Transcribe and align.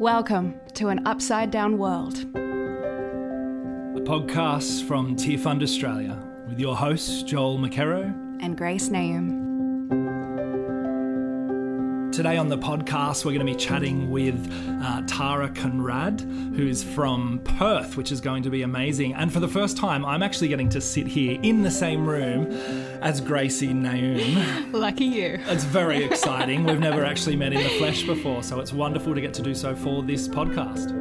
Welcome 0.00 0.60
to 0.74 0.88
an 0.88 1.06
upside 1.06 1.52
down 1.52 1.78
world. 1.78 2.18
A 2.34 4.00
podcast 4.00 4.88
from 4.88 5.14
Tear 5.14 5.38
Fund 5.38 5.62
Australia 5.62 6.20
with 6.48 6.58
your 6.58 6.74
hosts, 6.74 7.22
Joel 7.22 7.58
McKerrow. 7.58 8.12
And 8.42 8.58
Grace 8.58 8.88
Naoum. 8.88 9.43
Today 12.14 12.36
on 12.36 12.48
the 12.48 12.56
podcast, 12.56 13.24
we're 13.24 13.32
going 13.32 13.44
to 13.44 13.52
be 13.52 13.56
chatting 13.56 14.08
with 14.08 14.36
uh, 14.84 15.02
Tara 15.08 15.48
Conradt, 15.48 16.20
who's 16.54 16.80
from 16.80 17.40
Perth, 17.40 17.96
which 17.96 18.12
is 18.12 18.20
going 18.20 18.44
to 18.44 18.50
be 18.50 18.62
amazing. 18.62 19.14
And 19.14 19.32
for 19.32 19.40
the 19.40 19.48
first 19.48 19.76
time, 19.76 20.04
I'm 20.04 20.22
actually 20.22 20.46
getting 20.46 20.68
to 20.68 20.80
sit 20.80 21.08
here 21.08 21.40
in 21.42 21.62
the 21.62 21.72
same 21.72 22.08
room 22.08 22.52
as 23.02 23.20
Gracie 23.20 23.74
Naoum. 23.74 24.72
Lucky 24.72 25.06
you. 25.06 25.40
It's 25.48 25.64
very 25.64 26.04
exciting. 26.04 26.62
We've 26.62 26.78
never 26.78 27.04
actually 27.04 27.34
met 27.34 27.52
in 27.52 27.64
the 27.64 27.68
flesh 27.70 28.04
before, 28.04 28.44
so 28.44 28.60
it's 28.60 28.72
wonderful 28.72 29.12
to 29.12 29.20
get 29.20 29.34
to 29.34 29.42
do 29.42 29.52
so 29.52 29.74
for 29.74 30.04
this 30.04 30.28
podcast. 30.28 30.92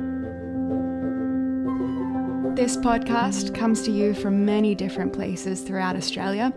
This 2.55 2.76
podcast 2.76 3.54
comes 3.54 3.84
to 3.84 3.91
you 3.91 4.16
from 4.16 4.45
many 4.45 4.73
different 4.73 5.13
places 5.13 5.62
throughout 5.62 5.95
Australia, 5.95 6.52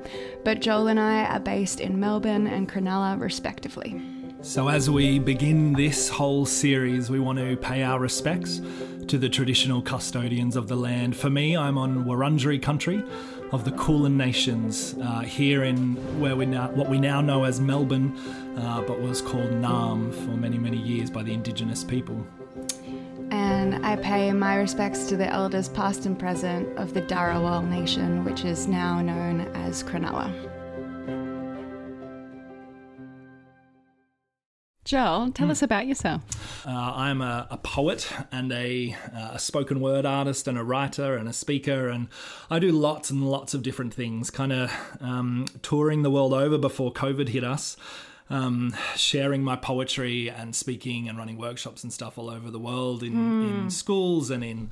but 0.45 0.61
Joel 0.61 0.89
and 0.89 0.99
I 0.99 1.25
are 1.27 1.41
based 1.41 1.79
in 1.79 2.01
Melbourne 2.01 2.47
and 2.47 2.67
Cronulla, 2.67 3.21
respectively. 3.21 4.16
So, 4.47 4.69
as 4.69 4.89
we 4.89 5.19
begin 5.19 5.73
this 5.73 6.09
whole 6.09 6.47
series, 6.47 7.11
we 7.11 7.19
want 7.19 7.41
to 7.41 7.57
pay 7.57 7.83
our 7.83 7.99
respects 7.99 8.63
to 9.09 9.19
the 9.19 9.29
traditional 9.29 9.83
custodians 9.83 10.55
of 10.55 10.69
the 10.69 10.77
land. 10.77 11.17
For 11.17 11.29
me, 11.29 11.57
I'm 11.57 11.77
on 11.77 12.05
Wurundjeri 12.05 12.63
country 12.63 13.03
of 13.51 13.65
the 13.65 13.73
Kulin 13.73 14.17
Nations 14.17 14.95
uh, 15.03 15.23
here 15.23 15.65
in 15.65 15.97
where 16.21 16.37
we 16.37 16.47
now, 16.47 16.71
what 16.71 16.89
we 16.89 17.01
now 17.01 17.21
know 17.21 17.43
as 17.43 17.61
Melbourne, 17.61 18.17
uh, 18.57 18.83
but 18.83 19.01
was 19.01 19.21
called 19.21 19.51
Naarm 19.51 20.15
for 20.15 20.37
many, 20.37 20.59
many 20.59 20.79
years 20.79 21.11
by 21.11 21.25
the 21.25 21.35
Indigenous 21.35 21.83
people. 21.83 22.25
And 23.33 23.85
I 23.85 23.97
pay 23.97 24.33
my 24.33 24.55
respects 24.55 25.09
to 25.09 25.17
the 25.17 25.27
elders 25.27 25.69
past 25.69 26.07
and 26.07 26.17
present 26.17 26.69
of 26.79 26.95
the 26.95 27.03
Dharawal 27.03 27.69
Nation, 27.69 28.25
which 28.25 28.45
is 28.45 28.69
now 28.69 29.03
known 29.03 29.41
as 29.57 29.83
Cronulla. 29.83 30.56
Joel, 34.87 35.33
tell 35.33 35.49
mm. 35.49 35.51
us 35.51 35.63
about 35.63 35.89
yourself. 35.89 36.23
Uh, 36.65 36.71
I'm 36.71 37.21
a, 37.21 37.49
a, 37.51 37.57
poet 37.57 38.09
and 38.31 38.53
a, 38.53 38.97
uh, 39.13 39.31
a, 39.33 39.39
spoken 39.41 39.81
word 39.81 40.07
artist 40.07 40.47
and 40.47 40.57
a 40.57 40.63
writer 40.63 41.17
and 41.17 41.29
a 41.29 41.33
speaker, 41.33 41.89
and 41.89 42.07
I 42.51 42.61
do 42.61 42.71
lots 42.71 43.11
and 43.11 43.29
lots 43.29 43.53
of 43.53 43.65
different 43.65 43.93
things, 43.93 44.31
kind 44.31 44.53
of 44.53 44.73
um, 45.01 45.47
touring 45.61 46.03
the 46.03 46.11
world 46.11 46.33
over 46.33 46.57
before 46.57 46.93
COVID 46.93 47.29
hit 47.29 47.43
us. 47.43 47.77
Um, 48.29 48.75
sharing 48.97 49.45
my 49.45 49.55
poetry 49.55 50.29
and 50.29 50.55
speaking 50.55 51.09
and 51.09 51.17
running 51.17 51.39
workshops 51.39 51.85
and 51.85 51.93
stuff 51.93 52.19
all 52.19 52.29
over 52.29 52.51
the 52.51 52.59
world 52.59 53.05
in, 53.05 53.13
mm. 53.13 53.49
in 53.49 53.71
schools 53.71 54.31
and 54.31 54.43
in 54.43 54.71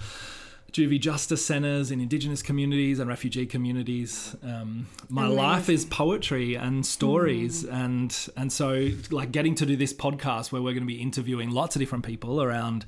juvie 0.75 1.01
justice 1.01 1.47
centres 1.47 1.91
in 1.93 2.01
Indigenous 2.01 2.43
communities 2.43 2.99
and 2.99 3.09
refugee 3.09 3.47
communities. 3.47 4.37
Um, 4.43 4.89
my 5.09 5.27
Amazing. 5.27 5.39
life 5.39 5.69
is 5.69 5.85
poetry 5.85 6.57
and 6.57 6.85
stories, 6.85 7.65
mm. 7.65 7.73
and 7.73 8.29
and 8.37 8.53
so 8.53 8.91
like 9.11 9.31
getting 9.31 9.55
to 9.55 9.67
do 9.67 9.77
this 9.77 9.95
podcast 9.95 10.51
where 10.53 10.61
we're 10.61 10.75
going 10.75 10.83
to 10.83 10.87
be 10.87 11.01
interviewing 11.01 11.51
lots 11.51 11.77
of 11.77 11.81
different 11.81 12.05
people 12.05 12.43
around 12.43 12.85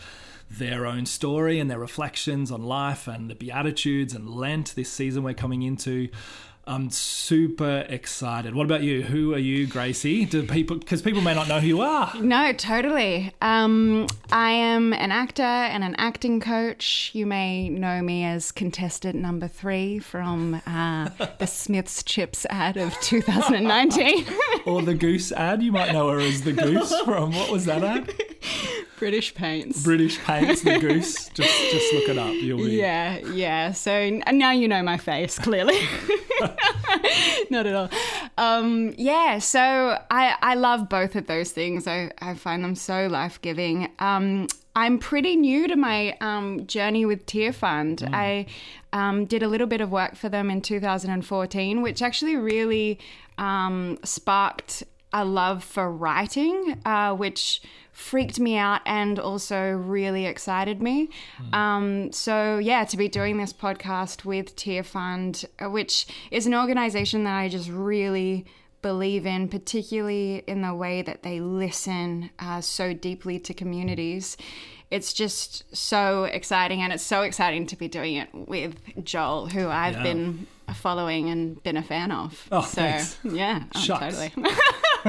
their 0.51 0.87
own 0.87 1.07
story 1.07 1.59
and 1.59 1.71
their 1.71 1.79
reflections 1.79 2.51
on 2.51 2.63
life 2.63 3.09
and 3.09 3.31
the 3.31 3.35
Beatitudes 3.35 4.15
and 4.15 4.29
Lent 4.29 4.75
this 4.77 4.91
season 4.91 5.23
we're 5.23 5.35
coming 5.35 5.63
into. 5.63 6.09
I'm 6.69 6.91
super 6.91 7.87
excited. 7.89 8.57
What 8.57 8.65
about 8.65 8.83
you? 8.83 9.03
Who 9.03 9.33
are 9.35 9.39
you, 9.39 9.69
Gracie? 9.69 10.25
Do 10.25 10.43
people 10.43 10.77
because 10.77 11.01
people 11.01 11.23
may 11.23 11.33
not 11.33 11.47
know 11.47 11.61
who 11.61 11.69
you 11.69 11.81
are? 11.81 12.13
No, 12.21 12.53
totally. 12.53 13.33
Um, 13.41 14.09
I 14.33 14.51
am 14.51 14.93
an 14.93 15.13
actor 15.13 15.43
and 15.43 15.85
an 15.85 15.95
acting 15.97 16.41
coach. 16.41 17.13
You 17.15 17.25
may 17.25 17.69
know 17.69 18.03
me 18.03 18.25
as 18.25 18.51
contestant 18.51 19.15
number 19.15 19.47
three 19.47 20.01
from 20.01 20.61
uh, 20.67 21.11
the 21.39 21.47
Smiths 21.47 22.03
Chips 22.03 22.45
ad 22.51 22.77
of 22.77 22.99
2019, 23.01 24.27
or 24.67 24.83
the 24.83 24.95
Goose 24.95 25.31
ad. 25.31 25.63
You 25.63 25.71
might 25.71 25.93
know 25.93 26.09
her 26.09 26.19
as 26.19 26.43
the 26.43 26.53
Goose 26.53 26.93
from 27.03 27.33
what 27.33 27.53
was 27.53 27.67
that 27.67 27.85
ad? 27.85 28.13
British 28.99 29.35
Paints. 29.35 29.83
British 29.83 30.19
Paints, 30.19 30.63
the 30.63 30.79
goose. 30.81 31.29
Just 31.31 31.71
just 31.71 31.95
look 31.95 32.09
it 32.09 32.19
up. 32.19 32.35
You'll 32.35 32.59
be. 32.59 32.77
Yeah, 32.77 33.19
yeah. 33.19 33.73
So 33.73 34.21
now 34.31 34.53
you 34.53 34.69
know 34.69 34.83
my 34.83 34.97
face 34.97 35.39
clearly. 35.39 35.79
Not 37.51 37.67
at 37.67 37.75
all. 37.75 37.91
Um, 38.39 38.95
yeah. 38.97 39.39
So 39.39 39.99
I 40.11 40.37
I 40.41 40.55
love 40.55 40.89
both 40.89 41.17
of 41.17 41.27
those 41.27 41.53
things. 41.53 41.87
I 41.87 42.11
I 42.21 42.35
find 42.35 42.65
them 42.65 42.75
so 42.75 43.07
life 43.07 43.41
giving. 43.43 43.91
Um, 43.99 44.49
I'm 44.75 44.99
pretty 44.99 45.37
new 45.37 45.69
to 45.69 45.77
my 45.77 46.17
um, 46.21 46.67
journey 46.67 47.07
with 47.07 47.25
Tear 47.25 47.55
Fund. 47.55 48.01
Mm. 48.01 48.15
I 48.15 48.47
um, 48.93 49.25
did 49.25 49.43
a 49.43 49.49
little 49.49 49.67
bit 49.67 49.81
of 49.81 49.91
work 49.91 50.17
for 50.17 50.29
them 50.29 50.51
in 50.51 50.61
2014, 50.61 51.81
which 51.81 52.03
actually 52.03 52.37
really 52.37 52.99
um, 53.39 53.99
sparked 54.05 54.85
a 55.13 55.25
love 55.25 55.65
for 55.65 55.91
writing, 55.91 56.81
uh, 56.85 57.15
which 57.15 57.63
freaked 57.93 58.39
me 58.39 58.59
out 58.59 58.83
and 58.85 59.19
also 59.19 59.71
really 59.71 60.27
excited 60.27 60.83
me. 60.83 61.09
Mm. 61.41 61.55
Um, 61.55 62.13
so, 62.13 62.59
yeah, 62.59 62.85
to 62.85 62.97
be 62.97 63.09
doing 63.09 63.39
this 63.39 63.55
podcast 63.55 64.25
with 64.25 64.55
Tear 64.55 64.83
Fund, 64.83 65.47
uh, 65.59 65.71
which 65.71 66.07
is 66.31 66.47
an 66.47 66.55
organization 66.55 67.25
that 67.25 67.37
I 67.37 67.49
just 67.49 67.71
really 67.71 68.45
believe 68.83 69.27
in, 69.27 69.49
particularly 69.49 70.45
in 70.47 70.61
the 70.61 70.75
way 70.75 71.01
that 71.03 71.23
they 71.23 71.41
listen 71.41 72.31
uh, 72.39 72.61
so 72.61 72.93
deeply 72.93 73.39
to 73.41 73.55
communities. 73.55 74.37
It's 74.91 75.13
just 75.13 75.65
so 75.75 76.25
exciting, 76.25 76.83
and 76.83 76.93
it's 76.93 77.03
so 77.03 77.23
exciting 77.23 77.67
to 77.69 77.77
be 77.77 77.89
doing 77.89 78.17
it 78.17 78.29
with 78.33 78.77
Joel, 79.03 79.47
who 79.47 79.69
I've 79.69 79.95
yeah. 79.95 80.03
been 80.03 80.47
following 80.75 81.31
and 81.31 81.61
been 81.63 81.77
a 81.77 81.83
fan 81.83 82.13
of. 82.13 82.47
Oh, 82.53 82.61
so, 82.61 82.83
thanks. 82.83 83.19
yeah, 83.25 83.65
oh, 83.75 83.85
totally. 83.85 84.33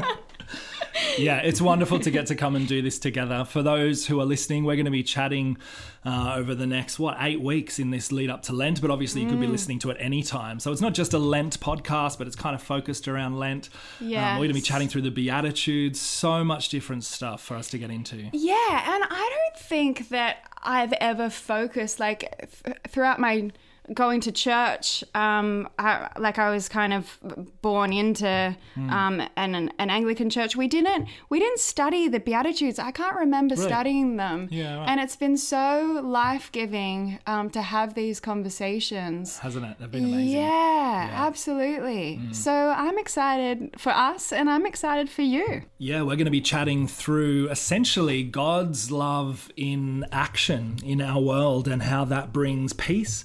yeah, 1.18 1.38
it's 1.40 1.62
wonderful 1.62 2.00
to 2.00 2.12
get 2.12 2.28
to 2.28 2.36
come 2.36 2.56
and 2.56 2.68
do 2.68 2.82
this 2.82 3.00
together. 3.00 3.46
For 3.46 3.62
those 3.62 4.08
who 4.08 4.20
are 4.20 4.26
listening, 4.26 4.64
we're 4.64 4.76
going 4.76 4.86
to 4.86 4.92
be 4.92 5.04
chatting 5.04 5.58
uh, 6.06 6.36
over 6.36 6.56
the 6.56 6.68
next, 6.68 7.00
what, 7.00 7.18
eight 7.20 7.42
weeks 7.42 7.80
in 7.80 7.92
this 7.92 8.12
lead 8.12 8.30
up 8.30 8.44
to 8.44 8.54
Lent, 8.54 8.82
but 8.82 8.92
obviously 8.92 9.22
you 9.22 9.28
could 9.28 9.40
be 9.40 9.48
mm. 9.48 9.52
listening 9.52 9.80
to 9.80 9.90
it 9.90 9.98
any 10.00 10.24
time. 10.24 10.60
So 10.60 10.72
it's 10.72 10.82
not 10.82 10.94
just 10.94 11.14
a 11.14 11.20
Lent 11.20 11.60
podcast, 11.60 12.18
but 12.18 12.28
it's 12.28 12.36
kind 12.36 12.56
of 12.56 12.62
focused 12.62 13.08
around 13.08 13.38
Lent. 13.38 13.70
Yeah. 14.00 14.32
Um, 14.32 14.36
we're 14.36 14.46
going 14.46 14.50
to 14.50 14.54
be 14.56 14.62
chatting 14.62 14.88
through 14.88 15.04
the 15.04 15.12
Beatitudes, 15.12 16.00
so 16.00 16.44
much 16.44 16.70
different 16.70 17.04
stuff 17.04 17.42
for 17.42 17.56
us 17.56 17.70
to 17.72 17.78
get 17.78 17.90
into. 17.90 18.30
Yeah, 18.34 18.96
and 18.96 19.04
I 19.10 19.50
don't 19.52 19.64
think 19.64 20.10
that 20.10 20.38
I've 20.64 20.94
ever 20.94 21.30
focused, 21.30 22.00
like, 22.00 22.22
th- 22.64 22.78
throughout 22.88 23.20
my 23.20 23.52
going 23.94 24.22
to 24.22 24.32
church, 24.32 25.04
um, 25.16 25.70
I, 25.80 26.10
like 26.18 26.38
I 26.40 26.50
was 26.50 26.68
kind 26.68 26.94
of 26.94 27.18
born 27.62 27.94
into 27.94 28.56
mm. 28.76 28.92
um, 28.92 29.22
an, 29.36 29.72
an 29.78 29.90
Anglican 29.90 30.30
church. 30.30 30.56
We 30.56 30.68
didn't 30.68 31.08
we 31.30 31.40
didn't 31.40 31.60
study 31.60 32.08
the 32.08 32.20
Beatitudes. 32.20 32.80
I 32.80 32.92
can't 32.92 33.16
remember 33.16 33.56
studying 33.56 34.18
them. 34.18 34.48
Yeah, 34.52 34.80
right. 34.80 34.90
and 34.90 35.00
it's 35.00 35.16
been 35.16 35.38
so 35.38 36.02
life 36.04 36.52
giving 36.52 37.20
um, 37.28 37.50
to 37.52 37.62
have 37.62 37.94
these 37.94 38.20
conversations, 38.20 39.40
hasn't 39.40 39.66
it? 39.66 39.78
They've 39.80 39.92
been 39.92 40.06
amazing. 40.06 40.30
Yeah, 40.30 40.42
yeah. 40.42 41.26
absolutely. 41.28 42.20
Mm. 42.22 42.36
So 42.36 42.52
I'm 42.52 42.98
excited 42.98 43.76
for 43.78 43.92
us, 43.92 44.34
and 44.34 44.50
I'm 44.50 44.66
excited 44.66 45.10
for 45.10 45.22
you. 45.22 45.64
Yeah, 45.78 46.02
we're 46.02 46.16
going 46.16 46.26
to 46.26 46.32
be 46.32 46.42
chatting 46.42 46.88
through 46.88 47.50
essentially 47.50 48.24
God's 48.24 48.92
love 48.92 49.50
in 49.56 50.06
action 50.12 50.78
in 50.84 51.02
our 51.02 51.22
world 51.22 51.68
and 51.68 51.84
how 51.84 52.06
that 52.06 52.34
brings 52.34 52.74
peace 52.74 53.24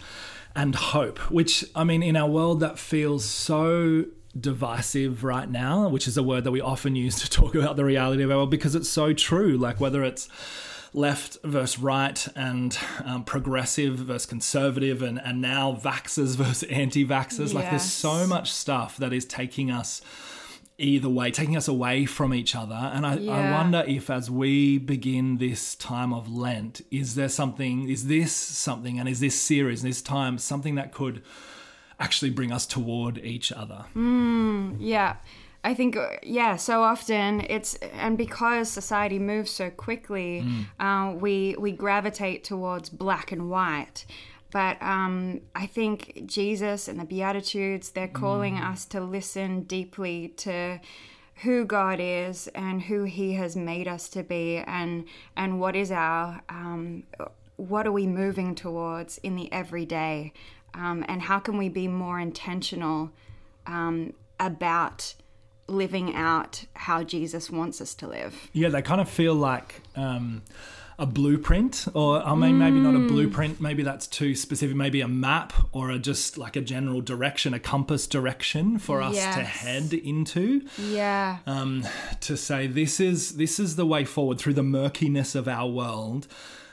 and 0.55 0.75
hope, 0.75 1.19
which, 1.31 1.65
I 1.75 1.85
mean, 1.85 2.03
in 2.03 2.17
our 2.17 2.29
world 2.29 2.61
that 2.61 2.79
feels 2.79 3.25
so 3.25 4.07
divisive 4.39 5.25
right 5.25 5.51
now, 5.51 5.89
which 5.89 6.09
is 6.09 6.17
a 6.17 6.23
word 6.23 6.45
that 6.45 6.51
we 6.51 6.61
often 6.61 6.97
use 6.97 7.21
to 7.21 7.31
talk 7.41 7.55
about 7.55 7.77
the 7.77 7.85
reality 7.85 8.23
of 8.23 8.31
our 8.31 8.39
world 8.39 8.51
because 8.51 8.75
it's 8.75 8.89
so 8.89 9.13
true. 9.13 9.57
Like 9.57 9.81
whether 9.81 10.03
it's 10.05 10.29
left 10.95 11.39
versus 11.43 11.79
right 11.79 12.29
and 12.37 12.79
um, 13.05 13.25
progressive 13.25 13.97
versus 13.97 14.27
conservative 14.27 15.03
and, 15.03 15.19
and 15.21 15.41
now 15.41 15.73
vaxxers 15.75 16.37
versus 16.37 16.65
anti 16.65 17.07
vaxxers. 17.07 17.39
Yes. 17.39 17.55
Like 17.55 17.71
there's 17.71 17.91
so 17.91 18.27
much 18.27 18.53
stuff 18.53 18.97
that 18.99 19.13
is 19.13 19.25
taking 19.25 19.71
us 19.71 20.03
either 20.79 21.09
way, 21.09 21.31
taking 21.31 21.57
us 21.57 21.69
away 21.69 22.07
from 22.07 22.35
each 22.35 22.55
other. 22.55 22.75
And 22.75 23.07
I, 23.07 23.17
yeah. 23.17 23.33
I, 23.33 23.53
wonder 23.53 23.85
if, 23.87 24.11
as 24.11 24.31
we 24.31 24.79
begin 24.79 25.39
this 25.39 25.75
time 25.75 26.13
of 26.13 26.31
Lent, 26.33 26.81
is 26.91 27.15
there 27.15 27.29
something, 27.29 27.89
is 27.89 28.07
this 28.07 28.33
something, 28.33 28.99
and 28.99 29.09
is 29.09 29.21
this 29.21 29.41
series, 29.41 29.83
this 29.83 30.03
time, 30.03 30.39
something 30.39 30.75
that 30.77 30.93
could 30.93 31.23
actually 32.01 32.31
bring 32.31 32.53
us 32.53 32.67
toward 32.67 33.19
each 33.19 33.53
other? 33.53 33.85
Mm, 33.95 34.77
yeah. 34.81 35.17
I 35.65 35.75
think, 35.75 35.97
uh, 35.97 36.17
yeah, 36.25 36.57
so 36.57 36.83
often 36.83 37.43
it's, 37.49 37.77
and 37.93 38.19
because 38.19 38.69
society 38.69 39.21
moves 39.21 39.51
so 39.53 39.71
quickly, 39.71 40.43
mm. 40.45 40.67
uh, 40.81 41.15
we, 41.15 41.55
we 41.59 41.71
gravitate 41.71 42.43
towards 42.43 42.89
black 42.89 43.31
and 43.31 43.49
white. 43.49 44.05
But 44.53 44.81
um, 44.83 45.41
I 45.55 45.67
think 45.67 46.25
Jesus 46.27 46.87
and 46.87 47.01
the 47.01 47.05
Beatitudes, 47.05 47.91
they're 47.91 48.07
calling 48.07 48.57
mm. 48.57 48.71
us 48.71 48.85
to 48.87 49.01
listen 49.01 49.63
deeply 49.63 50.29
to 50.39 50.79
who 51.37 51.65
God 51.65 51.99
is 52.01 52.49
and 52.49 52.83
who 52.83 53.05
He 53.05 53.33
has 53.35 53.57
made 53.57 53.89
us 53.89 54.09
to 54.11 54.23
be, 54.23 54.59
and 54.59 55.07
and 55.37 55.59
what 55.59 55.75
is 55.75 55.91
our 55.91 56.43
um, 56.49 57.05
what 57.57 57.87
are 57.87 57.93
we 57.93 58.07
moving 58.07 58.55
towards 58.55 59.19
in 59.19 59.37
the 59.37 59.51
everyday, 59.53 60.33
um, 60.75 61.05
and 61.09 61.23
how 61.23 61.39
can 61.39 61.57
we 61.57 61.71
be 61.71 61.89
more 61.89 62.21
intentional 62.21 63.11
um, 63.67 64.13
about 64.39 65.15
living 65.69 66.15
out 66.15 66.67
how 66.75 67.03
Jesus 67.03 67.51
wants 67.51 67.81
us 67.81 67.95
to 67.95 68.07
live. 68.07 68.51
Yeah, 68.53 68.69
they 68.69 68.83
kind 68.83 69.01
of 69.01 69.09
feel 69.09 69.35
like 69.35 69.81
um, 69.97 70.43
a 70.99 71.07
blueprint, 71.07 71.87
or 71.95 72.23
I 72.23 72.35
mean, 72.35 72.59
maybe 72.59 72.79
not 72.79 72.95
a 72.95 73.01
blueprint. 73.01 73.61
Maybe 73.61 73.83
that's 73.83 74.07
too 74.07 74.35
specific. 74.35 74.77
Maybe 74.77 75.01
a 75.01 75.09
map, 75.09 75.53
or 75.73 75.91
a, 75.91 75.99
just 75.99 76.39
like 76.39 76.57
a 76.57 76.61
general 76.61 77.01
direction, 77.01 77.55
a 77.55 77.59
compass 77.59 78.07
direction 78.07 78.79
for 78.79 79.03
us 79.03 79.17
to 79.17 79.43
head 79.43 79.93
into. 79.93 80.63
Yeah. 80.79 81.39
um, 81.47 81.85
to 82.21 82.37
say 82.37 82.67
this 82.67 83.01
is 83.01 83.37
this 83.37 83.59
is 83.59 83.77
the 83.77 83.87
way 83.87 84.05
forward 84.05 84.39
through 84.39 84.55
the 84.55 84.63
murkiness 84.63 85.35
of 85.35 85.49
our 85.49 85.69
world. 85.69 86.27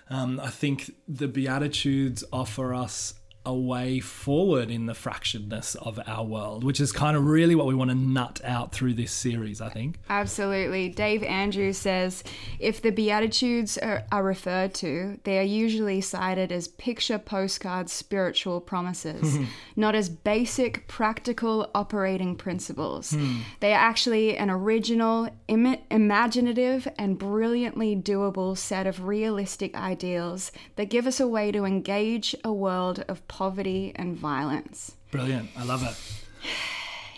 Um, 0.09 0.39
I 0.39 0.49
think 0.49 0.91
the 1.07 1.27
Beatitudes 1.27 2.23
offer 2.33 2.73
us 2.73 3.13
a 3.45 3.53
way 3.53 3.99
forward 3.99 4.69
in 4.69 4.85
the 4.85 4.93
fracturedness 4.93 5.75
of 5.77 5.99
our 6.05 6.25
world, 6.25 6.63
which 6.63 6.79
is 6.79 6.91
kind 6.91 7.15
of 7.15 7.25
really 7.25 7.55
what 7.55 7.65
we 7.65 7.73
want 7.73 7.89
to 7.89 7.95
nut 7.95 8.41
out 8.43 8.71
through 8.71 8.93
this 8.93 9.11
series. 9.11 9.61
I 9.61 9.69
think. 9.69 9.97
Absolutely. 10.09 10.89
Dave 10.89 11.23
Andrews 11.23 11.77
says 11.77 12.23
if 12.59 12.81
the 12.81 12.91
Beatitudes 12.91 13.77
are, 13.77 14.03
are 14.11 14.23
referred 14.23 14.73
to, 14.75 15.19
they 15.23 15.39
are 15.39 15.43
usually 15.43 16.01
cited 16.01 16.51
as 16.51 16.67
picture 16.67 17.17
postcard 17.17 17.89
spiritual 17.89 18.59
promises, 18.59 19.37
hmm. 19.37 19.45
not 19.75 19.95
as 19.95 20.09
basic 20.09 20.87
practical 20.87 21.69
operating 21.73 22.35
principles. 22.35 23.11
Hmm. 23.11 23.39
They 23.61 23.73
are 23.73 23.79
actually 23.79 24.37
an 24.37 24.49
original, 24.49 25.29
Im- 25.47 25.77
imaginative, 25.89 26.87
and 26.97 27.17
brilliantly 27.17 27.95
doable 27.95 28.57
set 28.57 28.85
of 28.85 29.05
realistic 29.05 29.75
ideals 29.75 30.51
that 30.75 30.89
give 30.89 31.07
us 31.07 31.19
a 31.19 31.27
way 31.27 31.51
to 31.51 31.65
engage 31.65 32.35
a 32.43 32.51
world 32.51 33.03
of 33.07 33.27
poverty 33.29 33.93
and 33.95 34.17
violence. 34.17 34.91
Brilliant. 35.11 35.49
I 35.57 35.63
love 35.63 35.83
it. 35.83 35.95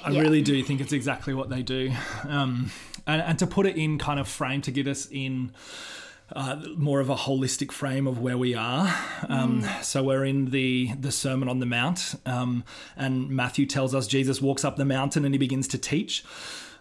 I 0.06 0.12
Yeah. 0.12 0.22
really 0.22 0.42
do 0.44 0.62
think 0.64 0.80
it's 0.82 0.94
exactly 0.94 1.34
what 1.34 1.50
they 1.50 1.64
do. 1.64 1.92
Um, 2.28 2.70
and, 3.08 3.22
and 3.22 3.40
to 3.40 3.48
put 3.48 3.66
it 3.66 3.76
in 3.78 3.98
kind 3.98 4.20
of 4.20 4.28
frame 4.28 4.62
to 4.62 4.72
get 4.72 4.88
us 4.88 5.08
in 5.12 5.52
uh, 6.36 6.56
more 6.78 7.00
of 7.02 7.10
a 7.10 7.16
holistic 7.16 7.72
frame 7.72 8.08
of 8.08 8.20
where 8.20 8.38
we 8.38 8.56
are. 8.56 8.88
Um, 9.28 9.66
So 9.82 10.02
we're 10.04 10.24
in 10.24 10.46
the, 10.52 10.92
the 11.00 11.12
Sermon 11.12 11.50
on 11.50 11.60
the 11.60 11.66
Mount, 11.66 12.16
um, 12.26 12.64
and 12.96 13.30
Matthew 13.30 13.66
tells 13.66 13.94
us 13.94 14.08
Jesus 14.08 14.42
walks 14.42 14.64
up 14.64 14.78
the 14.78 14.86
mountain 14.86 15.26
and 15.26 15.34
he 15.34 15.38
begins 15.38 15.68
to 15.70 15.78
teach. 15.78 16.24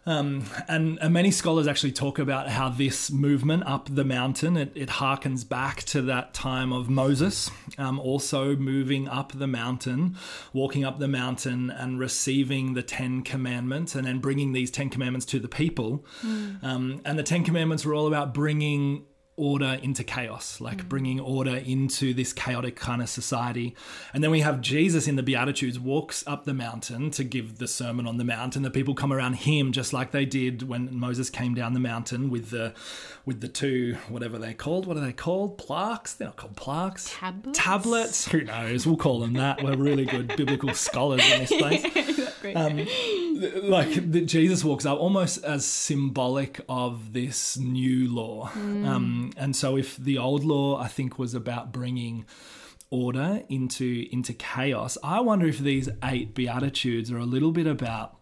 Um, 0.06 0.44
and, 0.66 0.98
and 1.00 1.12
many 1.12 1.30
scholars 1.30 1.66
actually 1.66 1.92
talk 1.92 2.18
about 2.18 2.48
how 2.48 2.70
this 2.70 3.10
movement 3.10 3.64
up 3.66 3.94
the 3.94 4.04
mountain 4.04 4.56
it, 4.56 4.72
it 4.74 4.88
harkens 4.88 5.46
back 5.46 5.82
to 5.84 6.00
that 6.02 6.32
time 6.32 6.72
of 6.72 6.88
Moses, 6.88 7.50
um, 7.76 8.00
also 8.00 8.56
moving 8.56 9.08
up 9.08 9.32
the 9.32 9.46
mountain, 9.46 10.16
walking 10.52 10.84
up 10.84 10.98
the 10.98 11.08
mountain, 11.08 11.70
and 11.70 11.98
receiving 12.00 12.72
the 12.74 12.82
Ten 12.82 13.22
Commandments, 13.22 13.94
and 13.94 14.06
then 14.06 14.20
bringing 14.20 14.52
these 14.52 14.70
Ten 14.70 14.88
Commandments 14.88 15.26
to 15.26 15.38
the 15.38 15.48
people. 15.48 16.04
Um, 16.62 17.02
and 17.04 17.18
the 17.18 17.22
Ten 17.22 17.44
Commandments 17.44 17.84
were 17.84 17.94
all 17.94 18.06
about 18.06 18.32
bringing 18.32 19.04
order 19.40 19.78
into 19.82 20.04
chaos, 20.04 20.60
like 20.60 20.84
mm. 20.84 20.88
bringing 20.88 21.18
order 21.18 21.56
into 21.56 22.12
this 22.12 22.32
chaotic 22.32 22.76
kind 22.76 23.00
of 23.00 23.08
society. 23.08 23.74
And 24.12 24.22
then 24.22 24.30
we 24.30 24.40
have 24.40 24.60
Jesus 24.60 25.08
in 25.08 25.16
the 25.16 25.22
Beatitudes 25.22 25.80
walks 25.80 26.22
up 26.26 26.44
the 26.44 26.54
mountain 26.54 27.10
to 27.12 27.24
give 27.24 27.58
the 27.58 27.66
Sermon 27.66 28.06
on 28.06 28.18
the 28.18 28.24
Mount, 28.24 28.54
and 28.54 28.64
the 28.64 28.70
people 28.70 28.94
come 28.94 29.12
around 29.12 29.34
him 29.34 29.72
just 29.72 29.92
like 29.92 30.10
they 30.10 30.26
did 30.26 30.68
when 30.68 30.94
Moses 30.94 31.30
came 31.30 31.54
down 31.54 31.72
the 31.72 31.80
mountain 31.80 32.30
with 32.30 32.50
the 32.50 32.74
with 33.24 33.40
the 33.40 33.48
two 33.48 33.96
whatever 34.08 34.38
they're 34.38 34.54
called. 34.54 34.86
What 34.86 34.96
are 34.96 35.00
they 35.00 35.12
called? 35.12 35.58
Plaques? 35.58 36.14
They're 36.14 36.28
not 36.28 36.36
called 36.36 36.56
plaques. 36.56 37.14
Tablets? 37.18 37.58
Tablets? 37.58 38.28
Who 38.28 38.42
knows? 38.42 38.86
We'll 38.86 38.96
call 38.96 39.20
them 39.20 39.34
that. 39.34 39.62
We're 39.62 39.76
really 39.76 40.04
good 40.04 40.36
biblical 40.36 40.74
scholars 40.74 41.22
in 41.30 41.40
this 41.40 41.52
place 41.52 42.18
um, 42.56 42.86
like 43.68 44.10
the, 44.10 44.22
Jesus 44.22 44.64
walks 44.64 44.86
up 44.86 44.98
almost 44.98 45.44
as 45.44 45.64
symbolic 45.64 46.60
of 46.68 47.12
this 47.12 47.56
new 47.58 48.12
law. 48.12 48.50
Um, 48.54 49.32
and 49.36 49.54
so, 49.54 49.76
if 49.76 49.96
the 49.96 50.18
old 50.18 50.44
law, 50.44 50.78
I 50.80 50.88
think, 50.88 51.18
was 51.18 51.34
about 51.34 51.72
bringing 51.72 52.24
order 52.90 53.42
into 53.48 54.06
into 54.10 54.32
chaos, 54.32 54.98
I 55.02 55.20
wonder 55.20 55.46
if 55.46 55.58
these 55.58 55.88
eight 56.04 56.34
beatitudes 56.34 57.10
are 57.10 57.18
a 57.18 57.24
little 57.24 57.52
bit 57.52 57.66
about. 57.66 58.16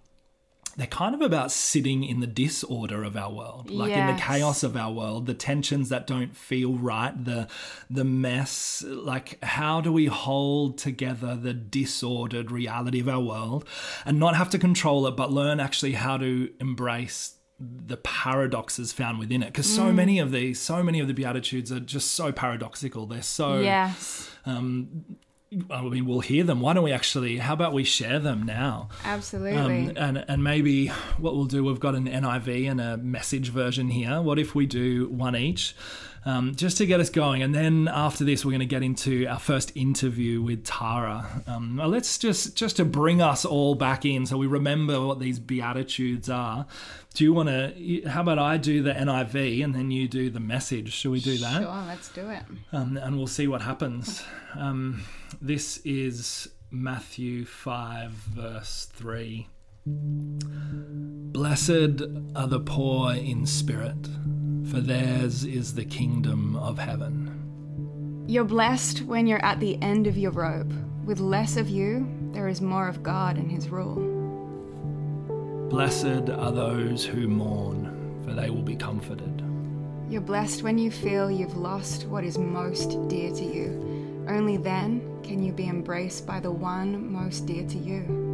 They're 0.79 0.87
kind 0.87 1.13
of 1.13 1.23
about 1.23 1.51
sitting 1.51 2.05
in 2.05 2.21
the 2.21 2.29
disorder 2.29 3.03
of 3.03 3.17
our 3.17 3.33
world, 3.33 3.69
like 3.69 3.91
in 3.91 4.07
the 4.07 4.23
chaos 4.23 4.63
of 4.63 4.77
our 4.77 4.93
world, 4.93 5.27
the 5.27 5.35
tensions 5.35 5.89
that 5.89 6.07
don't 6.07 6.37
feel 6.37 6.75
right, 6.75 7.13
the 7.25 7.49
the 7.91 8.05
mess. 8.05 8.85
Like, 8.87 9.43
how 9.43 9.81
do 9.81 9.93
we 9.93 10.07
hold 10.07 10.79
together 10.79 11.35
the 11.35 11.53
disordered 11.53 12.53
reality 12.53 13.01
of 13.01 13.09
our 13.09 13.19
world, 13.19 13.65
and 14.07 14.21
not 14.21 14.37
have 14.37 14.51
to 14.51 14.59
control 14.59 15.05
it, 15.09 15.17
but 15.17 15.33
learn 15.33 15.59
actually 15.59 15.95
how 15.95 16.17
to 16.17 16.49
embrace 16.61 17.35
the 17.59 17.97
paradoxes 17.97 18.93
found 18.93 19.19
within 19.19 19.43
it? 19.43 19.47
Because 19.47 19.69
so 19.69 19.87
mm. 19.87 19.97
many 19.97 20.21
of 20.21 20.31
these, 20.31 20.61
so 20.61 20.85
many 20.85 21.01
of 21.01 21.09
the 21.09 21.13
beatitudes 21.13 21.73
are 21.73 21.81
just 21.81 22.13
so 22.13 22.31
paradoxical. 22.31 23.05
They're 23.05 23.23
so 23.23 23.59
Yes, 23.59 24.31
um, 24.47 25.17
I 25.71 25.83
mean, 25.83 26.05
we'll 26.05 26.21
hear 26.21 26.45
them. 26.45 26.61
Why 26.61 26.75
don't 26.75 26.85
we 26.85 26.93
actually? 26.93 27.39
How 27.39 27.55
about 27.55 27.73
we 27.73 27.85
share 27.85 28.19
them 28.19 28.43
now? 28.43 28.91
absolutely. 29.05 29.89
Um, 29.89 29.97
and 29.97 30.25
and 30.29 30.45
maybe 30.45 30.89
what 31.19 31.35
we'll 31.35 31.47
do, 31.47 31.65
we've 31.65 31.81
got 31.81 31.95
an 31.95 32.07
NIV 32.07 32.71
and 32.71 32.81
a 32.81 32.97
message 32.99 33.49
version 33.49 33.89
here. 33.89 34.21
What 34.21 34.39
if 34.39 34.55
we 34.55 34.67
do 34.67 35.09
one 35.09 35.35
each, 35.35 35.75
um, 36.25 36.55
just 36.55 36.77
to 36.79 36.87
get 36.87 37.01
us 37.01 37.11
going? 37.11 37.43
And 37.43 37.55
then 37.55 37.89
after 37.89 38.25
this, 38.25 38.45
we're 38.45 38.53
going 38.53 38.61
to 38.61 38.67
get 38.67 38.83
into 38.83 39.27
our 39.27 39.39
first 39.39 39.73
interview 39.77 40.43
with 40.43 40.65
Tara. 40.65 41.43
Um, 41.47 41.77
let's 41.77 42.19
just 42.19 42.57
just 42.57 42.77
to 42.77 42.85
bring 42.85 43.21
us 43.23 43.45
all 43.45 43.75
back 43.75 44.05
in, 44.05 44.27
so 44.27 44.37
we 44.37 44.47
remember 44.47 45.01
what 45.05 45.19
these 45.21 45.39
beatitudes 45.39 46.29
are. 46.29 46.67
Do 47.15 47.25
you 47.25 47.33
want 47.33 47.49
to? 47.49 48.03
How 48.09 48.21
about 48.23 48.39
I 48.39 48.57
do 48.59 48.83
the 48.83 48.93
NIV 48.93 49.65
and 49.65 49.75
then 49.75 49.91
you 49.91 50.09
do 50.09 50.31
the 50.31 50.41
message? 50.41 50.93
Should 50.93 51.11
we 51.11 51.21
do 51.21 51.39
that? 51.39 51.63
Sure, 51.63 51.85
let's 51.87 52.09
do 52.11 52.29
it. 52.31 52.43
um, 52.73 52.97
and 52.97 53.17
we'll 53.17 53.27
see 53.27 53.49
what 53.49 53.63
happens. 53.63 54.23
Um, 54.57 55.03
this 55.41 55.79
is 55.85 56.49
Matthew 56.71 57.45
5, 57.45 58.11
verse 58.11 58.89
3. 58.93 59.49
Blessed 61.33 62.03
are 62.35 62.49
the 62.49 62.61
poor 62.61 63.15
in 63.15 63.47
spirit, 63.47 64.09
for 64.71 64.81
theirs 64.81 65.45
is 65.45 65.75
the 65.75 65.85
kingdom 65.85 66.57
of 66.57 66.79
heaven. 66.79 68.25
You're 68.27 68.45
blessed 68.45 69.03
when 69.03 69.27
you're 69.27 69.45
at 69.45 69.61
the 69.61 69.81
end 69.81 70.07
of 70.07 70.19
your 70.19 70.33
rope. 70.33 70.73
With 71.05 71.21
less 71.21 71.57
of 71.57 71.69
you, 71.69 72.07
there 72.33 72.49
is 72.49 72.61
more 72.61 72.89
of 72.89 73.03
God 73.03 73.39
and 73.39 73.51
His 73.51 73.69
rule. 73.69 74.05
Blessed 75.71 76.29
are 76.29 76.53
those 76.53 77.05
who 77.05 77.29
mourn, 77.29 78.23
for 78.25 78.35
they 78.35 78.51
will 78.51 78.63
be 78.63 78.77
comforted. 78.77 79.43
You're 80.11 80.21
blessed 80.21 80.63
when 80.63 80.77
you 80.77 80.91
feel 80.91 81.31
you've 81.31 81.57
lost 81.57 82.07
what 82.07 82.25
is 82.25 82.37
most 82.37 83.09
dear 83.09 83.31
to 83.31 83.45
you. 83.45 84.27
Only 84.29 84.57
then 84.57 85.21
can 85.23 85.43
you 85.43 85.53
be 85.53 85.69
embraced 85.69 86.27
by 86.27 86.41
the 86.41 86.51
one 86.51 87.13
most 87.13 87.47
dear 87.47 87.67
to 87.67 87.79
you. 87.79 88.28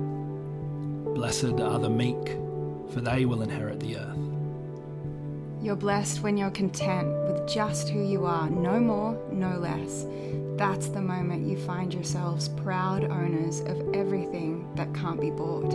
Blessed 1.14 1.60
are 1.60 1.78
the 1.78 1.88
meek, 1.88 2.36
for 2.92 3.00
they 3.00 3.24
will 3.24 3.42
inherit 3.42 3.78
the 3.78 3.96
earth. 3.96 4.18
You're 5.62 5.76
blessed 5.76 6.22
when 6.22 6.36
you're 6.36 6.50
content 6.50 7.08
with 7.26 7.48
just 7.48 7.88
who 7.88 8.02
you 8.02 8.26
are, 8.26 8.50
no 8.50 8.80
more, 8.80 9.16
no 9.32 9.56
less. 9.58 10.06
That's 10.58 10.88
the 10.88 11.00
moment 11.00 11.46
you 11.46 11.56
find 11.56 11.94
yourselves 11.94 12.48
proud 12.48 13.04
owners 13.04 13.60
of 13.60 13.94
everything 13.94 14.68
that 14.74 14.92
can't 14.92 15.20
be 15.20 15.30
bought. 15.30 15.70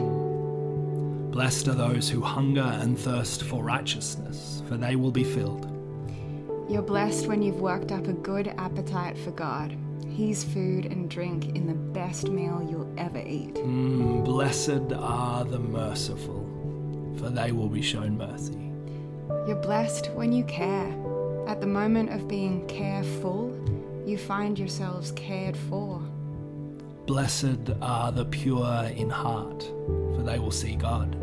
Blessed 1.31 1.69
are 1.69 1.75
those 1.75 2.09
who 2.09 2.21
hunger 2.21 2.61
and 2.81 2.99
thirst 2.99 3.43
for 3.43 3.63
righteousness, 3.63 4.61
for 4.67 4.75
they 4.75 4.95
will 4.95 5.11
be 5.11 5.23
filled. 5.23 5.65
You're 6.69 6.81
blessed 6.81 7.27
when 7.27 7.41
you've 7.41 7.61
worked 7.61 7.91
up 7.91 8.07
a 8.07 8.13
good 8.13 8.49
appetite 8.57 9.17
for 9.17 9.31
God. 9.31 9.75
He's 10.19 10.43
food 10.43 10.85
and 10.85 11.09
drink 11.09 11.55
in 11.55 11.65
the 11.65 11.73
best 11.73 12.27
meal 12.27 12.61
you'll 12.69 12.93
ever 12.97 13.19
eat. 13.19 13.53
Mm, 13.53 14.25
blessed 14.25 14.91
are 14.91 15.45
the 15.45 15.59
merciful, 15.59 16.45
for 17.17 17.29
they 17.29 17.53
will 17.53 17.69
be 17.69 17.81
shown 17.81 18.17
mercy. 18.17 18.69
You're 19.47 19.61
blessed 19.61 20.11
when 20.11 20.33
you 20.33 20.43
care. 20.43 20.93
At 21.47 21.61
the 21.61 21.67
moment 21.67 22.09
of 22.09 22.27
being 22.27 22.67
careful, 22.67 23.55
you 24.05 24.17
find 24.17 24.59
yourselves 24.59 25.13
cared 25.13 25.55
for. 25.55 25.99
Blessed 27.05 27.69
are 27.81 28.11
the 28.11 28.25
pure 28.25 28.91
in 28.93 29.09
heart, 29.09 29.63
for 30.15 30.21
they 30.21 30.37
will 30.37 30.51
see 30.51 30.75
God. 30.75 31.15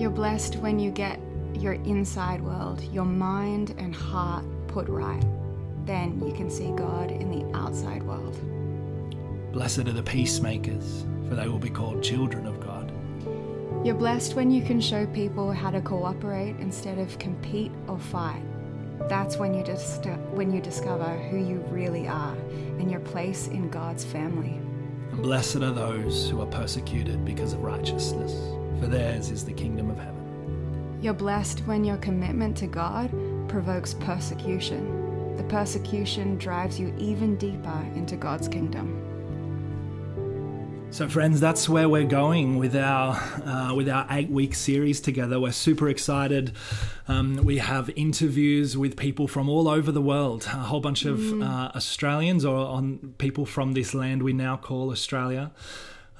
You're 0.00 0.10
blessed 0.10 0.54
when 0.58 0.78
you 0.78 0.92
get 0.92 1.18
your 1.52 1.72
inside 1.72 2.42
world, 2.42 2.80
your 2.92 3.06
mind 3.06 3.74
and 3.76 3.92
heart 3.92 4.44
put 4.68 4.88
right. 4.88 5.33
Then 5.84 6.22
you 6.26 6.32
can 6.32 6.50
see 6.50 6.70
God 6.70 7.10
in 7.10 7.30
the 7.30 7.56
outside 7.56 8.02
world. 8.02 8.36
Blessed 9.52 9.80
are 9.80 9.92
the 9.92 10.02
peacemakers, 10.02 11.04
for 11.28 11.34
they 11.34 11.46
will 11.46 11.58
be 11.58 11.70
called 11.70 12.02
children 12.02 12.46
of 12.46 12.58
God. 12.60 12.90
You're 13.84 13.94
blessed 13.94 14.34
when 14.34 14.50
you 14.50 14.62
can 14.62 14.80
show 14.80 15.06
people 15.06 15.52
how 15.52 15.70
to 15.70 15.80
cooperate 15.80 16.56
instead 16.58 16.98
of 16.98 17.18
compete 17.18 17.70
or 17.86 17.98
fight. 17.98 18.42
That's 19.08 19.36
when 19.36 19.52
you 19.52 19.62
just 19.62 20.06
when 20.32 20.52
you 20.52 20.62
discover 20.62 21.04
who 21.04 21.36
you 21.36 21.58
really 21.68 22.08
are 22.08 22.34
and 22.78 22.90
your 22.90 23.00
place 23.00 23.48
in 23.48 23.68
God's 23.68 24.04
family. 24.04 24.58
Blessed 25.12 25.56
are 25.56 25.72
those 25.72 26.30
who 26.30 26.40
are 26.40 26.46
persecuted 26.46 27.24
because 27.24 27.52
of 27.52 27.62
righteousness, 27.62 28.32
for 28.80 28.86
theirs 28.86 29.30
is 29.30 29.44
the 29.44 29.52
kingdom 29.52 29.90
of 29.90 29.98
heaven. 29.98 30.98
You're 31.02 31.12
blessed 31.12 31.60
when 31.66 31.84
your 31.84 31.98
commitment 31.98 32.56
to 32.58 32.66
God 32.66 33.10
provokes 33.48 33.92
persecution. 33.94 35.03
The 35.36 35.44
persecution 35.44 36.36
drives 36.38 36.78
you 36.78 36.94
even 36.98 37.36
deeper 37.36 37.86
into 37.94 38.16
God's 38.16 38.48
kingdom. 38.48 39.00
So, 40.94 41.08
friends, 41.08 41.40
that's 41.40 41.68
where 41.68 41.88
we're 41.88 42.04
going 42.04 42.56
with 42.56 42.76
our 42.76 43.16
uh, 43.44 43.74
with 43.74 43.88
our 43.88 44.06
eight 44.10 44.30
week 44.30 44.54
series 44.54 45.00
together. 45.00 45.40
We're 45.40 45.50
super 45.50 45.88
excited. 45.88 46.52
Um, 47.08 47.38
we 47.42 47.58
have 47.58 47.90
interviews 47.96 48.78
with 48.78 48.96
people 48.96 49.26
from 49.26 49.48
all 49.48 49.66
over 49.66 49.90
the 49.90 50.00
world, 50.00 50.44
a 50.44 50.50
whole 50.50 50.78
bunch 50.78 51.04
of 51.04 51.18
mm. 51.18 51.42
uh, 51.42 51.72
Australians 51.74 52.44
or 52.44 52.56
on 52.56 53.14
people 53.18 53.44
from 53.44 53.72
this 53.72 53.92
land 53.92 54.22
we 54.22 54.32
now 54.32 54.56
call 54.56 54.92
Australia. 54.92 55.50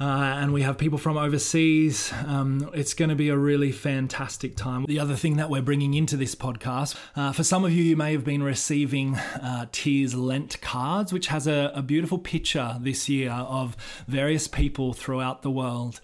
Uh, 0.01 0.05
and 0.41 0.53
we 0.53 0.63
have 0.63 0.77
people 0.77 0.99
from 0.99 1.17
overseas. 1.17 2.13
Um, 2.27 2.69
it's 2.75 2.95
going 2.95 3.11
to 3.11 3.15
be 3.15 3.29
a 3.29 3.37
really 3.37 3.71
fantastic 3.71 4.57
time. 4.57 4.85
The 4.87 4.99
other 4.99 5.15
thing 5.15 5.37
that 5.37 5.49
we're 5.49 5.63
bringing 5.63 5.95
into 5.95 6.17
this 6.17 6.35
podcast, 6.35 6.97
uh, 7.15 7.33
for 7.33 7.45
some 7.45 7.65
of 7.65 7.73
you, 7.73 7.83
you 7.83 7.97
may 7.97 8.13
have 8.13 8.25
been 8.25 8.43
receiving 8.43 9.15
uh, 9.15 9.67
Tears 9.71 10.15
Lent 10.15 10.61
cards, 10.61 11.13
which 11.13 11.29
has 11.29 11.47
a, 11.47 11.71
a 11.75 11.83
beautiful 11.83 12.19
picture 12.19 12.77
this 12.81 13.09
year 13.09 13.31
of 13.31 13.77
various 14.09 14.49
people 14.49 14.93
throughout 14.93 15.43
the 15.43 15.51
world. 15.51 16.01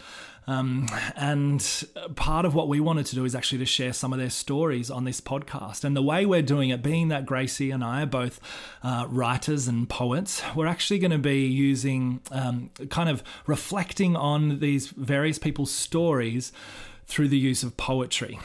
Um, 0.47 0.89
and 1.17 1.85
part 2.17 2.45
of 2.45 2.55
what 2.55 2.69
we 2.69 2.81
wanted 2.81 3.07
to 3.07 3.15
do 3.15 3.25
is 3.25 3.35
actually 3.35 3.59
to 3.59 3.67
share 3.67 3.93
some 3.93 4.13
of 4.13 4.19
their 4.19 4.31
stories 4.31 4.91
on 4.91 5.05
this 5.05 5.21
podcast. 5.21 5.85
And 5.85 5.97
the 5.97 6.03
way 6.03 6.27
we're 6.27 6.43
doing 6.43 6.71
it, 6.71 6.83
being 6.83 7.09
that 7.09 7.27
Gracie 7.27 7.71
and 7.71 7.85
I 7.85 8.03
are 8.03 8.07
both 8.07 8.41
uh, 8.83 9.07
writers 9.09 9.69
and 9.69 9.89
poets, 9.89 10.43
we're 10.55 10.67
actually 10.67 10.99
going 10.99 11.11
to 11.13 11.19
be 11.19 11.47
using 11.47 12.21
um, 12.33 12.71
kind 12.89 13.09
of 13.09 13.23
reflecting 13.47 14.17
on 14.17 14.59
these 14.61 14.89
various 14.89 15.39
people's 15.39 15.71
stories 15.71 16.53
through 17.07 17.29
the 17.29 17.39
use 17.39 17.63
of 17.63 17.77
poetry. 17.77 18.39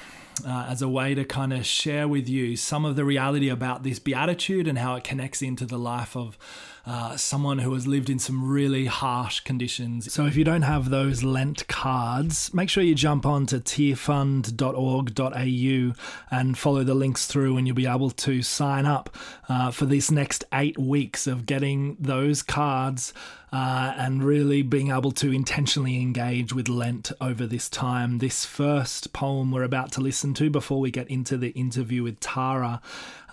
Uh, 0.45 0.65
as 0.67 0.81
a 0.81 0.89
way 0.89 1.15
to 1.15 1.23
kind 1.23 1.53
of 1.53 1.65
share 1.65 2.09
with 2.09 2.27
you 2.27 2.57
some 2.57 2.83
of 2.83 2.97
the 2.97 3.05
reality 3.05 3.47
about 3.47 3.83
this 3.83 3.99
beatitude 3.99 4.67
and 4.67 4.77
how 4.77 4.95
it 4.95 5.03
connects 5.05 5.41
into 5.41 5.65
the 5.65 5.79
life 5.79 6.13
of 6.17 6.37
uh, 6.85 7.17
someone 7.17 7.59
who 7.59 7.73
has 7.73 7.87
lived 7.87 8.09
in 8.09 8.19
some 8.19 8.47
really 8.47 8.85
harsh 8.85 9.39
conditions. 9.39 10.13
So 10.13 10.25
if 10.25 10.35
you 10.35 10.43
don't 10.43 10.61
have 10.61 10.89
those 10.89 11.23
Lent 11.23 11.67
cards, 11.67 12.53
make 12.53 12.69
sure 12.69 12.83
you 12.83 12.93
jump 12.93 13.25
on 13.25 13.47
to 13.47 13.59
tearfund.org.au 13.59 15.93
and 16.31 16.57
follow 16.57 16.83
the 16.83 16.93
links 16.93 17.27
through, 17.27 17.57
and 17.57 17.67
you'll 17.67 17.75
be 17.75 17.87
able 17.87 18.11
to 18.11 18.41
sign 18.41 18.85
up 18.85 19.15
uh, 19.49 19.71
for 19.71 19.85
these 19.85 20.11
next 20.11 20.45
eight 20.53 20.77
weeks 20.77 21.27
of 21.27 21.45
getting 21.45 21.97
those 21.99 22.41
cards. 22.41 23.13
Uh, 23.51 23.93
and 23.97 24.23
really 24.23 24.61
being 24.61 24.91
able 24.91 25.11
to 25.11 25.31
intentionally 25.31 26.01
engage 26.01 26.51
with 26.51 26.67
Lent 26.67 27.11
over 27.21 27.45
this 27.45 27.69
time. 27.69 28.17
This 28.17 28.43
first 28.43 29.13
poem 29.13 29.51
we're 29.51 29.63
about 29.63 29.91
to 29.93 30.01
listen 30.01 30.33
to 30.33 30.49
before 30.49 30.79
we 30.79 30.91
get 30.91 31.09
into 31.09 31.37
the 31.37 31.51
interview 31.51 32.03
with 32.03 32.19
Tara 32.19 32.81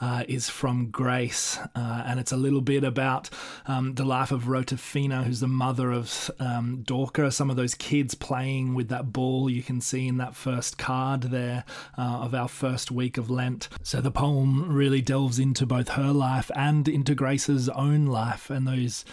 uh, 0.02 0.24
is 0.26 0.48
from 0.48 0.90
Grace, 0.90 1.58
uh, 1.76 2.02
and 2.04 2.18
it's 2.18 2.32
a 2.32 2.36
little 2.36 2.60
bit 2.60 2.82
about 2.82 3.30
um, 3.66 3.94
the 3.94 4.04
life 4.04 4.32
of 4.32 4.44
Rotafina, 4.44 5.22
who's 5.22 5.38
the 5.40 5.46
mother 5.46 5.92
of 5.92 6.30
um. 6.40 6.84
Some 7.30 7.50
of 7.50 7.56
those 7.56 7.74
kids 7.74 8.14
playing 8.14 8.74
with 8.74 8.88
that 8.88 9.12
ball 9.12 9.48
you 9.48 9.62
can 9.62 9.80
see 9.80 10.08
in 10.08 10.18
that 10.18 10.34
first 10.34 10.76
card 10.76 11.22
there 11.22 11.64
uh, 11.96 12.20
of 12.22 12.34
our 12.34 12.48
first 12.48 12.90
week 12.90 13.16
of 13.16 13.30
Lent. 13.30 13.68
So 13.82 14.00
the 14.00 14.10
poem 14.10 14.72
really 14.72 15.00
delves 15.00 15.38
into 15.38 15.66
both 15.66 15.90
her 15.90 16.12
life 16.12 16.50
and 16.54 16.88
into 16.88 17.14
Grace's 17.14 17.68
own 17.68 18.06
life 18.06 18.50
and 18.50 18.66
those. 18.66 19.04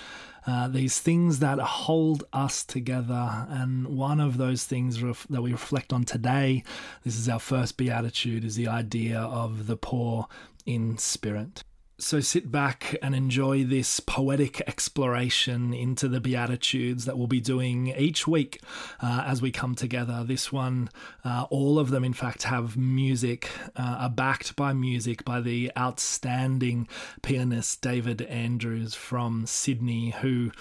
Uh, 0.49 0.67
these 0.67 0.97
things 0.97 1.37
that 1.39 1.59
hold 1.59 2.23
us 2.33 2.63
together. 2.63 3.45
And 3.49 3.87
one 3.87 4.19
of 4.19 4.37
those 4.37 4.63
things 4.63 5.03
ref- 5.03 5.27
that 5.29 5.43
we 5.43 5.51
reflect 5.51 5.93
on 5.93 6.05
today, 6.05 6.63
this 7.03 7.19
is 7.19 7.29
our 7.29 7.39
first 7.39 7.77
beatitude, 7.77 8.43
is 8.43 8.55
the 8.55 8.67
idea 8.67 9.19
of 9.19 9.67
the 9.67 9.77
poor 9.77 10.27
in 10.65 10.97
spirit. 10.97 11.63
So 12.01 12.21
sit 12.21 12.49
back 12.49 12.95
and 13.01 13.13
enjoy 13.13 13.65
this 13.65 13.99
poetic 13.99 14.61
exploration 14.61 15.73
into 15.73 16.07
the 16.07 16.21
Beatitudes 16.21 17.03
that 17.03 17.17
we'll 17.17 17.27
be 17.27 17.41
doing 17.41 17.87
each 17.87 18.25
week 18.25 18.61
uh, 19.01 19.25
as 19.27 19.41
we 19.41 19.51
come 19.51 19.75
together. 19.75 20.23
This 20.25 20.49
one, 20.49 20.89
uh, 21.25 21.47
all 21.49 21.77
of 21.77 21.89
them, 21.89 22.05
in 22.05 22.13
fact, 22.13 22.43
have 22.43 22.77
music, 22.77 23.49
uh, 23.75 23.97
are 23.99 24.09
backed 24.09 24.55
by 24.55 24.71
music 24.71 25.25
by 25.25 25.41
the 25.41 25.73
outstanding 25.77 26.87
pianist 27.21 27.81
David 27.81 28.21
Andrews 28.21 28.95
from 28.95 29.45
Sydney, 29.45 30.11
who 30.21 30.51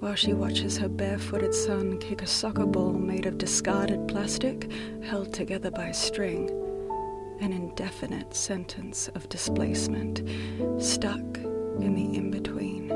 while 0.00 0.16
she 0.16 0.32
watches 0.32 0.76
her 0.78 0.88
barefooted 0.88 1.54
son 1.54 1.96
kick 1.98 2.22
a 2.22 2.26
soccer 2.26 2.66
ball 2.66 2.92
made 2.92 3.24
of 3.24 3.38
discarded 3.38 4.08
plastic 4.08 4.68
held 5.04 5.32
together 5.32 5.70
by 5.70 5.92
string. 5.92 6.50
An 7.40 7.52
indefinite 7.52 8.34
sentence 8.34 9.06
of 9.14 9.28
displacement 9.28 10.28
stuck 10.82 11.20
in 11.78 11.94
the 11.94 12.16
in 12.16 12.32
between. 12.32 12.88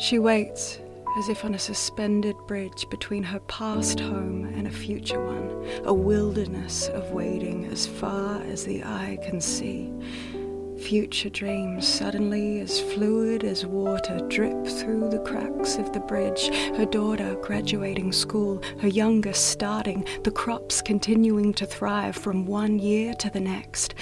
She 0.00 0.18
waits 0.18 0.80
as 1.16 1.28
if 1.28 1.44
on 1.44 1.54
a 1.54 1.58
suspended 1.58 2.36
bridge 2.46 2.88
between 2.90 3.22
her 3.22 3.40
past 3.40 3.98
home 3.98 4.44
and 4.54 4.66
a 4.66 4.70
future 4.70 5.20
one, 5.24 5.82
a 5.84 5.92
wilderness 5.92 6.88
of 6.88 7.10
waiting 7.12 7.64
as 7.66 7.86
far 7.86 8.40
as 8.42 8.64
the 8.64 8.84
eye 8.84 9.18
can 9.22 9.40
see. 9.40 9.92
Future 10.78 11.28
dreams 11.28 11.88
suddenly 11.88 12.60
as 12.60 12.80
fluid 12.80 13.42
as 13.42 13.66
water 13.66 14.20
drip 14.28 14.64
through 14.64 15.08
the 15.08 15.18
cracks 15.20 15.76
of 15.76 15.92
the 15.92 16.00
bridge. 16.00 16.48
Her 16.76 16.86
daughter 16.86 17.34
graduating 17.42 18.12
school, 18.12 18.62
her 18.80 18.88
youngest 18.88 19.48
starting, 19.48 20.06
the 20.22 20.30
crops 20.30 20.80
continuing 20.80 21.52
to 21.54 21.66
thrive 21.66 22.14
from 22.16 22.46
one 22.46 22.78
year 22.78 23.14
to 23.14 23.28
the 23.28 23.40
next. 23.40 23.96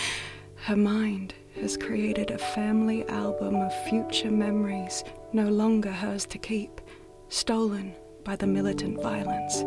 Her 0.56 0.76
mind 0.76 1.32
has 1.60 1.78
created 1.78 2.30
a 2.30 2.38
family 2.38 3.08
album 3.08 3.56
of 3.56 3.88
future 3.88 4.30
memories, 4.30 5.02
no 5.32 5.48
longer 5.48 5.90
hers 5.90 6.26
to 6.26 6.38
keep 6.38 6.82
stolen 7.28 7.94
by 8.24 8.36
the 8.36 8.46
militant 8.46 9.00
violence. 9.02 9.62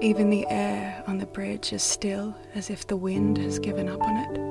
Even 0.00 0.30
the 0.30 0.46
air 0.48 1.02
on 1.06 1.18
the 1.18 1.26
bridge 1.26 1.72
is 1.72 1.82
still 1.82 2.34
as 2.54 2.70
if 2.70 2.86
the 2.86 2.96
wind 2.96 3.38
has 3.38 3.58
given 3.58 3.88
up 3.88 4.00
on 4.02 4.16
it. 4.16 4.48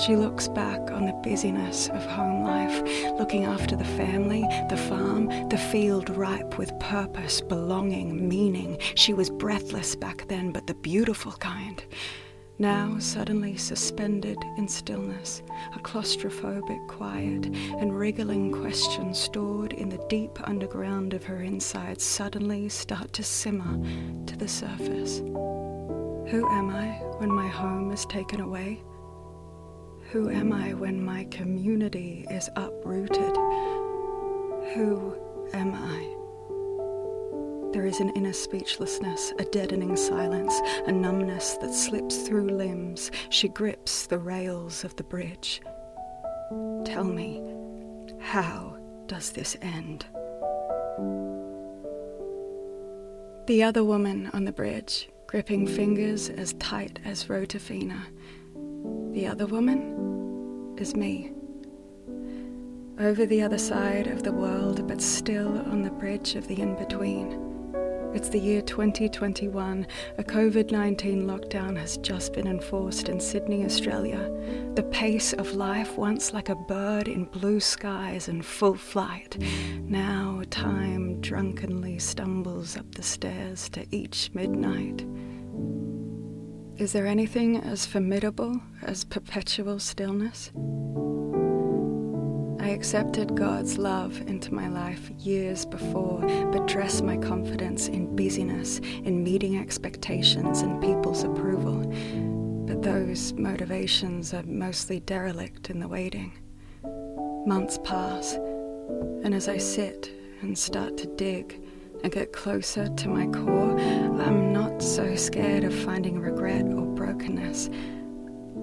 She 0.00 0.16
looks 0.16 0.48
back 0.48 0.90
on 0.90 1.06
the 1.06 1.12
busyness 1.22 1.88
of 1.88 2.04
home 2.04 2.42
life, 2.42 2.82
looking 3.16 3.44
after 3.44 3.76
the 3.76 3.84
family, 3.84 4.44
the 4.68 4.76
farm, 4.76 5.28
the 5.50 5.58
field 5.70 6.10
ripe 6.10 6.58
with 6.58 6.76
purpose, 6.80 7.40
belonging, 7.40 8.28
meaning. 8.28 8.78
She 8.96 9.14
was 9.14 9.30
breathless 9.30 9.94
back 9.94 10.26
then, 10.26 10.50
but 10.50 10.66
the 10.66 10.74
beautiful 10.74 11.32
kind 11.32 11.84
now 12.58 12.96
suddenly 12.98 13.56
suspended 13.56 14.38
in 14.56 14.68
stillness, 14.68 15.42
a 15.74 15.78
claustrophobic 15.80 16.86
quiet, 16.88 17.46
and 17.78 17.98
wriggling 17.98 18.52
questions 18.52 19.18
stored 19.18 19.72
in 19.72 19.88
the 19.88 20.04
deep 20.08 20.38
underground 20.48 21.14
of 21.14 21.24
her 21.24 21.42
insides 21.42 22.04
suddenly 22.04 22.68
start 22.68 23.12
to 23.12 23.22
simmer 23.22 23.78
to 24.26 24.36
the 24.36 24.48
surface. 24.48 25.18
Who 25.18 26.48
am 26.50 26.70
I 26.70 26.90
when 27.18 27.30
my 27.30 27.48
home 27.48 27.90
is 27.90 28.06
taken 28.06 28.40
away? 28.40 28.82
Who 30.10 30.30
am 30.30 30.52
I 30.52 30.74
when 30.74 31.04
my 31.04 31.24
community 31.24 32.24
is 32.30 32.48
uprooted? 32.56 33.36
Who 34.74 35.16
am 35.52 35.74
I? 35.74 36.23
There 37.74 37.86
is 37.86 37.98
an 37.98 38.10
inner 38.10 38.32
speechlessness, 38.32 39.32
a 39.40 39.44
deadening 39.44 39.96
silence, 39.96 40.54
a 40.86 40.92
numbness 40.92 41.54
that 41.54 41.74
slips 41.74 42.18
through 42.18 42.46
limbs. 42.50 43.10
She 43.30 43.48
grips 43.48 44.06
the 44.06 44.16
rails 44.16 44.84
of 44.84 44.94
the 44.94 45.02
bridge. 45.02 45.60
Tell 46.84 47.02
me, 47.02 47.42
how 48.20 48.78
does 49.06 49.32
this 49.32 49.56
end? 49.60 50.06
The 53.48 53.64
other 53.64 53.82
woman 53.82 54.30
on 54.32 54.44
the 54.44 54.52
bridge, 54.52 55.08
gripping 55.26 55.66
fingers 55.66 56.28
as 56.28 56.52
tight 56.60 57.00
as 57.04 57.24
Rotafina. 57.24 58.02
The 59.14 59.26
other 59.26 59.46
woman 59.46 60.76
is 60.78 60.94
me 60.94 61.32
over 63.00 63.26
the 63.26 63.42
other 63.42 63.58
side 63.58 64.06
of 64.06 64.22
the 64.22 64.32
world, 64.32 64.86
but 64.86 65.02
still 65.02 65.58
on 65.58 65.82
the 65.82 65.90
bridge 65.90 66.36
of 66.36 66.46
the 66.46 66.60
in 66.60 66.76
between. 66.76 67.53
It's 68.14 68.28
the 68.28 68.38
year 68.38 68.62
2021. 68.62 69.88
A 70.18 70.22
COVID 70.22 70.70
19 70.70 71.26
lockdown 71.26 71.76
has 71.76 71.96
just 71.96 72.32
been 72.32 72.46
enforced 72.46 73.08
in 73.08 73.18
Sydney, 73.18 73.64
Australia. 73.64 74.30
The 74.76 74.84
pace 74.84 75.32
of 75.32 75.54
life, 75.54 75.98
once 75.98 76.32
like 76.32 76.48
a 76.48 76.54
bird 76.54 77.08
in 77.08 77.24
blue 77.24 77.58
skies 77.58 78.28
and 78.28 78.46
full 78.46 78.76
flight, 78.76 79.36
now 79.80 80.42
time 80.50 81.20
drunkenly 81.22 81.98
stumbles 81.98 82.76
up 82.76 82.94
the 82.94 83.02
stairs 83.02 83.68
to 83.70 83.84
each 83.90 84.30
midnight. 84.32 85.04
Is 86.76 86.92
there 86.92 87.08
anything 87.08 87.56
as 87.56 87.84
formidable 87.84 88.60
as 88.82 89.02
perpetual 89.02 89.80
stillness? 89.80 90.52
I 92.64 92.68
accepted 92.68 93.36
God's 93.36 93.76
love 93.76 94.22
into 94.22 94.54
my 94.54 94.68
life 94.68 95.10
years 95.18 95.66
before, 95.66 96.20
but 96.50 96.66
dressed 96.66 97.04
my 97.04 97.18
confidence 97.18 97.88
in 97.88 98.16
busyness, 98.16 98.78
in 98.78 99.22
meeting 99.22 99.58
expectations 99.58 100.62
and 100.62 100.80
people's 100.80 101.24
approval. 101.24 101.82
But 102.66 102.80
those 102.80 103.34
motivations 103.34 104.32
are 104.32 104.44
mostly 104.44 105.00
derelict 105.00 105.68
in 105.68 105.78
the 105.78 105.88
waiting. 105.88 106.32
Months 107.44 107.78
pass, 107.84 108.32
and 108.32 109.34
as 109.34 109.46
I 109.46 109.58
sit 109.58 110.10
and 110.40 110.56
start 110.56 110.96
to 110.96 111.06
dig 111.06 111.62
and 112.02 112.10
get 112.10 112.32
closer 112.32 112.88
to 112.88 113.08
my 113.10 113.26
core, 113.26 113.78
I'm 113.78 114.54
not 114.54 114.80
so 114.80 115.16
scared 115.16 115.64
of 115.64 115.74
finding 115.74 116.18
regret 116.18 116.64
or 116.64 116.86
brokenness. 116.86 117.68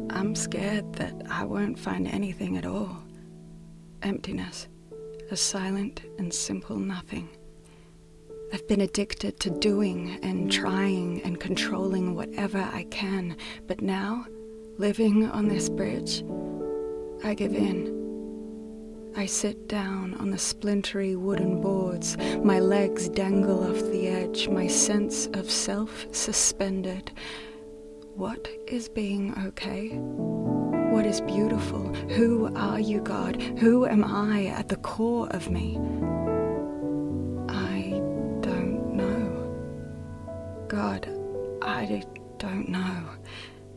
I'm 0.10 0.34
scared 0.34 0.92
that 0.94 1.22
I 1.30 1.46
won't 1.46 1.78
find 1.78 2.08
anything 2.08 2.58
at 2.58 2.66
all 2.66 3.04
emptiness, 4.04 4.68
a 5.30 5.36
silent 5.36 6.02
and 6.18 6.34
simple 6.34 6.78
nothing. 6.78 7.30
I've 8.54 8.68
been 8.68 8.82
addicted 8.82 9.40
to 9.42 9.50
doing 9.50 10.20
and 10.24 10.52
trying 10.52 11.22
and 11.24 11.40
controlling 11.40 12.16
whatever 12.16 12.60
I 12.74 12.84
can, 12.92 13.38
but 13.66 13.82
now, 13.82 14.26
living 14.78 15.30
on 15.30 15.48
this 15.48 15.70
bridge, 15.70 16.24
I 17.24 17.34
give 17.34 17.54
in. 17.54 18.02
I 19.16 19.26
sit 19.26 19.68
down 19.68 20.16
on 20.16 20.32
the 20.32 20.38
splintery 20.38 21.16
wooden 21.16 21.62
boards, 21.62 22.18
my 22.44 22.60
legs 22.60 23.10
dangle 23.10 23.70
off 23.70 23.82
the 23.92 24.08
edge, 24.08 24.48
my 24.48 24.68
sense 24.68 25.28
of 25.28 25.50
self 25.50 26.06
suspended. 26.12 27.12
What 28.16 28.48
is 28.68 28.90
being 28.90 29.34
okay? 29.48 29.98
What 30.92 31.06
is 31.06 31.22
beautiful. 31.22 31.88
Who 32.10 32.54
are 32.54 32.80
you, 32.80 33.00
God? 33.00 33.42
Who 33.60 33.86
am 33.86 34.04
I 34.04 34.48
at 34.48 34.68
the 34.68 34.76
core 34.76 35.30
of 35.30 35.50
me? 35.50 35.78
I 37.48 37.92
don't 38.42 38.94
know. 38.94 40.66
God, 40.68 41.08
I 41.62 42.04
don't 42.38 42.68
know. 42.68 43.04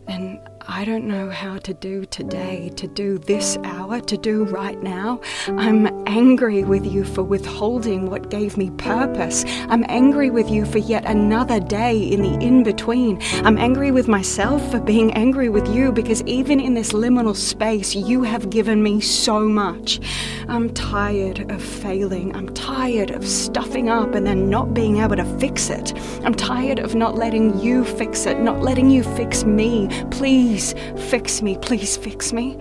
And 0.08 0.40
I 0.66 0.86
don't 0.86 1.04
know 1.04 1.28
how 1.28 1.58
to 1.58 1.74
do 1.74 2.06
today, 2.06 2.70
to 2.76 2.86
do 2.86 3.18
this 3.18 3.58
hour, 3.64 4.00
to 4.00 4.16
do 4.16 4.44
right 4.44 4.82
now. 4.82 5.20
I'm 5.46 5.86
angry 6.08 6.64
with 6.64 6.86
you 6.86 7.04
for 7.04 7.22
withholding 7.22 8.08
what 8.08 8.30
gave 8.30 8.56
me 8.56 8.70
purpose. 8.70 9.44
I'm 9.68 9.84
angry 9.90 10.30
with 10.30 10.48
you 10.48 10.64
for 10.64 10.78
yet 10.78 11.04
another 11.04 11.60
day 11.60 11.98
in 11.98 12.22
the 12.22 12.32
in 12.42 12.62
between. 12.62 13.20
I'm 13.44 13.58
angry 13.58 13.90
with 13.90 14.08
myself 14.08 14.70
for 14.70 14.80
being 14.80 15.12
angry 15.12 15.50
with 15.50 15.68
you 15.68 15.92
because 15.92 16.22
even 16.22 16.60
in 16.60 16.72
this 16.72 16.92
liminal 16.92 17.36
space, 17.36 17.94
you 17.94 18.22
have 18.22 18.48
given 18.48 18.82
me 18.82 19.02
so 19.02 19.40
much. 19.40 20.00
I'm 20.48 20.72
tired 20.72 21.50
of 21.50 21.62
failing. 21.62 22.34
I'm 22.34 22.48
tired 22.54 23.10
of 23.10 23.28
stuffing 23.28 23.90
up 23.90 24.14
and 24.14 24.26
then 24.26 24.48
not 24.48 24.72
being 24.72 24.98
able 24.98 25.16
to 25.16 25.38
fix 25.38 25.68
it. 25.68 25.92
I'm 26.24 26.34
tired 26.34 26.78
of 26.78 26.94
not 26.94 27.16
letting 27.16 27.60
you 27.60 27.84
fix 27.84 28.24
it, 28.24 28.40
not 28.40 28.62
letting 28.62 28.88
you 28.88 29.02
fix 29.02 29.44
me. 29.44 29.88
Please 30.10 30.53
Please 30.54 30.72
fix 31.10 31.42
me, 31.42 31.58
please 31.58 31.96
fix 31.96 32.32
me. 32.32 32.56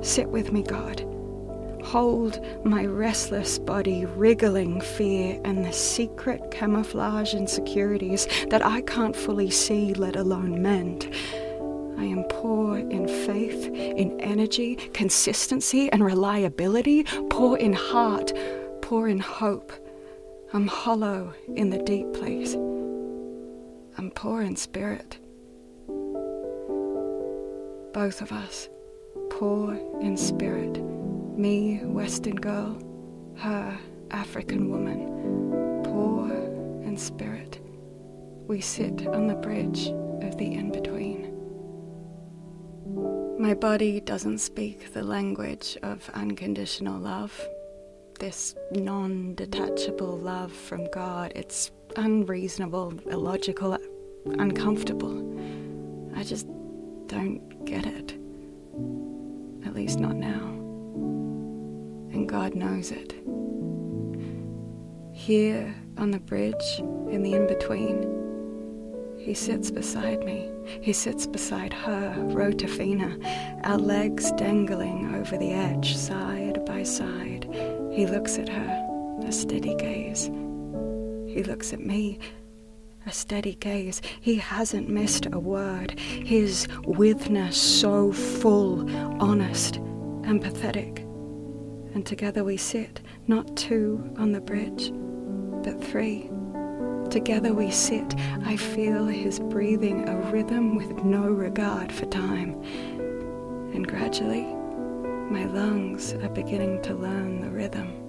Sit 0.00 0.28
with 0.28 0.52
me, 0.52 0.62
God. 0.62 1.00
Hold 1.82 2.38
my 2.64 2.86
restless 2.86 3.58
body, 3.58 4.04
wriggling 4.04 4.80
fear 4.80 5.40
and 5.44 5.64
the 5.64 5.72
secret 5.72 6.52
camouflage 6.52 7.34
insecurities 7.34 8.28
that 8.50 8.64
I 8.64 8.80
can't 8.82 9.16
fully 9.16 9.50
see, 9.50 9.92
let 9.92 10.14
alone 10.14 10.62
mend. 10.62 11.12
I 11.98 12.04
am 12.04 12.22
poor 12.30 12.78
in 12.78 13.08
faith, 13.08 13.74
in 13.74 14.20
energy, 14.20 14.76
consistency, 14.94 15.90
and 15.90 16.04
reliability, 16.04 17.02
poor 17.28 17.56
in 17.56 17.72
heart, 17.72 18.32
poor 18.82 19.08
in 19.08 19.18
hope. 19.18 19.72
I'm 20.52 20.68
hollow 20.68 21.34
in 21.56 21.70
the 21.70 21.82
deep 21.82 22.12
place. 22.12 22.54
I'm 23.98 24.12
poor 24.14 24.42
in 24.42 24.54
spirit 24.54 25.18
both 27.96 28.20
of 28.20 28.30
us, 28.30 28.68
poor 29.30 29.72
in 30.02 30.18
spirit, 30.18 30.76
me, 31.38 31.78
Western 31.78 32.34
girl, 32.34 32.78
her, 33.38 33.74
African 34.10 34.68
woman, 34.68 35.82
poor 35.82 36.30
in 36.86 36.94
spirit. 36.98 37.58
We 38.48 38.60
sit 38.60 39.06
on 39.06 39.28
the 39.28 39.34
bridge 39.34 39.86
of 40.20 40.36
the 40.36 40.44
in 40.44 40.72
between. 40.72 41.32
My 43.40 43.54
body 43.54 44.00
doesn't 44.00 44.40
speak 44.40 44.92
the 44.92 45.02
language 45.02 45.78
of 45.82 46.10
unconditional 46.12 47.00
love, 47.00 47.32
this 48.20 48.54
non 48.72 49.34
detachable 49.36 50.18
love 50.18 50.52
from 50.52 50.86
God. 50.90 51.32
It's 51.34 51.70
unreasonable, 51.96 52.92
illogical, 53.06 53.78
uncomfortable. 54.26 55.16
I 56.14 56.24
just 56.24 56.46
don't 57.06 57.45
get 57.66 57.84
it. 57.84 58.12
At 59.66 59.74
least 59.74 59.98
not 59.98 60.16
now. 60.16 60.46
And 62.12 62.28
God 62.28 62.54
knows 62.54 62.92
it. 62.92 63.12
Here 65.12 65.74
on 65.98 66.12
the 66.12 66.20
bridge, 66.20 66.78
in 67.10 67.22
the 67.22 67.34
in 67.34 67.46
between, 67.46 68.16
he 69.18 69.34
sits 69.34 69.70
beside 69.72 70.24
me. 70.24 70.48
He 70.80 70.92
sits 70.92 71.26
beside 71.26 71.72
her, 71.72 72.14
Rotafina, 72.28 73.64
our 73.64 73.78
legs 73.78 74.30
dangling 74.32 75.14
over 75.16 75.36
the 75.36 75.52
edge, 75.52 75.96
side 75.96 76.64
by 76.64 76.84
side. 76.84 77.48
He 77.92 78.06
looks 78.06 78.38
at 78.38 78.48
her, 78.48 79.18
a 79.26 79.32
steady 79.32 79.74
gaze. 79.74 80.26
He 81.26 81.42
looks 81.42 81.72
at 81.72 81.80
me, 81.80 82.20
a 83.06 83.12
steady 83.12 83.54
gaze. 83.54 84.02
He 84.20 84.34
hasn't 84.36 84.88
missed 84.88 85.26
a 85.32 85.38
word. 85.38 85.98
His 85.98 86.66
withness 86.84 87.56
so 87.56 88.12
full, 88.12 88.90
honest, 89.22 89.74
empathetic. 90.22 90.98
And 91.94 92.04
together 92.04 92.42
we 92.44 92.56
sit, 92.56 93.00
not 93.28 93.56
two 93.56 94.12
on 94.18 94.32
the 94.32 94.40
bridge, 94.40 94.92
but 95.62 95.82
three. 95.82 96.30
Together 97.10 97.54
we 97.54 97.70
sit. 97.70 98.14
I 98.44 98.56
feel 98.56 99.06
his 99.06 99.38
breathing 99.38 100.08
a 100.08 100.16
rhythm 100.32 100.74
with 100.74 101.04
no 101.04 101.22
regard 101.22 101.92
for 101.92 102.06
time. 102.06 102.60
And 103.72 103.86
gradually, 103.86 104.44
my 105.30 105.44
lungs 105.46 106.12
are 106.14 106.28
beginning 106.28 106.82
to 106.82 106.94
learn 106.94 107.40
the 107.40 107.50
rhythm. 107.50 108.05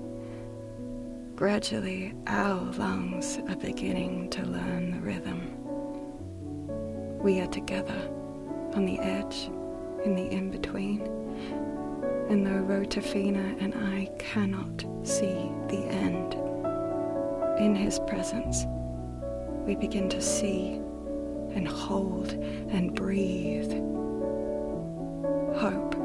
Gradually, 1.38 2.16
our 2.26 2.60
lungs 2.80 3.38
are 3.48 3.56
beginning 3.58 4.28
to 4.32 4.42
learn 4.42 4.90
the 4.90 5.00
rhythm. 5.00 5.54
We 7.22 7.40
are 7.42 7.48
together 7.48 8.10
on 8.74 8.88
the 8.88 8.98
edge, 8.98 9.52
in 10.04 10.16
the 10.16 10.28
in 10.32 10.50
between. 10.50 11.02
And 12.28 12.44
though 12.44 12.64
Rotafina 12.64 13.56
and 13.62 13.76
I 13.76 14.10
cannot 14.18 14.84
see 15.04 15.52
the 15.70 15.86
end, 15.92 16.34
in 17.60 17.76
his 17.76 18.00
presence, 18.08 18.66
we 19.68 19.76
begin 19.76 20.10
to 20.10 20.22
see 20.24 20.82
and 21.54 21.68
hold 21.68 22.32
and 22.32 22.96
breathe 22.96 23.74
hope. 25.56 25.97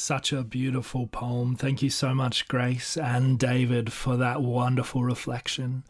Such 0.00 0.32
a 0.32 0.42
beautiful 0.42 1.06
poem. 1.06 1.54
Thank 1.54 1.82
you 1.82 1.90
so 1.90 2.14
much, 2.14 2.48
Grace 2.48 2.96
and 2.96 3.38
David, 3.38 3.92
for 3.92 4.16
that 4.16 4.42
wonderful 4.42 5.04
reflection. 5.04 5.84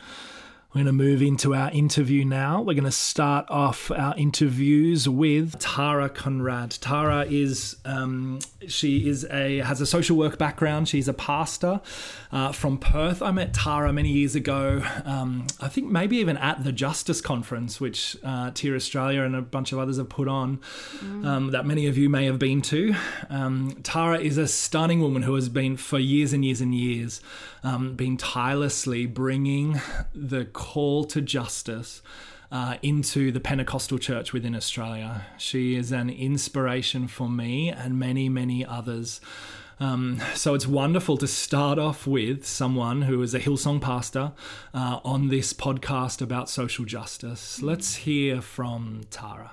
We're 0.72 0.84
going 0.84 0.86
to 0.86 0.92
move 0.92 1.20
into 1.20 1.52
our 1.52 1.68
interview 1.72 2.24
now. 2.24 2.60
We're 2.60 2.74
going 2.74 2.84
to 2.84 2.92
start 2.92 3.44
off 3.48 3.90
our 3.90 4.16
interviews 4.16 5.08
with 5.08 5.58
Tara 5.58 6.08
Conradt. 6.08 6.78
Tara 6.80 7.26
is 7.28 7.74
um, 7.84 8.38
she 8.68 9.08
is 9.08 9.26
a 9.32 9.58
has 9.58 9.80
a 9.80 9.86
social 9.86 10.16
work 10.16 10.38
background. 10.38 10.88
She's 10.88 11.08
a 11.08 11.12
pastor 11.12 11.80
uh, 12.30 12.52
from 12.52 12.78
Perth. 12.78 13.20
I 13.20 13.32
met 13.32 13.52
Tara 13.52 13.92
many 13.92 14.10
years 14.10 14.36
ago. 14.36 14.80
Um, 15.04 15.48
I 15.60 15.66
think 15.66 15.90
maybe 15.90 16.18
even 16.18 16.36
at 16.36 16.62
the 16.62 16.70
Justice 16.70 17.20
Conference, 17.20 17.80
which 17.80 18.16
uh, 18.22 18.52
TEAR 18.54 18.76
Australia 18.76 19.22
and 19.22 19.34
a 19.34 19.42
bunch 19.42 19.72
of 19.72 19.80
others 19.80 19.96
have 19.96 20.08
put 20.08 20.28
on, 20.28 20.60
mm. 20.98 21.26
um, 21.26 21.50
that 21.50 21.66
many 21.66 21.88
of 21.88 21.98
you 21.98 22.08
may 22.08 22.26
have 22.26 22.38
been 22.38 22.62
to. 22.62 22.94
Um, 23.28 23.76
Tara 23.82 24.20
is 24.20 24.38
a 24.38 24.46
stunning 24.46 25.00
woman 25.00 25.22
who 25.22 25.34
has 25.34 25.48
been 25.48 25.76
for 25.76 25.98
years 25.98 26.32
and 26.32 26.44
years 26.44 26.60
and 26.60 26.72
years 26.72 27.20
um, 27.62 27.94
been 27.94 28.16
tirelessly 28.16 29.06
bringing 29.06 29.80
the 30.14 30.44
call 30.44 31.04
to 31.04 31.20
justice 31.20 32.02
uh, 32.52 32.76
into 32.82 33.30
the 33.30 33.40
Pentecostal 33.40 33.98
church 33.98 34.32
within 34.32 34.54
Australia. 34.54 35.26
She 35.38 35.76
is 35.76 35.92
an 35.92 36.10
inspiration 36.10 37.08
for 37.08 37.28
me 37.28 37.70
and 37.70 37.98
many, 37.98 38.28
many 38.28 38.64
others. 38.64 39.20
Um, 39.78 40.20
so 40.34 40.54
it's 40.54 40.66
wonderful 40.66 41.16
to 41.18 41.26
start 41.26 41.78
off 41.78 42.06
with 42.06 42.46
someone 42.46 43.02
who 43.02 43.22
is 43.22 43.32
a 43.32 43.40
Hillsong 43.40 43.80
pastor 43.80 44.32
uh, 44.74 45.00
on 45.04 45.28
this 45.28 45.54
podcast 45.54 46.20
about 46.20 46.50
social 46.50 46.84
justice. 46.84 47.62
Let's 47.62 47.94
hear 47.96 48.42
from 48.42 49.02
Tara. 49.10 49.52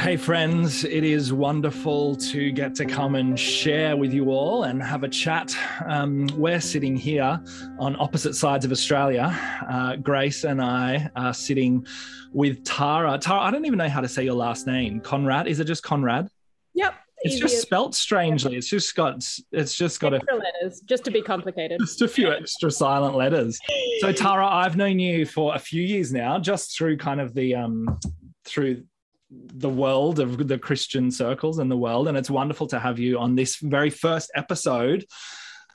Hey, 0.00 0.16
friends, 0.16 0.84
it 0.84 1.04
is 1.04 1.30
wonderful 1.30 2.16
to 2.16 2.50
get 2.52 2.74
to 2.76 2.86
come 2.86 3.16
and 3.16 3.38
share 3.38 3.98
with 3.98 4.14
you 4.14 4.30
all 4.30 4.64
and 4.64 4.82
have 4.82 5.04
a 5.04 5.08
chat. 5.10 5.54
Um, 5.84 6.26
we're 6.38 6.62
sitting 6.62 6.96
here 6.96 7.38
on 7.78 8.00
opposite 8.00 8.34
sides 8.34 8.64
of 8.64 8.72
Australia. 8.72 9.30
Uh, 9.68 9.96
Grace 9.96 10.44
and 10.44 10.62
I 10.62 11.10
are 11.16 11.34
sitting 11.34 11.86
with 12.32 12.64
Tara. 12.64 13.18
Tara, 13.18 13.40
I 13.40 13.50
don't 13.50 13.66
even 13.66 13.76
know 13.76 13.90
how 13.90 14.00
to 14.00 14.08
say 14.08 14.24
your 14.24 14.34
last 14.34 14.66
name. 14.66 15.00
Conrad? 15.00 15.46
Is 15.46 15.60
it 15.60 15.66
just 15.66 15.82
Conrad? 15.82 16.28
Yep. 16.72 16.94
It's 17.18 17.38
just 17.38 17.60
spelt 17.60 17.94
strangely. 17.94 18.56
It's 18.56 18.68
just 18.68 18.96
got 18.96 19.22
it's 19.52 19.74
just 19.74 20.00
got 20.00 20.14
extra 20.14 20.34
a, 20.34 20.38
letters, 20.38 20.80
just 20.80 21.04
to 21.04 21.10
be 21.10 21.20
complicated. 21.20 21.78
Just 21.84 22.00
a 22.00 22.08
few 22.08 22.32
extra 22.32 22.70
silent 22.70 23.16
letters. 23.16 23.60
So 23.98 24.10
Tara, 24.10 24.46
I've 24.46 24.78
known 24.78 24.98
you 24.98 25.26
for 25.26 25.54
a 25.54 25.58
few 25.58 25.82
years 25.82 26.10
now, 26.10 26.38
just 26.38 26.74
through 26.74 26.96
kind 26.96 27.20
of 27.20 27.34
the 27.34 27.54
um 27.54 27.98
through 28.46 28.84
the 29.30 29.68
world 29.68 30.18
of 30.18 30.48
the 30.48 30.58
Christian 30.58 31.10
circles 31.10 31.58
and 31.58 31.70
the 31.70 31.76
world. 31.76 32.08
And 32.08 32.16
it's 32.16 32.30
wonderful 32.30 32.66
to 32.68 32.80
have 32.80 32.98
you 32.98 33.18
on 33.18 33.36
this 33.36 33.56
very 33.56 33.90
first 33.90 34.30
episode 34.34 35.04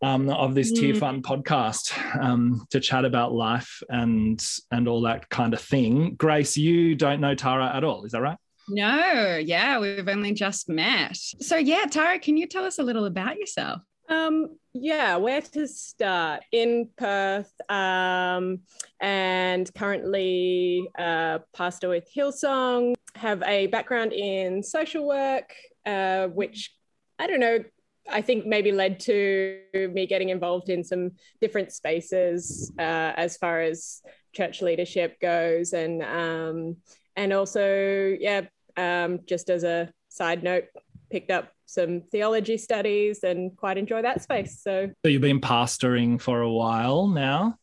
um, 0.02 0.30
of 0.30 0.56
this 0.56 0.72
mm. 0.72 0.80
Tear 0.80 0.96
Fund 0.96 1.24
podcast 1.24 1.98
um, 2.22 2.66
to 2.72 2.80
chat 2.80 3.06
about 3.06 3.34
life 3.34 3.82
and 3.90 4.46
and 4.72 4.88
all 4.88 5.02
that 5.02 5.30
kind 5.30 5.54
of 5.54 5.62
thing. 5.62 6.16
Grace, 6.16 6.58
you 6.58 6.96
don't 6.96 7.22
know 7.22 7.36
Tara 7.36 7.72
at 7.74 7.84
all, 7.84 8.06
is 8.06 8.12
that 8.12 8.22
right? 8.22 8.38
No, 8.68 9.38
yeah, 9.38 9.80
we've 9.80 10.08
only 10.08 10.34
just 10.34 10.70
met. 10.70 11.16
So 11.16 11.56
yeah, 11.56 11.86
Tara, 11.86 12.20
can 12.20 12.36
you 12.36 12.48
tell 12.48 12.66
us 12.66 12.80
a 12.80 12.84
little 12.84 13.06
about 13.06 13.38
yourself? 13.38 13.82
Um, 14.08 14.58
yeah, 14.74 15.16
where 15.18 15.42
to 15.42 15.68
start? 15.68 16.44
In 16.52 16.90
Perth, 16.98 17.52
um, 17.70 18.60
and 19.00 19.74
currently 19.74 20.88
uh, 20.98 21.40
pastor 21.54 21.90
with 21.90 22.08
Hillsong. 22.14 22.96
Have 23.16 23.42
a 23.44 23.68
background 23.68 24.14
in 24.14 24.62
social 24.62 25.08
work, 25.08 25.54
uh, 25.86 26.28
which 26.28 26.76
I 27.18 27.28
don't 27.28 27.40
know. 27.40 27.60
I 28.08 28.22
think 28.22 28.46
maybe 28.46 28.72
led 28.72 29.00
to 29.02 29.60
me 29.74 30.06
getting 30.06 30.30
involved 30.30 30.70
in 30.70 30.84
some 30.84 31.12
different 31.42 31.72
spaces 31.72 32.72
uh, 32.78 33.14
as 33.16 33.38
far 33.38 33.62
as 33.62 34.02
church 34.34 34.62
leadership 34.62 35.20
goes, 35.20 35.74
and 35.74 36.04
um, 36.04 36.78
and 37.16 37.34
also 37.34 38.16
yeah, 38.20 38.42
um, 38.78 39.22
just 39.26 39.50
as 39.50 39.64
a 39.64 39.90
side 40.10 40.44
note, 40.44 40.66
picked 41.16 41.32
up 41.32 41.50
some 41.66 42.02
theology 42.12 42.58
studies 42.58 43.24
and 43.24 43.56
quite 43.56 43.78
enjoy 43.78 44.02
that 44.02 44.22
space. 44.22 44.60
So, 44.62 44.92
so 45.06 45.10
you've 45.10 45.22
been 45.22 45.40
pastoring 45.40 46.20
for 46.20 46.42
a 46.42 46.52
while 46.52 47.08
now. 47.08 47.58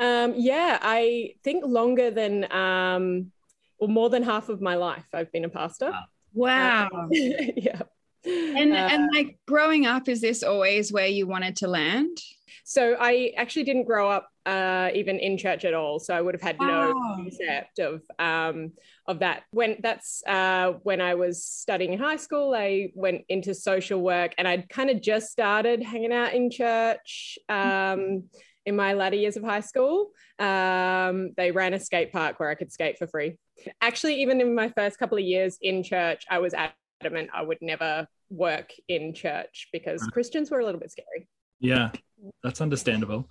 Um, 0.00 0.34
yeah, 0.36 0.80
I 0.82 1.34
think 1.44 1.64
longer 1.64 2.10
than 2.10 2.50
um, 2.52 3.30
or 3.78 3.86
more 3.86 4.10
than 4.10 4.24
half 4.24 4.48
of 4.48 4.60
my 4.60 4.74
life 4.74 5.04
I've 5.14 5.30
been 5.30 5.44
a 5.44 5.48
pastor. 5.48 5.92
Wow. 6.34 6.88
Um, 6.92 7.08
yeah. 7.12 7.82
And 8.24 8.72
uh, 8.72 8.88
and 8.90 9.08
like 9.14 9.38
growing 9.46 9.86
up, 9.86 10.08
is 10.08 10.20
this 10.20 10.42
always 10.42 10.92
where 10.92 11.06
you 11.06 11.28
wanted 11.28 11.54
to 11.58 11.68
land? 11.68 12.18
So 12.64 12.96
I 12.98 13.32
actually 13.36 13.62
didn't 13.62 13.84
grow 13.84 14.10
up 14.10 14.28
uh, 14.46 14.90
even 14.94 15.18
in 15.18 15.36
church 15.36 15.64
at 15.64 15.74
all. 15.74 15.98
So 15.98 16.14
I 16.14 16.20
would 16.20 16.34
have 16.34 16.40
had 16.40 16.60
no 16.60 16.92
concept 16.94 17.80
of 17.80 18.02
um, 18.18 18.72
of 19.06 19.18
that. 19.18 19.42
When 19.50 19.76
that's 19.82 20.22
uh, 20.26 20.74
when 20.84 21.00
I 21.00 21.14
was 21.14 21.44
studying 21.44 21.92
in 21.92 21.98
high 21.98 22.16
school, 22.16 22.54
I 22.54 22.92
went 22.94 23.24
into 23.28 23.54
social 23.54 24.00
work, 24.00 24.34
and 24.38 24.46
I'd 24.46 24.68
kind 24.68 24.88
of 24.88 25.02
just 25.02 25.30
started 25.30 25.82
hanging 25.82 26.12
out 26.12 26.32
in 26.32 26.50
church. 26.50 27.38
Um, 27.48 28.24
in 28.64 28.74
my 28.74 28.94
latter 28.94 29.14
years 29.14 29.36
of 29.36 29.44
high 29.44 29.60
school, 29.60 30.10
um, 30.40 31.30
they 31.36 31.52
ran 31.52 31.72
a 31.72 31.78
skate 31.78 32.12
park 32.12 32.40
where 32.40 32.50
I 32.50 32.56
could 32.56 32.72
skate 32.72 32.98
for 32.98 33.06
free. 33.06 33.38
Actually, 33.80 34.22
even 34.22 34.40
in 34.40 34.56
my 34.56 34.70
first 34.70 34.98
couple 34.98 35.18
of 35.18 35.24
years 35.24 35.56
in 35.62 35.84
church, 35.84 36.24
I 36.28 36.40
was 36.40 36.52
adamant 37.00 37.30
I 37.32 37.42
would 37.42 37.58
never 37.60 38.08
work 38.28 38.70
in 38.88 39.14
church 39.14 39.68
because 39.72 40.02
Christians 40.12 40.50
were 40.50 40.58
a 40.58 40.64
little 40.64 40.80
bit 40.80 40.90
scary. 40.90 41.28
Yeah, 41.60 41.90
that's 42.42 42.60
understandable. 42.60 43.30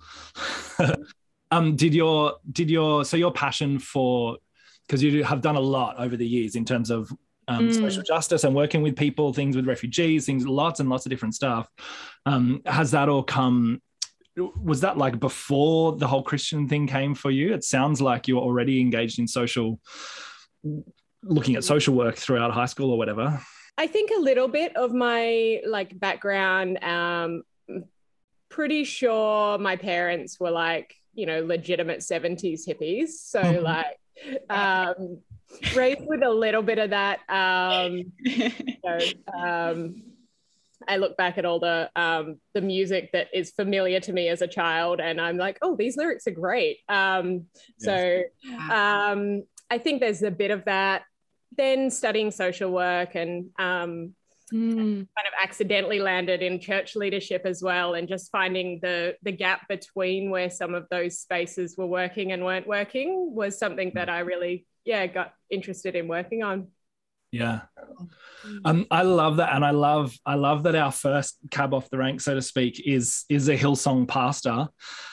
um, 1.50 1.76
did 1.76 1.94
your 1.94 2.34
did 2.52 2.70
your 2.70 3.04
so 3.04 3.16
your 3.16 3.32
passion 3.32 3.78
for 3.78 4.38
because 4.86 5.02
you 5.02 5.24
have 5.24 5.40
done 5.40 5.56
a 5.56 5.60
lot 5.60 5.98
over 5.98 6.16
the 6.16 6.26
years 6.26 6.54
in 6.54 6.64
terms 6.64 6.90
of 6.90 7.10
um, 7.48 7.68
mm. 7.68 7.74
social 7.74 8.02
justice 8.02 8.44
and 8.44 8.54
working 8.54 8.82
with 8.82 8.96
people, 8.96 9.32
things 9.32 9.56
with 9.56 9.66
refugees, 9.66 10.26
things 10.26 10.46
lots 10.46 10.80
and 10.80 10.88
lots 10.88 11.06
of 11.06 11.10
different 11.10 11.34
stuff. 11.34 11.68
Um, 12.24 12.62
has 12.66 12.90
that 12.92 13.08
all 13.08 13.22
come? 13.22 13.80
Was 14.36 14.80
that 14.82 14.98
like 14.98 15.18
before 15.18 15.96
the 15.96 16.06
whole 16.06 16.22
Christian 16.22 16.68
thing 16.68 16.86
came 16.86 17.14
for 17.14 17.30
you? 17.30 17.54
It 17.54 17.64
sounds 17.64 18.00
like 18.02 18.28
you're 18.28 18.42
already 18.42 18.80
engaged 18.80 19.18
in 19.18 19.26
social, 19.26 19.80
looking 21.22 21.56
at 21.56 21.64
social 21.64 21.94
work 21.94 22.16
throughout 22.16 22.52
high 22.52 22.66
school 22.66 22.90
or 22.90 22.98
whatever. 22.98 23.40
I 23.78 23.86
think 23.86 24.10
a 24.16 24.20
little 24.20 24.48
bit 24.48 24.76
of 24.76 24.92
my 24.92 25.60
like 25.66 25.98
background 25.98 26.82
um, 26.82 27.42
pretty 28.48 28.84
sure 28.84 29.58
my 29.58 29.76
parents 29.76 30.38
were 30.38 30.50
like, 30.50 30.94
you 31.14 31.26
know, 31.26 31.44
legitimate 31.44 32.00
70s 32.00 32.66
hippies. 32.66 33.08
So, 33.08 33.42
mm-hmm. 33.42 33.64
like, 33.64 33.98
um, 34.50 35.18
raised 35.74 36.06
with 36.06 36.22
a 36.22 36.30
little 36.30 36.62
bit 36.62 36.78
of 36.78 36.90
that. 36.90 37.20
Um, 37.28 38.12
you 38.18 38.50
know, 38.84 38.98
um, 39.38 40.02
I 40.86 40.98
look 40.98 41.16
back 41.16 41.38
at 41.38 41.44
all 41.44 41.58
the 41.58 41.90
um, 41.96 42.38
the 42.54 42.60
music 42.60 43.10
that 43.12 43.28
is 43.32 43.50
familiar 43.50 44.00
to 44.00 44.12
me 44.12 44.28
as 44.28 44.42
a 44.42 44.46
child, 44.46 45.00
and 45.00 45.20
I'm 45.20 45.36
like, 45.36 45.58
oh, 45.62 45.76
these 45.76 45.96
lyrics 45.96 46.26
are 46.26 46.32
great. 46.32 46.78
Um, 46.88 47.46
so 47.78 48.22
um, 48.70 49.44
I 49.70 49.78
think 49.78 50.00
there's 50.00 50.22
a 50.22 50.30
bit 50.30 50.50
of 50.50 50.64
that. 50.66 51.02
Then 51.56 51.90
studying 51.90 52.30
social 52.30 52.70
work 52.70 53.14
and 53.14 53.50
um, 53.58 54.14
mm. 54.52 55.06
kind 55.16 55.26
of 55.26 55.32
accidentally 55.42 55.98
landed 55.98 56.42
in 56.42 56.60
church 56.60 56.96
leadership 56.96 57.42
as 57.44 57.62
well 57.62 57.94
and 57.94 58.08
just 58.08 58.30
finding 58.30 58.78
the 58.82 59.16
the 59.22 59.32
gap 59.32 59.68
between 59.68 60.30
where 60.30 60.50
some 60.50 60.74
of 60.74 60.86
those 60.90 61.18
spaces 61.18 61.76
were 61.76 61.86
working 61.86 62.32
and 62.32 62.44
weren't 62.44 62.66
working 62.66 63.34
was 63.34 63.58
something 63.58 63.92
that 63.94 64.08
I 64.08 64.20
really 64.20 64.66
yeah 64.84 65.06
got 65.06 65.32
interested 65.50 65.94
in 65.96 66.08
working 66.08 66.42
on 66.42 66.68
yeah 67.32 67.62
um, 68.64 68.86
i 68.92 69.02
love 69.02 69.38
that 69.38 69.52
and 69.52 69.64
i 69.64 69.72
love 69.72 70.16
i 70.24 70.36
love 70.36 70.62
that 70.62 70.76
our 70.76 70.92
first 70.92 71.38
cab 71.50 71.74
off 71.74 71.90
the 71.90 71.98
rank 71.98 72.20
so 72.20 72.34
to 72.34 72.40
speak 72.40 72.80
is 72.86 73.24
is 73.28 73.48
a 73.48 73.58
hillsong 73.58 74.06
pastor 74.06 74.68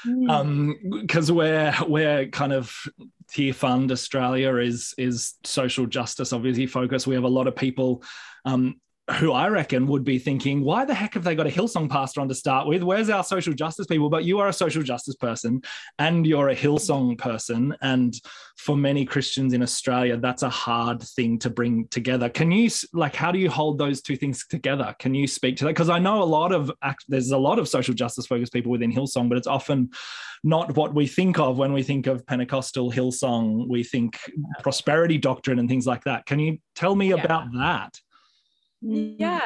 mm. 0.05 0.29
um 0.29 0.77
because 1.01 1.31
we're 1.31 1.73
we're 1.87 2.27
kind 2.27 2.53
of 2.53 2.71
Tear 3.33 3.53
Fund 3.53 3.91
Australia 3.91 4.57
is 4.57 4.93
is 4.97 5.33
social 5.43 5.87
justice 5.87 6.33
obviously 6.33 6.67
focused. 6.67 7.07
We 7.07 7.15
have 7.15 7.23
a 7.23 7.27
lot 7.27 7.47
of 7.47 7.55
people 7.55 8.03
um, 8.45 8.79
who 9.19 9.33
I 9.33 9.49
reckon 9.49 9.87
would 9.87 10.05
be 10.05 10.17
thinking, 10.17 10.63
why 10.63 10.85
the 10.85 10.93
heck 10.93 11.15
have 11.15 11.25
they 11.25 11.35
got 11.35 11.45
a 11.45 11.49
Hillsong 11.49 11.89
pastor 11.89 12.21
on 12.21 12.29
to 12.29 12.35
start 12.35 12.67
with? 12.67 12.83
Where's 12.83 13.09
our 13.09 13.23
social 13.23 13.53
justice 13.53 13.85
people? 13.85 14.09
But 14.09 14.23
you 14.23 14.39
are 14.39 14.47
a 14.47 14.53
social 14.53 14.81
justice 14.81 15.15
person 15.15 15.61
and 15.99 16.25
you're 16.25 16.49
a 16.49 16.55
Hillsong 16.55 17.17
person. 17.17 17.75
And 17.81 18.13
for 18.55 18.77
many 18.77 19.03
Christians 19.03 19.51
in 19.51 19.61
Australia, 19.61 20.15
that's 20.15 20.43
a 20.43 20.49
hard 20.49 21.03
thing 21.03 21.37
to 21.39 21.49
bring 21.49 21.87
together. 21.89 22.29
Can 22.29 22.49
you, 22.49 22.69
like, 22.93 23.13
how 23.13 23.29
do 23.29 23.39
you 23.39 23.49
hold 23.49 23.77
those 23.77 24.01
two 24.01 24.15
things 24.15 24.47
together? 24.47 24.95
Can 24.99 25.13
you 25.13 25.27
speak 25.27 25.57
to 25.57 25.65
that? 25.65 25.71
Because 25.71 25.89
I 25.89 25.99
know 25.99 26.23
a 26.23 26.25
lot 26.25 26.53
of, 26.53 26.71
there's 27.09 27.31
a 27.31 27.37
lot 27.37 27.59
of 27.59 27.67
social 27.67 27.93
justice 27.93 28.25
focused 28.25 28.53
people 28.53 28.71
within 28.71 28.93
Hillsong, 28.93 29.27
but 29.27 29.37
it's 29.37 29.47
often 29.47 29.89
not 30.45 30.77
what 30.77 30.95
we 30.95 31.07
think 31.07 31.39
of 31.39 31.57
when 31.57 31.73
we 31.73 31.83
think 31.83 32.07
of 32.07 32.25
Pentecostal 32.25 32.89
Hillsong. 32.89 33.67
We 33.67 33.83
think 33.83 34.17
prosperity 34.61 35.17
doctrine 35.17 35.59
and 35.59 35.67
things 35.67 35.85
like 35.85 36.05
that. 36.05 36.25
Can 36.25 36.39
you 36.39 36.59
tell 36.73 36.95
me 36.95 37.09
yeah. 37.09 37.15
about 37.15 37.47
that? 37.55 37.99
Yeah. 38.83 39.41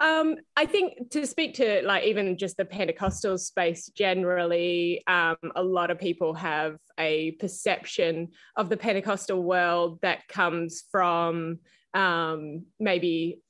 Um, 0.00 0.36
I 0.56 0.66
think 0.66 1.10
to 1.10 1.26
speak 1.26 1.54
to 1.54 1.82
like 1.84 2.04
even 2.04 2.36
just 2.36 2.56
the 2.56 2.64
Pentecostal 2.64 3.38
space 3.38 3.88
generally, 3.88 5.02
um, 5.06 5.36
a 5.54 5.62
lot 5.62 5.90
of 5.90 5.98
people 5.98 6.34
have 6.34 6.76
a 6.98 7.32
perception 7.32 8.28
of 8.56 8.68
the 8.68 8.76
Pentecostal 8.76 9.42
world 9.42 9.98
that 10.02 10.28
comes 10.28 10.84
from 10.90 11.60
um, 11.94 12.66
maybe, 12.78 13.40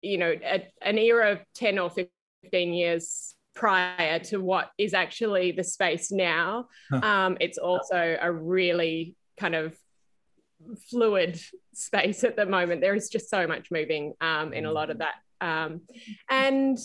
you 0.00 0.18
know, 0.18 0.34
a, 0.42 0.66
an 0.82 0.98
era 0.98 1.32
of 1.32 1.40
10 1.54 1.78
or 1.78 1.90
15 1.90 2.72
years 2.72 3.34
prior 3.54 4.18
to 4.18 4.38
what 4.38 4.70
is 4.78 4.94
actually 4.94 5.52
the 5.52 5.64
space 5.64 6.10
now. 6.10 6.66
Huh. 6.90 7.00
Um, 7.06 7.36
it's 7.40 7.58
also 7.58 8.16
a 8.20 8.32
really 8.32 9.14
kind 9.38 9.54
of 9.54 9.76
fluid 10.90 11.40
space 11.74 12.24
at 12.24 12.36
the 12.36 12.46
moment. 12.46 12.80
There 12.80 12.94
is 12.94 13.08
just 13.08 13.30
so 13.30 13.46
much 13.46 13.70
moving 13.70 14.14
um, 14.20 14.52
in 14.52 14.66
a 14.66 14.72
lot 14.72 14.90
of 14.90 14.98
that. 14.98 15.14
Um, 15.40 15.82
and 16.28 16.78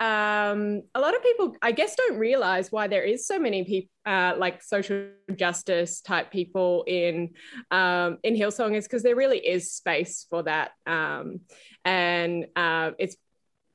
um, 0.00 0.82
a 0.94 1.00
lot 1.00 1.14
of 1.14 1.22
people, 1.22 1.56
I 1.62 1.72
guess, 1.72 1.94
don't 1.94 2.18
realize 2.18 2.70
why 2.72 2.88
there 2.88 3.04
is 3.04 3.26
so 3.26 3.38
many 3.38 3.64
people, 3.64 3.90
uh, 4.04 4.34
like 4.36 4.62
social 4.62 5.06
justice 5.36 6.00
type 6.00 6.30
people 6.30 6.84
in 6.86 7.30
um, 7.70 8.18
in 8.22 8.34
Hillsong, 8.34 8.76
is 8.76 8.84
because 8.84 9.02
there 9.02 9.16
really 9.16 9.38
is 9.38 9.72
space 9.72 10.26
for 10.28 10.42
that, 10.42 10.72
um, 10.86 11.40
and 11.84 12.46
uh, 12.56 12.90
it's 12.98 13.16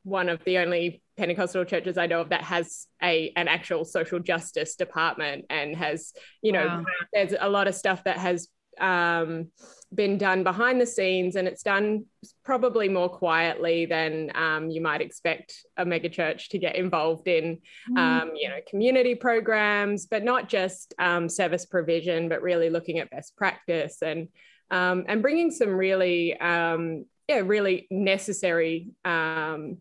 one 0.04 0.30
of 0.30 0.43
the 0.43 0.58
only 0.58 1.02
Pentecostal 1.17 1.65
churches 1.65 1.98
I 1.98 2.08
know 2.08 2.22
of 2.22 2.30
that 2.30 2.43
has 2.43 2.88
a 3.02 3.32
an 3.36 3.48
actual 3.48 3.86
social 3.86 4.19
justice 4.19 4.76
department 4.76 5.45
and 5.50 5.76
has, 5.76 6.13
you 6.41 6.52
know, 6.52 6.65
wow. 6.65 6.86
there's 7.13 7.34
a 7.39 7.50
lot 7.50 7.67
of 7.67 7.76
stuff 7.76 8.04
that 8.04 8.17
has 8.17 8.50
um, 8.82 9.48
been 9.94 10.18
done 10.18 10.44
behind 10.44 10.80
the 10.80 10.86
scenes 10.86 11.36
and 11.36 11.48
it's 11.48 11.63
done 11.63 12.06
probably 12.44 12.88
more 12.88 13.10
quietly 13.10 13.88
than 13.88 14.32
um, 14.36 14.70
you 14.70 14.82
might 14.82 15.02
expect 15.02 15.65
a 15.78 15.86
megachurch 15.86 16.50
to 16.50 16.60
get 16.60 16.76
involved 16.76 17.28
in 17.28 17.58
mm. 17.89 17.98
um, 17.98 18.32
you 18.36 18.48
know 18.48 18.60
community 18.70 19.15
programs 19.15 20.06
but 20.06 20.24
not 20.24 20.48
just 20.48 20.94
um, 21.00 21.28
service 21.28 21.65
provision 21.65 22.30
but 22.30 22.42
really 22.44 22.70
looking 22.70 23.00
at 23.00 23.10
best 23.10 23.36
practice 23.36 24.02
and 24.04 24.28
um, 24.70 25.06
and 25.08 25.24
bringing 25.24 25.50
some 25.50 25.70
really 25.70 26.39
um, 26.39 27.06
yeah 27.28 27.39
really 27.39 27.88
necessary 27.89 28.89
um, 29.06 29.78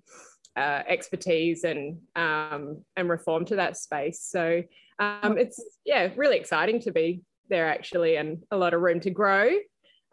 uh, 0.56 0.82
expertise 0.88 1.64
and 1.64 1.98
and 2.16 3.08
reform 3.08 3.44
to 3.44 3.56
that 3.56 3.76
space 3.76 4.22
so 4.22 4.62
it's 5.00 5.62
yeah 5.84 6.08
really 6.16 6.38
exciting 6.38 6.80
to 6.80 6.90
be 6.92 7.20
there 7.48 7.68
actually, 7.68 8.16
and 8.16 8.42
a 8.50 8.56
lot 8.56 8.74
of 8.74 8.80
room 8.80 9.00
to 9.00 9.10
grow. 9.10 9.48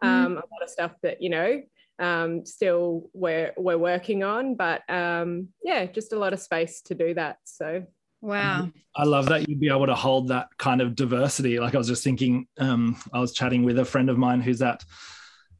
Um, 0.02 0.10
mm. 0.10 0.32
A 0.32 0.34
lot 0.34 0.62
of 0.62 0.68
stuff 0.68 0.92
that 1.02 1.22
you 1.22 1.30
know 1.30 1.62
um, 1.98 2.44
still 2.44 3.10
we're 3.12 3.52
we're 3.56 3.78
working 3.78 4.22
on, 4.24 4.54
but 4.54 4.88
um, 4.90 5.48
yeah, 5.62 5.86
just 5.86 6.12
a 6.12 6.18
lot 6.18 6.32
of 6.32 6.40
space 6.40 6.82
to 6.82 6.94
do 6.94 7.14
that. 7.14 7.38
So 7.44 7.84
Wow. 8.26 8.70
I 8.96 9.04
love 9.04 9.28
that 9.28 9.48
you'd 9.48 9.60
be 9.60 9.68
able 9.68 9.86
to 9.86 9.94
hold 9.94 10.28
that 10.28 10.48
kind 10.58 10.80
of 10.80 10.96
diversity. 10.96 11.60
Like 11.60 11.74
I 11.74 11.78
was 11.78 11.86
just 11.86 12.02
thinking, 12.02 12.48
um, 12.58 12.96
I 13.12 13.20
was 13.20 13.32
chatting 13.32 13.62
with 13.62 13.78
a 13.78 13.84
friend 13.84 14.10
of 14.10 14.18
mine 14.18 14.40
who's 14.40 14.62
at 14.62 14.84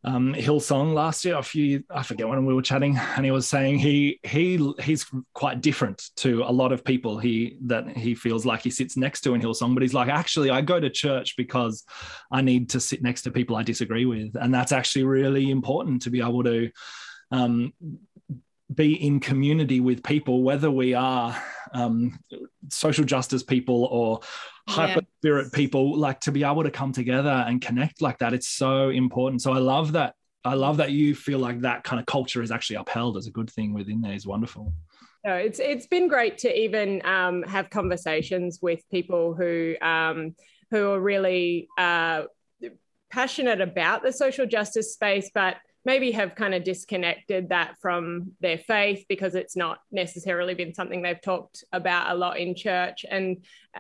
um, 0.07 0.35
Hillsong 0.35 0.95
last 0.95 1.25
year. 1.25 1.37
A 1.37 1.43
few, 1.43 1.83
I 1.91 2.03
forget 2.05 2.29
when 2.29 2.47
we 2.47 2.55
were 2.55 2.63
chatting, 2.63 2.97
and 2.97 3.25
he 3.25 3.33
was 3.33 3.47
saying 3.47 3.81
he 3.81 4.21
he 4.23 4.73
he's 4.81 5.05
quite 5.35 5.61
different 5.61 6.11
to 6.17 6.45
a 6.45 6.53
lot 6.53 6.73
of 6.73 6.85
people 6.85 7.19
he 7.19 7.59
that 7.63 7.89
he 7.97 8.15
feels 8.15 8.47
like 8.47 8.63
he 8.63 8.71
sits 8.71 8.97
next 8.97 9.23
to 9.23 9.35
in 9.35 9.43
Hillsong. 9.43 9.75
But 9.75 9.83
he's 9.83 9.95
like, 9.95 10.09
actually, 10.09 10.51
I 10.51 10.61
go 10.61 10.79
to 10.79 10.89
church 10.89 11.37
because 11.37 11.85
I 12.31 12.41
need 12.41 12.71
to 12.71 12.81
sit 12.81 13.03
next 13.03 13.23
to 13.23 13.33
people 13.33 13.57
I 13.57 13.65
disagree 13.65 14.07
with, 14.07 14.37
and 14.37 14.55
that's 14.55 14.73
actually 14.73 15.05
really 15.05 15.51
important 15.51 16.03
to 16.03 16.11
be 16.11 16.21
able 16.21 16.45
to 16.45 16.71
um, 17.33 17.73
be 18.73 18.95
in 18.95 19.19
community 19.19 19.81
with 19.81 20.05
people, 20.05 20.43
whether 20.43 20.71
we 20.71 20.95
are 20.95 21.37
um, 21.73 22.19
social 22.69 23.05
justice 23.05 23.43
people 23.43 23.85
or 23.87 24.21
hyper 24.69 25.03
spirit 25.19 25.53
people, 25.53 25.97
like 25.97 26.21
to 26.21 26.33
be 26.33 26.45
able 26.45 26.63
to 26.63 26.71
come 26.71 26.93
together 26.93 27.45
and 27.47 27.61
connect 27.61 28.03
like 28.03 28.19
that. 28.19 28.35
It's 28.35 28.49
so 28.49 28.91
important. 28.91 29.43
So 29.43 29.53
I 29.53 29.59
love 29.59 29.93
that. 29.93 30.15
I 30.45 30.55
love 30.55 30.77
that 30.77 30.93
you 30.93 31.15
feel 31.15 31.39
like 31.39 31.61
that 31.61 31.83
kind 31.83 31.99
of 31.99 32.07
culture 32.07 32.43
is 32.43 32.51
actually 32.51 32.77
upheld 32.77 33.17
as 33.17 33.27
a 33.27 33.31
good 33.31 33.51
thing 33.51 33.75
within 33.75 34.01
there 34.01 34.13
is 34.13 34.27
wonderful. 34.27 34.73
No, 35.25 35.35
it's 35.35 35.59
it's 35.59 35.89
been 35.89 36.07
great 36.07 36.39
to 36.39 36.57
even 36.57 37.05
um, 37.05 37.43
have 37.43 37.69
conversations 37.69 38.61
with 38.63 38.81
people 38.91 39.35
who 39.35 39.75
um, 39.83 40.37
who 40.71 40.93
are 40.93 41.01
really 41.01 41.67
uh, 41.77 42.23
passionate 43.11 43.61
about 43.61 44.03
the 44.03 44.13
social 44.13 44.47
justice 44.47 44.93
space, 44.93 45.31
but 45.35 45.57
maybe 45.87 46.11
have 46.11 46.35
kind 46.35 46.53
of 46.53 46.65
disconnected 46.65 47.49
that 47.49 47.77
from 47.81 48.33
their 48.41 48.59
faith 48.59 49.05
because 49.09 49.37
it's 49.37 49.55
not 49.55 49.79
necessarily 49.93 50.53
been 50.53 50.75
something 50.75 51.01
they've 51.01 51.23
talked 51.23 51.63
about 51.73 52.11
a 52.11 52.15
lot 52.15 52.39
in 52.39 52.57
church 52.57 53.07
and 53.09 53.37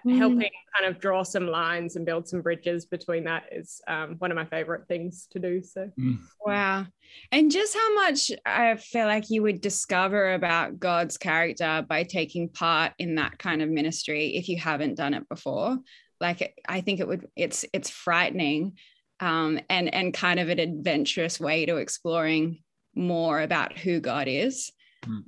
mm. 0.06 0.16
helping 0.16 0.50
kind 0.78 0.88
of 0.88 1.00
draw 1.00 1.24
some 1.24 1.48
lines 1.48 1.96
and 1.96 2.06
build 2.06 2.28
some 2.28 2.42
bridges 2.42 2.86
between 2.86 3.24
that 3.24 3.42
is 3.50 3.80
um, 3.88 4.14
one 4.18 4.30
of 4.30 4.36
my 4.36 4.44
favorite 4.44 4.86
things 4.86 5.26
to 5.32 5.40
do 5.40 5.60
so 5.60 5.90
mm. 5.98 6.16
wow 6.44 6.86
and 7.32 7.50
just 7.50 7.74
how 7.74 7.94
much 7.94 8.30
i 8.46 8.76
feel 8.76 9.06
like 9.06 9.28
you 9.28 9.42
would 9.42 9.60
discover 9.60 10.32
about 10.34 10.78
god's 10.78 11.18
character 11.18 11.84
by 11.88 12.04
taking 12.04 12.48
part 12.48 12.92
in 13.00 13.16
that 13.16 13.36
kind 13.36 13.60
of 13.60 13.68
ministry 13.68 14.36
if 14.36 14.48
you 14.48 14.56
haven't 14.56 14.94
done 14.94 15.12
it 15.12 15.28
before 15.28 15.76
like 16.20 16.54
i 16.68 16.80
think 16.80 17.00
it 17.00 17.08
would 17.08 17.26
it's 17.34 17.64
it's 17.72 17.90
frightening 17.90 18.74
um, 19.20 19.60
and 19.68 19.92
and 19.94 20.12
kind 20.12 20.40
of 20.40 20.48
an 20.48 20.58
adventurous 20.58 21.40
way 21.40 21.66
to 21.66 21.76
exploring 21.76 22.62
more 22.94 23.40
about 23.40 23.78
who 23.78 24.00
God 24.00 24.28
is. 24.28 24.72
Mm. 25.04 25.22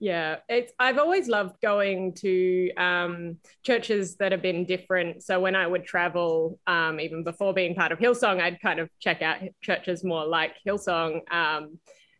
Yeah, 0.00 0.36
it's 0.48 0.72
I've 0.78 0.98
always 0.98 1.26
loved 1.26 1.60
going 1.60 2.14
to 2.16 2.72
um, 2.74 3.38
churches 3.64 4.16
that 4.16 4.30
have 4.30 4.42
been 4.42 4.64
different. 4.64 5.24
So 5.24 5.40
when 5.40 5.56
I 5.56 5.66
would 5.66 5.84
travel, 5.84 6.60
um, 6.68 7.00
even 7.00 7.24
before 7.24 7.52
being 7.52 7.74
part 7.74 7.90
of 7.90 7.98
Hillsong, 7.98 8.40
I'd 8.40 8.60
kind 8.60 8.78
of 8.78 8.88
check 9.00 9.22
out 9.22 9.38
churches 9.60 10.04
more 10.04 10.24
like 10.24 10.54
Hillsong. 10.66 11.20
Um, 11.32 11.78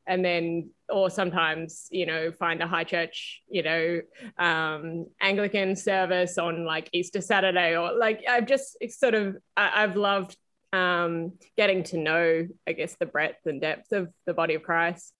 and 0.08 0.24
then 0.24 0.70
or 0.88 1.10
sometimes 1.10 1.86
you 1.90 2.06
know 2.06 2.32
find 2.32 2.62
a 2.62 2.66
high 2.66 2.82
church 2.82 3.42
you 3.48 3.62
know 3.62 4.00
um, 4.38 5.06
anglican 5.20 5.76
service 5.76 6.38
on 6.38 6.64
like 6.64 6.88
easter 6.92 7.20
saturday 7.20 7.76
or 7.76 7.92
like 7.92 8.24
i've 8.28 8.46
just 8.46 8.76
sort 8.88 9.14
of 9.14 9.36
i've 9.56 9.96
loved 9.96 10.34
um, 10.72 11.32
getting 11.56 11.82
to 11.84 11.98
know, 11.98 12.46
I 12.66 12.72
guess, 12.72 12.96
the 12.98 13.06
breadth 13.06 13.46
and 13.46 13.60
depth 13.60 13.92
of 13.92 14.08
the 14.26 14.34
body 14.34 14.54
of 14.54 14.62
Christ. 14.62 15.12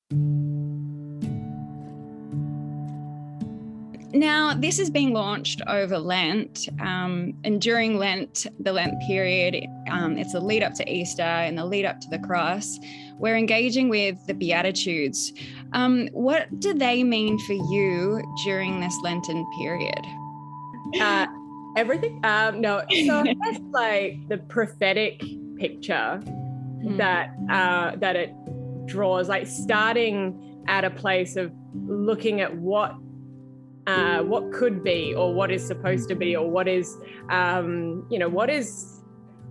Now, 4.13 4.55
this 4.55 4.79
is 4.79 4.89
being 4.89 5.13
launched 5.13 5.61
over 5.67 5.99
Lent, 5.99 6.67
um, 6.81 7.35
and 7.45 7.61
during 7.61 7.99
Lent, 7.99 8.47
the 8.59 8.73
Lent 8.73 8.95
period, 9.07 9.67
um, 9.91 10.17
it's 10.17 10.33
a 10.33 10.41
lead 10.41 10.63
up 10.63 10.73
to 10.75 10.91
Easter 10.91 11.23
and 11.23 11.59
the 11.59 11.67
lead 11.67 11.85
up 11.85 12.01
to 12.01 12.09
the 12.09 12.19
cross. 12.19 12.79
We're 13.19 13.37
engaging 13.37 13.91
with 13.91 14.17
the 14.27 14.33
Beatitudes. 14.33 15.35
Um, 15.75 16.09
what 16.13 16.59
do 16.59 16.73
they 16.73 17.05
mean 17.05 17.39
for 17.41 17.53
you 17.53 18.23
during 18.45 18.81
this 18.81 18.97
Lenten 19.03 19.47
period? 19.59 20.07
Uh, 20.99 21.27
everything. 21.77 22.21
Um, 22.25 22.61
no, 22.61 22.83
so 23.07 23.25
that's 23.25 23.61
like 23.71 24.29
the 24.29 24.39
prophetic 24.49 25.23
picture 25.57 26.21
mm. 26.25 26.97
that 26.97 27.35
uh, 27.51 27.97
that 27.97 28.17
it 28.17 28.33
draws, 28.87 29.29
like 29.29 29.47
starting 29.47 30.65
at 30.67 30.85
a 30.85 30.91
place 30.91 31.37
of 31.37 31.53
looking 31.75 32.41
at 32.41 32.55
what 32.57 32.95
uh, 33.87 34.23
what 34.23 34.53
could 34.53 34.83
be, 34.85 35.15
or 35.15 35.35
what 35.35 35.51
is 35.51 35.67
supposed 35.67 36.09
to 36.09 36.15
be, 36.15 36.37
or 36.37 36.49
what 36.49 36.69
is 36.69 36.97
um, 37.31 38.07
you 38.11 38.19
know 38.19 38.29
what 38.29 38.51
is 38.51 39.03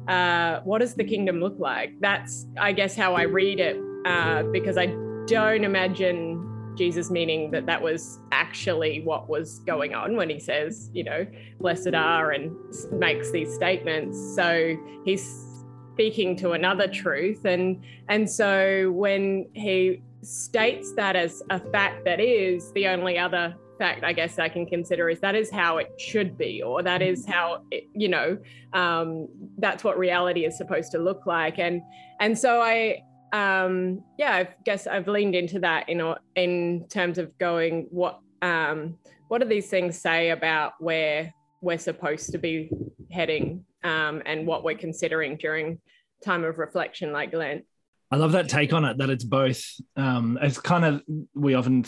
uh, 0.08 0.62
what 0.64 0.80
does 0.80 0.96
the 0.96 1.04
kingdom 1.04 1.40
look 1.40 1.56
like? 1.60 1.94
That's 2.00 2.48
I 2.60 2.72
guess 2.72 2.96
how 2.96 3.16
I 3.16 3.24
read 3.24 3.60
it 3.60 3.78
uh, 4.06 4.44
because 4.44 4.78
I 4.78 4.88
don't 5.28 5.64
imagine 5.64 6.47
Jesus 6.78 7.10
meaning 7.10 7.52
that 7.52 7.66
that 7.66 7.82
was 7.82 8.20
actually 8.32 9.02
what 9.02 9.28
was 9.28 9.60
going 9.60 9.94
on 9.94 10.16
when 10.16 10.30
he 10.30 10.40
says, 10.40 10.90
you 10.94 11.04
know, 11.04 11.26
blessed 11.60 11.94
are 11.94 12.32
and 12.32 12.56
makes 12.92 13.32
these 13.32 13.54
statements. 13.54 14.18
So 14.36 14.78
he's 15.04 15.46
speaking 15.94 16.36
to 16.38 16.52
another 16.52 16.88
truth 16.88 17.46
and 17.46 17.84
and 18.08 18.30
so 18.30 18.92
when 18.92 19.48
he 19.54 20.04
states 20.22 20.94
that 20.96 21.16
as 21.16 21.42
a 21.50 21.60
fact 21.72 22.06
that 22.06 22.20
is 22.20 22.72
the 22.74 22.88
only 22.88 23.18
other 23.18 23.56
fact 23.80 24.04
I 24.04 24.14
guess 24.14 24.38
I 24.40 24.50
can 24.50 24.66
consider 24.66 25.10
is 25.10 25.20
that 25.22 25.36
is 25.36 25.50
how 25.52 25.78
it 25.78 25.92
should 26.00 26.38
be, 26.38 26.62
or 26.62 26.84
that 26.84 27.02
is 27.02 27.26
how 27.26 27.64
it, 27.72 27.86
you 27.94 28.10
know 28.10 28.38
um, 28.74 29.28
that's 29.58 29.84
what 29.84 29.98
reality 29.98 30.46
is 30.46 30.58
supposed 30.58 30.92
to 30.92 31.00
look 31.00 31.26
like. 31.26 31.60
And 31.60 31.82
and 32.20 32.38
so 32.38 32.62
I 32.62 33.04
um, 33.38 34.04
yeah 34.18 34.36
I 34.36 34.50
guess 34.66 34.88
I've 34.88 35.08
leaned 35.08 35.36
into 35.36 35.60
that 35.60 35.90
in 35.90 36.02
in 36.36 36.88
terms 36.90 37.18
of 37.18 37.38
going 37.38 37.88
what 37.90 38.20
um, 38.42 38.98
what 39.28 39.42
do 39.42 39.48
these 39.48 39.70
things 39.70 40.00
say 40.00 40.30
about 40.30 40.74
where 40.80 41.34
we're 41.62 41.78
supposed 41.78 42.32
to 42.32 42.38
be 42.38 42.70
heading 43.12 43.66
um, 43.84 44.22
and 44.26 44.46
what 44.46 44.64
we're 44.64 44.78
considering 44.78 45.38
during 45.38 45.80
time 46.24 46.44
of 46.44 46.58
reflection 46.58 47.12
like 47.12 47.34
Lent. 47.34 47.66
I 48.10 48.16
love 48.16 48.32
that 48.34 48.48
take 48.48 48.74
on 48.74 48.86
it 48.86 48.98
that 49.00 49.10
it's 49.10 49.24
both. 49.24 49.64
Um, 49.96 50.38
it's 50.42 50.60
kind 50.60 50.86
of 50.86 51.04
we 51.36 51.56
often 51.56 51.86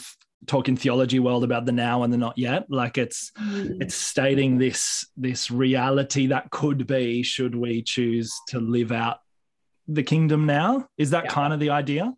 talk 0.48 0.68
in 0.68 0.76
theology 0.76 1.20
world 1.20 1.44
about 1.44 1.66
the 1.66 1.72
now 1.72 2.04
and 2.04 2.12
the 2.12 2.18
not 2.18 2.38
yet. 2.38 2.66
Like 2.70 2.98
it's 2.98 3.32
mm. 3.40 3.82
it's 3.82 3.96
stating 3.96 4.58
this 4.58 5.08
this 5.16 5.50
reality 5.50 6.28
that 6.28 6.52
could 6.52 6.86
be 6.88 7.24
should 7.24 7.56
we 7.56 7.82
choose 7.82 8.34
to 8.50 8.60
live 8.60 8.92
out 8.92 9.18
the 9.94 10.04
kingdom 10.04 10.46
now. 10.46 10.88
Is 10.98 11.12
that 11.12 11.26
yeah. 11.26 11.32
kind 11.32 11.54
of 11.54 11.60
the 11.60 11.72
idea? 11.72 12.14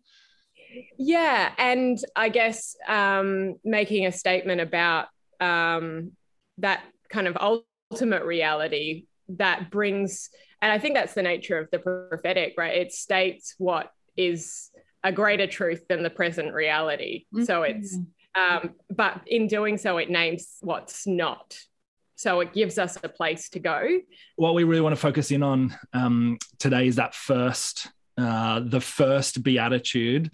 Yeah, 0.98 1.52
and 1.58 1.98
I 2.16 2.28
guess 2.28 2.76
um, 2.88 3.56
making 3.64 4.06
a 4.06 4.12
statement 4.12 4.60
about 4.60 5.08
um, 5.40 6.12
that 6.58 6.82
kind 7.10 7.26
of 7.26 7.36
ultimate 7.90 8.24
reality 8.24 9.06
that 9.28 9.70
brings 9.70 10.30
and 10.62 10.70
I 10.70 10.78
think 10.78 10.94
that's 10.94 11.14
the 11.14 11.24
nature 11.24 11.58
of 11.58 11.68
the 11.72 11.80
prophetic, 11.80 12.54
right? 12.56 12.76
It 12.78 12.92
states 12.92 13.56
what 13.58 13.90
is 14.16 14.70
a 15.02 15.10
greater 15.10 15.48
truth 15.48 15.88
than 15.88 16.04
the 16.04 16.10
present 16.10 16.54
reality. 16.54 17.24
Mm-hmm. 17.34 17.44
So 17.44 17.62
it's, 17.64 17.98
um, 18.36 18.76
but 18.88 19.22
in 19.26 19.48
doing 19.48 19.76
so, 19.76 19.98
it 19.98 20.08
names 20.08 20.58
what's 20.60 21.04
not. 21.04 21.58
So 22.16 22.40
it 22.40 22.52
gives 22.52 22.78
us 22.78 22.96
a 23.02 23.08
place 23.08 23.48
to 23.50 23.58
go. 23.58 23.98
What 24.36 24.54
we 24.54 24.64
really 24.64 24.80
want 24.80 24.94
to 24.94 25.00
focus 25.00 25.30
in 25.30 25.42
on 25.42 25.76
um, 25.92 26.38
today 26.58 26.86
is 26.86 26.96
that 26.96 27.14
first, 27.14 27.88
uh, 28.16 28.60
the 28.60 28.80
first 28.80 29.42
beatitude. 29.42 30.30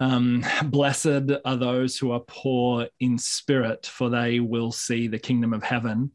Um, 0.00 0.44
blessed 0.64 1.30
are 1.44 1.56
those 1.56 1.96
who 1.96 2.10
are 2.10 2.20
poor 2.20 2.88
in 3.00 3.16
spirit, 3.16 3.86
for 3.86 4.10
they 4.10 4.40
will 4.40 4.72
see 4.72 5.06
the 5.06 5.18
kingdom 5.18 5.52
of 5.52 5.62
heaven 5.62 6.10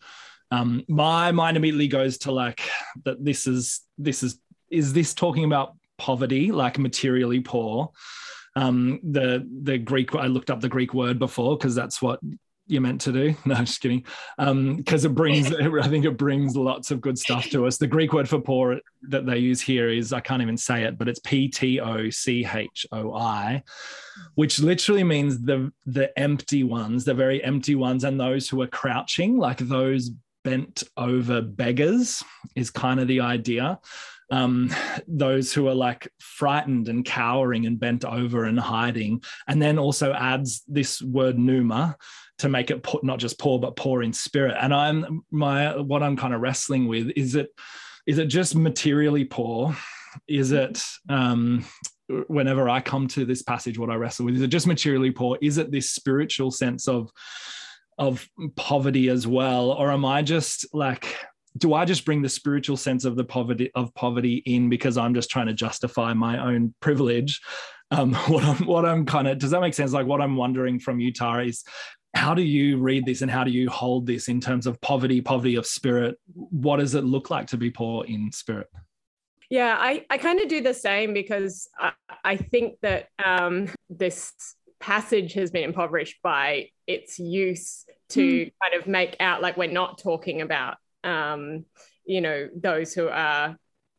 um, 0.51 0.83
my 0.88 1.31
mind 1.31 1.57
immediately 1.57 1.88
goes 1.88 2.17
to 2.19 2.31
like 2.31 2.62
that 3.05 3.23
this 3.23 3.47
is 3.47 3.81
this 3.97 4.23
is 4.23 4.39
is 4.69 4.93
this 4.93 5.13
talking 5.13 5.45
about 5.45 5.75
poverty 5.97 6.51
like 6.51 6.79
materially 6.79 7.39
poor 7.39 7.91
um, 8.55 8.99
the 9.03 9.47
the 9.63 9.77
greek 9.77 10.15
i 10.15 10.27
looked 10.27 10.49
up 10.49 10.59
the 10.59 10.69
greek 10.69 10.93
word 10.93 11.19
before 11.19 11.57
because 11.57 11.75
that's 11.75 12.01
what 12.01 12.19
you're 12.69 12.82
meant 12.82 13.01
to 13.01 13.12
do. 13.12 13.36
No 13.45 13.55
just 13.55 13.82
kidding. 13.82 14.05
Um, 14.38 14.77
because 14.77 15.05
um, 15.05 15.12
it 15.12 15.15
brings 15.15 15.53
i 15.82 15.88
think 15.88 16.05
it 16.05 16.17
brings 16.17 16.55
lots 16.55 16.91
of 16.91 17.01
good 17.01 17.17
stuff 17.17 17.49
to 17.49 17.65
us. 17.65 17.77
The 17.77 17.88
greek 17.88 18.13
word 18.13 18.29
for 18.29 18.39
poor 18.39 18.79
that 19.03 19.25
they 19.25 19.38
use 19.38 19.62
here 19.62 19.89
is 19.89 20.13
i 20.13 20.19
can't 20.19 20.41
even 20.41 20.58
say 20.58 20.84
it 20.84 20.97
but 20.97 21.08
it's 21.08 21.19
p-t-o-c-h-o-i 21.21 21.63
which 24.36 24.60
literally 24.60 25.05
means 25.05 25.39
the 25.41 25.71
the 25.86 26.19
empty 26.19 26.63
ones 26.63 27.05
the 27.05 27.13
very 27.13 27.41
empty 27.43 27.75
ones 27.75 28.03
and 28.03 28.19
those 28.19 28.49
who 28.49 28.62
are 28.62 28.67
crouching 28.67 29.38
like 29.38 29.60
those 29.60 30.12
bent 30.43 30.84
over 30.97 31.41
beggars 31.41 32.23
is 32.55 32.69
kind 32.69 32.99
of 32.99 33.08
the 33.08 33.19
idea. 33.19 33.79
Um, 34.32 34.71
those 35.08 35.51
who 35.53 35.67
are 35.67 35.75
like 35.75 36.08
frightened 36.19 36.88
and 36.88 37.03
cowering 37.03 37.65
and 37.65 37.79
bent 37.79 38.05
over 38.05 38.45
and 38.45 38.60
hiding, 38.60 39.23
and 39.47 39.62
then 39.62 39.79
also 39.79 40.13
adds 40.13 40.62
this 40.67 41.01
word 41.01 41.39
pneuma 41.39 41.97
to 42.39 42.49
make 42.49 42.71
it 42.71 42.86
not 43.04 43.19
just 43.19 43.39
poor 43.39 43.60
but 43.60 43.75
poor 43.75 44.04
in 44.04 44.13
spirit. 44.13 44.58
And 44.60 44.73
I'm 44.73 45.23
my 45.32 45.78
what 45.78 46.04
I'm 46.04 46.17
kind 46.17 46.34
of 46.34 46.41
wrestling 46.41 46.88
with 46.88 47.12
is 47.15 47.36
it 47.36 47.49
is 48.08 48.17
it 48.17 48.28
just 48.28 48.56
materially 48.56 49.25
poor? 49.25 49.75
Is 50.28 50.52
it 50.52 50.82
um, 51.10 51.65
whenever 52.28 52.67
I 52.67 52.82
come 52.82 53.08
to 53.10 53.25
this 53.25 53.43
passage, 53.43 53.78
what 53.78 53.91
I 53.91 53.95
wrestle 53.95 54.25
with 54.25 54.36
is 54.36 54.41
it 54.41 54.47
just 54.47 54.67
materially 54.67 55.12
poor? 55.12 55.38
Is 55.41 55.58
it 55.58 55.71
this 55.71 55.91
spiritual 55.91 56.52
sense 56.52 56.88
of 56.88 57.12
of 57.99 58.28
poverty 58.56 59.10
as 59.10 59.28
well 59.28 59.71
or 59.71 59.91
am 59.91 60.06
i 60.06 60.21
just 60.21 60.65
like 60.73 61.17
do 61.58 61.73
i 61.73 61.84
just 61.84 62.06
bring 62.06 62.21
the 62.21 62.30
spiritual 62.30 62.78
sense 62.78 63.04
of 63.04 63.17
the 63.17 63.25
poverty 63.25 63.69
of 63.75 63.93
poverty 63.93 64.36
in 64.45 64.69
because 64.69 64.97
i'm 64.97 65.13
just 65.13 65.30
trying 65.30 65.47
to 65.47 65.54
justify 65.54 66.13
my 66.13 66.39
own 66.39 66.73
privilege 66.80 67.41
um, 67.91 68.13
what 68.28 68.43
i'm 68.43 68.65
what 68.65 68.86
i'm 68.86 69.06
kind 69.06 69.28
of 69.28 69.38
does 69.38 69.52
that 69.52 69.60
make 69.60 69.73
sense 69.73 69.91
like 69.91 70.08
what 70.08 70.21
i'm 70.21 70.38
wondering 70.38 70.80
from 70.80 71.02
you 71.02 71.12
tara 71.12 71.45
is 71.45 71.63
how 72.13 72.33
do 72.33 72.41
you 72.41 72.77
read 72.77 73.05
this 73.05 73.21
and 73.21 73.29
how 73.29 73.43
do 73.43 73.51
you 73.51 73.69
hold 73.69 74.07
this 74.07 74.27
in 74.27 74.41
terms 74.41 74.65
of 74.65 74.81
poverty 74.81 75.21
poverty 75.21 75.55
of 75.55 75.65
spirit? 75.65 76.17
What 76.33 76.77
does 76.77 76.95
it 76.95 77.03
look 77.03 77.29
like 77.29 77.47
to 77.47 77.57
be 77.57 77.69
poor 77.69 78.05
in 78.05 78.31
spirit? 78.31 78.67
Yeah 79.49 79.75
i, 79.79 80.05
I 80.09 80.17
kind 80.17 80.39
of 80.39 80.47
do 80.47 80.61
the 80.61 80.73
same 80.73 81.13
because 81.13 81.67
I, 81.79 81.91
I 82.23 82.35
think 82.37 82.79
that 82.81 83.07
um, 83.23 83.69
this 83.89 84.33
passage 84.79 85.33
has 85.33 85.51
been 85.51 85.63
impoverished 85.63 86.21
by 86.23 86.69
its 86.87 87.19
use 87.19 87.85
to 88.09 88.45
mm. 88.45 88.51
kind 88.61 88.81
of 88.81 88.87
make 88.87 89.15
out 89.19 89.41
like 89.41 89.57
we're 89.57 89.71
not 89.71 89.97
talking 89.97 90.41
about 90.41 90.77
um, 91.03 91.65
you 92.05 92.21
know 92.21 92.49
those 92.55 92.93
who 92.93 93.07
are 93.07 93.57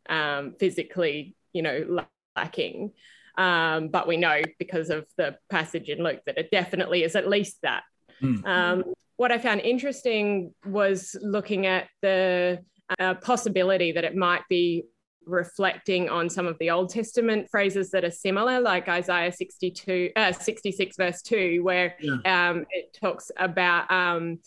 um, 0.08 0.54
physically 0.58 1.36
you 1.52 1.62
know 1.62 2.04
lacking. 2.36 2.92
Um, 3.38 3.88
but 3.88 4.06
we 4.06 4.16
know 4.16 4.42
because 4.58 4.90
of 4.90 5.06
the 5.16 5.38
passage 5.48 5.88
in 5.88 6.02
luke 6.02 6.20
that 6.26 6.36
it 6.36 6.50
definitely 6.50 7.04
is 7.04 7.14
at 7.14 7.28
least 7.28 7.58
that 7.62 7.84
mm. 8.22 8.82
what 9.16 9.32
i 9.32 9.38
found 9.38 9.60
interesting 9.60 10.54
was 10.64 11.16
looking 11.22 11.66
at 11.66 11.88
the 12.02 12.58
uh, 12.98 13.14
possibility 13.14 13.92
that 13.92 14.04
it 14.04 14.16
might 14.16 14.42
be 14.48 14.84
reflecting 15.24 16.08
on 16.08 16.28
some 16.28 16.46
of 16.46 16.58
the 16.58 16.70
Old 16.70 16.90
Testament 16.90 17.48
phrases 17.50 17.90
that 17.90 18.04
are 18.04 18.10
similar, 18.10 18.60
like 18.60 18.88
Isaiah 18.88 19.32
62, 19.32 20.10
uh, 20.16 20.32
66, 20.32 20.96
verse 20.96 21.22
2, 21.22 21.62
where 21.62 21.94
yeah. 22.00 22.50
um, 22.50 22.64
it 22.70 22.96
talks 23.00 23.30
about 23.36 23.90
um, 23.90 24.40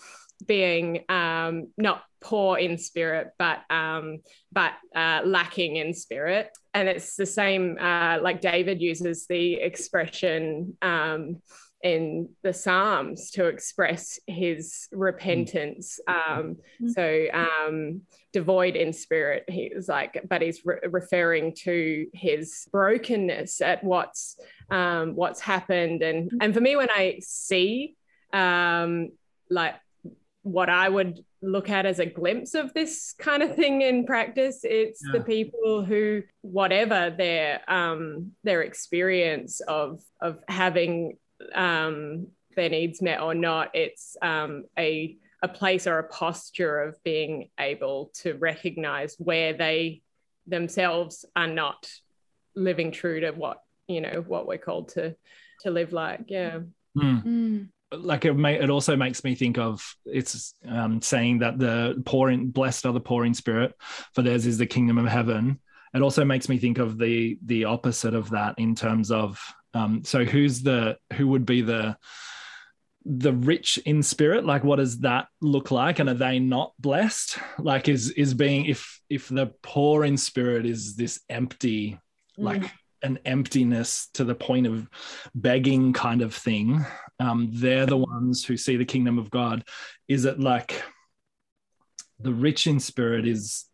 being 0.45 1.05
um, 1.09 1.67
not 1.77 2.03
poor 2.21 2.57
in 2.57 2.77
spirit, 2.77 3.31
but 3.37 3.61
um, 3.69 4.19
but 4.51 4.73
uh, 4.95 5.21
lacking 5.25 5.77
in 5.77 5.93
spirit. 5.93 6.49
And 6.73 6.87
it's 6.87 7.15
the 7.15 7.25
same, 7.25 7.77
uh, 7.79 8.19
like 8.21 8.41
David 8.41 8.81
uses 8.81 9.27
the 9.27 9.55
expression 9.55 10.77
um, 10.81 11.41
in 11.83 12.29
the 12.41 12.53
Psalms 12.53 13.29
to 13.31 13.45
express 13.45 14.19
his 14.25 14.87
repentance. 14.91 15.99
Um, 16.07 16.57
mm-hmm. 16.81 16.89
so 16.89 17.27
um, 17.33 18.01
devoid 18.31 18.75
in 18.75 18.93
spirit, 18.93 19.43
he 19.49 19.71
was 19.75 19.89
like, 19.89 20.25
but 20.29 20.41
he's 20.41 20.65
re- 20.65 20.79
referring 20.89 21.53
to 21.63 22.07
his 22.13 22.67
brokenness 22.71 23.61
at 23.61 23.83
what's 23.83 24.39
um, 24.71 25.15
what's 25.15 25.41
happened. 25.41 26.01
And 26.01 26.31
and 26.41 26.53
for 26.53 26.61
me, 26.61 26.75
when 26.75 26.89
I 26.89 27.19
see 27.21 27.95
um, 28.31 29.09
like 29.49 29.75
what 30.43 30.69
I 30.69 30.87
would 30.89 31.23
look 31.41 31.69
at 31.69 31.85
as 31.85 31.99
a 31.99 32.05
glimpse 32.05 32.53
of 32.55 32.73
this 32.73 33.13
kind 33.17 33.43
of 33.43 33.55
thing 33.55 33.81
in 33.81 34.05
practice. 34.05 34.61
It's 34.63 35.01
yeah. 35.05 35.19
the 35.19 35.23
people 35.23 35.83
who, 35.83 36.23
whatever 36.41 37.13
their 37.15 37.61
um, 37.69 38.31
their 38.43 38.61
experience 38.61 39.59
of 39.61 40.01
of 40.21 40.39
having 40.47 41.17
um, 41.53 42.27
their 42.55 42.69
needs 42.69 43.01
met 43.01 43.21
or 43.21 43.33
not. 43.33 43.71
It's 43.73 44.17
um, 44.21 44.65
a 44.77 45.17
a 45.43 45.47
place 45.49 45.87
or 45.87 45.99
a 45.99 46.07
posture 46.07 46.81
of 46.83 47.03
being 47.03 47.49
able 47.59 48.11
to 48.13 48.33
recognize 48.35 49.15
where 49.19 49.51
they 49.51 50.01
themselves 50.47 51.25
are 51.35 51.47
not 51.47 51.89
living 52.55 52.91
true 52.91 53.19
to 53.19 53.31
what 53.31 53.59
you 53.87 53.99
know 53.99 54.23
what 54.25 54.47
we're 54.47 54.57
called 54.57 54.89
to 54.89 55.15
to 55.61 55.69
live 55.69 55.91
like 55.91 56.21
yeah 56.27 56.59
mm. 56.97 57.23
Mm. 57.23 57.67
like 57.91 58.23
it 58.25 58.33
may 58.33 58.55
it 58.55 58.69
also 58.69 58.95
makes 58.95 59.23
me 59.23 59.35
think 59.35 59.57
of 59.57 59.95
it's 60.05 60.53
um, 60.67 61.01
saying 61.01 61.39
that 61.39 61.59
the 61.59 62.01
poor 62.05 62.29
in 62.29 62.49
blessed 62.49 62.85
are 62.85 62.93
the 62.93 62.99
poor 62.99 63.25
in 63.25 63.33
spirit 63.33 63.73
for 64.13 64.21
theirs 64.21 64.45
is 64.45 64.57
the 64.57 64.65
kingdom 64.65 64.97
of 64.97 65.07
heaven 65.07 65.59
it 65.93 66.01
also 66.01 66.23
makes 66.23 66.47
me 66.47 66.57
think 66.57 66.77
of 66.77 66.97
the 66.97 67.37
the 67.45 67.65
opposite 67.65 68.13
of 68.13 68.29
that 68.29 68.55
in 68.57 68.75
terms 68.75 69.11
of 69.11 69.41
um, 69.73 70.03
so 70.03 70.23
who's 70.23 70.61
the 70.61 70.97
who 71.13 71.27
would 71.29 71.45
be 71.45 71.61
the 71.61 71.97
the 73.05 73.33
rich 73.33 73.77
in 73.85 74.01
spirit? 74.03 74.45
Like 74.45 74.63
what 74.63 74.77
does 74.77 74.99
that 74.99 75.27
look 75.41 75.71
like? 75.71 75.99
And 75.99 76.09
are 76.09 76.13
they 76.13 76.39
not 76.39 76.73
blessed? 76.79 77.37
Like 77.59 77.89
is 77.89 78.11
is 78.11 78.33
being 78.33 78.65
if 78.65 79.01
if 79.09 79.27
the 79.27 79.53
poor 79.61 80.05
in 80.05 80.17
spirit 80.17 80.65
is 80.65 80.95
this 80.95 81.19
empty 81.29 81.99
like 82.37 82.61
mm. 82.61 82.71
an 83.03 83.19
emptiness 83.25 84.09
to 84.13 84.23
the 84.23 84.35
point 84.35 84.67
of 84.67 84.87
begging 85.35 85.93
kind 85.93 86.23
of 86.23 86.33
thing 86.33 86.83
um 87.19 87.47
they're 87.53 87.85
the 87.85 87.95
ones 87.95 88.43
who 88.43 88.57
see 88.57 88.75
the 88.77 88.85
kingdom 88.85 89.19
of 89.19 89.29
god. 89.29 89.63
Is 90.07 90.25
it 90.25 90.39
like 90.39 90.81
the 92.19 92.33
rich 92.33 92.67
in 92.67 92.79
spirit 92.79 93.27
is 93.27 93.65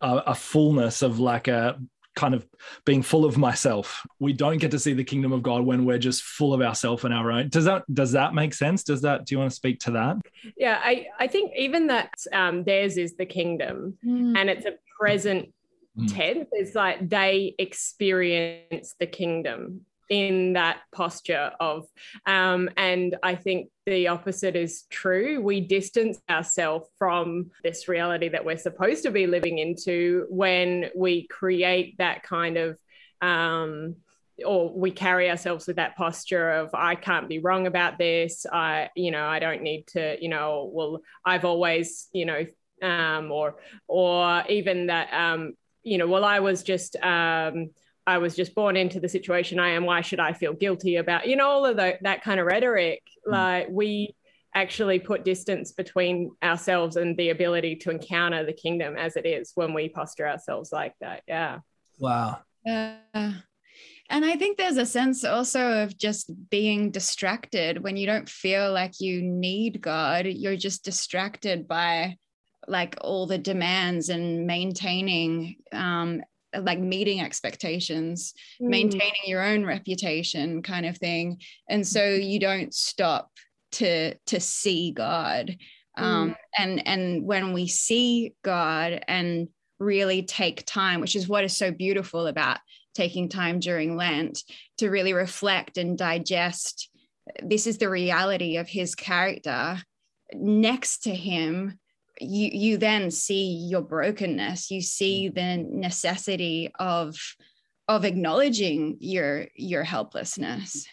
a, 0.00 0.16
a 0.28 0.34
fullness 0.34 1.02
of 1.02 1.18
like 1.18 1.48
a 1.48 1.78
kind 2.16 2.34
of 2.34 2.44
being 2.84 3.02
full 3.02 3.24
of 3.24 3.38
myself. 3.38 4.04
We 4.18 4.32
don't 4.32 4.58
get 4.58 4.72
to 4.72 4.78
see 4.78 4.94
the 4.94 5.04
kingdom 5.04 5.32
of 5.32 5.42
God 5.42 5.64
when 5.64 5.84
we're 5.84 5.98
just 5.98 6.22
full 6.22 6.52
of 6.52 6.60
ourselves 6.60 7.04
and 7.04 7.14
our 7.14 7.30
own. 7.30 7.48
Does 7.50 7.66
that 7.66 7.84
does 7.94 8.12
that 8.12 8.34
make 8.34 8.54
sense? 8.54 8.82
Does 8.82 9.02
that 9.02 9.26
do 9.26 9.34
you 9.34 9.38
want 9.38 9.50
to 9.50 9.54
speak 9.54 9.78
to 9.80 9.92
that? 9.92 10.16
Yeah, 10.56 10.80
I 10.82 11.06
I 11.18 11.28
think 11.28 11.52
even 11.56 11.86
that 11.88 12.14
um, 12.32 12.64
theirs 12.64 12.96
is 12.96 13.14
the 13.14 13.26
kingdom, 13.26 13.98
mm. 14.04 14.36
and 14.36 14.50
it's 14.50 14.66
a 14.66 14.74
present 14.98 15.52
mm. 15.96 16.12
tense. 16.12 16.48
It's 16.52 16.74
like 16.74 17.08
they 17.08 17.54
experience 17.58 18.94
the 18.98 19.06
kingdom 19.06 19.82
in 20.08 20.54
that 20.54 20.80
posture 20.92 21.52
of 21.60 21.86
um, 22.26 22.68
and 22.76 23.16
i 23.22 23.34
think 23.34 23.68
the 23.86 24.08
opposite 24.08 24.56
is 24.56 24.82
true. 24.90 25.40
We 25.40 25.60
distance 25.60 26.18
ourselves 26.28 26.88
from 26.98 27.52
this 27.62 27.86
reality 27.88 28.28
that 28.28 28.44
we're 28.44 28.58
supposed 28.58 29.04
to 29.04 29.12
be 29.12 29.28
living 29.28 29.58
into 29.58 30.26
when 30.28 30.90
we 30.96 31.28
create 31.28 31.96
that 31.98 32.24
kind 32.24 32.56
of 32.56 32.78
um, 33.22 33.94
or 34.44 34.70
we 34.76 34.90
carry 34.90 35.30
ourselves 35.30 35.66
with 35.66 35.76
that 35.76 35.96
posture 35.96 36.50
of 36.50 36.68
i 36.74 36.94
can't 36.94 37.26
be 37.26 37.38
wrong 37.38 37.66
about 37.66 37.96
this. 37.96 38.44
I 38.52 38.90
you 38.94 39.10
know 39.10 39.24
i 39.24 39.38
don't 39.38 39.62
need 39.62 39.86
to 39.88 40.18
you 40.20 40.28
know 40.28 40.70
well 40.70 41.00
i've 41.24 41.46
always 41.46 42.08
you 42.12 42.26
know 42.26 42.44
um, 42.82 43.32
or 43.32 43.56
or 43.88 44.44
even 44.50 44.88
that 44.88 45.10
um, 45.14 45.54
you 45.82 45.96
know 45.96 46.06
well 46.06 46.24
i 46.24 46.40
was 46.40 46.62
just 46.62 46.96
um, 46.96 47.70
I 48.06 48.18
was 48.18 48.36
just 48.36 48.54
born 48.54 48.76
into 48.76 49.00
the 49.00 49.08
situation 49.08 49.58
I 49.58 49.70
am. 49.70 49.84
Why 49.84 50.00
should 50.00 50.20
I 50.20 50.32
feel 50.32 50.52
guilty 50.52 50.96
about, 50.96 51.26
you 51.26 51.36
know, 51.36 51.48
all 51.48 51.66
of 51.66 51.76
the, 51.76 51.98
that 52.02 52.22
kind 52.22 52.38
of 52.38 52.46
rhetoric? 52.46 53.02
Mm. 53.26 53.32
Like 53.32 53.68
we 53.70 54.14
actually 54.54 54.98
put 54.98 55.24
distance 55.24 55.72
between 55.72 56.30
ourselves 56.42 56.96
and 56.96 57.16
the 57.16 57.30
ability 57.30 57.76
to 57.76 57.90
encounter 57.90 58.44
the 58.44 58.52
kingdom 58.52 58.96
as 58.96 59.16
it 59.16 59.26
is 59.26 59.52
when 59.54 59.74
we 59.74 59.88
posture 59.88 60.26
ourselves 60.26 60.72
like 60.72 60.94
that. 61.00 61.22
Yeah. 61.26 61.58
Wow. 61.98 62.38
Uh, 62.66 63.32
and 64.08 64.24
I 64.24 64.36
think 64.36 64.56
there's 64.56 64.76
a 64.76 64.86
sense 64.86 65.24
also 65.24 65.82
of 65.82 65.98
just 65.98 66.30
being 66.48 66.90
distracted 66.90 67.82
when 67.82 67.96
you 67.96 68.06
don't 68.06 68.28
feel 68.28 68.72
like 68.72 69.00
you 69.00 69.20
need 69.20 69.80
God. 69.80 70.26
You're 70.26 70.56
just 70.56 70.84
distracted 70.84 71.66
by 71.66 72.16
like 72.68 72.96
all 73.00 73.26
the 73.26 73.38
demands 73.38 74.08
and 74.08 74.46
maintaining 74.46 75.56
um, 75.72 76.22
like 76.62 76.78
meeting 76.78 77.20
expectations 77.20 78.32
mm. 78.60 78.68
maintaining 78.68 79.22
your 79.24 79.42
own 79.42 79.64
reputation 79.64 80.62
kind 80.62 80.86
of 80.86 80.96
thing 80.98 81.40
and 81.68 81.86
so 81.86 82.04
you 82.04 82.38
don't 82.38 82.74
stop 82.74 83.30
to 83.72 84.14
to 84.26 84.40
see 84.40 84.92
god 84.92 85.56
um, 85.98 86.30
mm. 86.30 86.36
and 86.58 86.86
and 86.86 87.26
when 87.26 87.52
we 87.52 87.66
see 87.66 88.34
god 88.42 89.02
and 89.08 89.48
really 89.78 90.22
take 90.22 90.64
time 90.64 91.00
which 91.00 91.16
is 91.16 91.28
what 91.28 91.44
is 91.44 91.56
so 91.56 91.70
beautiful 91.70 92.26
about 92.26 92.58
taking 92.94 93.28
time 93.28 93.60
during 93.60 93.96
lent 93.96 94.42
to 94.78 94.88
really 94.88 95.12
reflect 95.12 95.76
and 95.76 95.98
digest 95.98 96.88
this 97.42 97.66
is 97.66 97.78
the 97.78 97.90
reality 97.90 98.56
of 98.56 98.68
his 98.68 98.94
character 98.94 99.78
next 100.32 101.02
to 101.02 101.14
him 101.14 101.78
you 102.20 102.50
you 102.52 102.78
then 102.78 103.10
see 103.10 103.66
your 103.68 103.82
brokenness 103.82 104.70
you 104.70 104.80
see 104.80 105.30
mm. 105.30 105.34
the 105.34 105.76
necessity 105.76 106.70
of 106.78 107.16
of 107.88 108.04
acknowledging 108.04 108.96
your 109.00 109.46
your 109.54 109.84
helplessness 109.84 110.86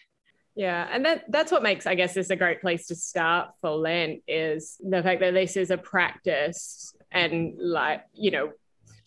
yeah 0.54 0.88
and 0.92 1.04
that 1.04 1.24
that's 1.30 1.50
what 1.50 1.62
makes 1.62 1.86
i 1.86 1.94
guess 1.94 2.14
this 2.14 2.30
a 2.30 2.36
great 2.36 2.60
place 2.60 2.86
to 2.86 2.94
start 2.94 3.50
for 3.60 3.70
lent 3.70 4.22
is 4.28 4.76
the 4.88 5.02
fact 5.02 5.20
that 5.20 5.34
this 5.34 5.56
is 5.56 5.70
a 5.70 5.78
practice 5.78 6.94
and 7.10 7.54
like 7.58 8.04
you 8.12 8.30
know 8.30 8.52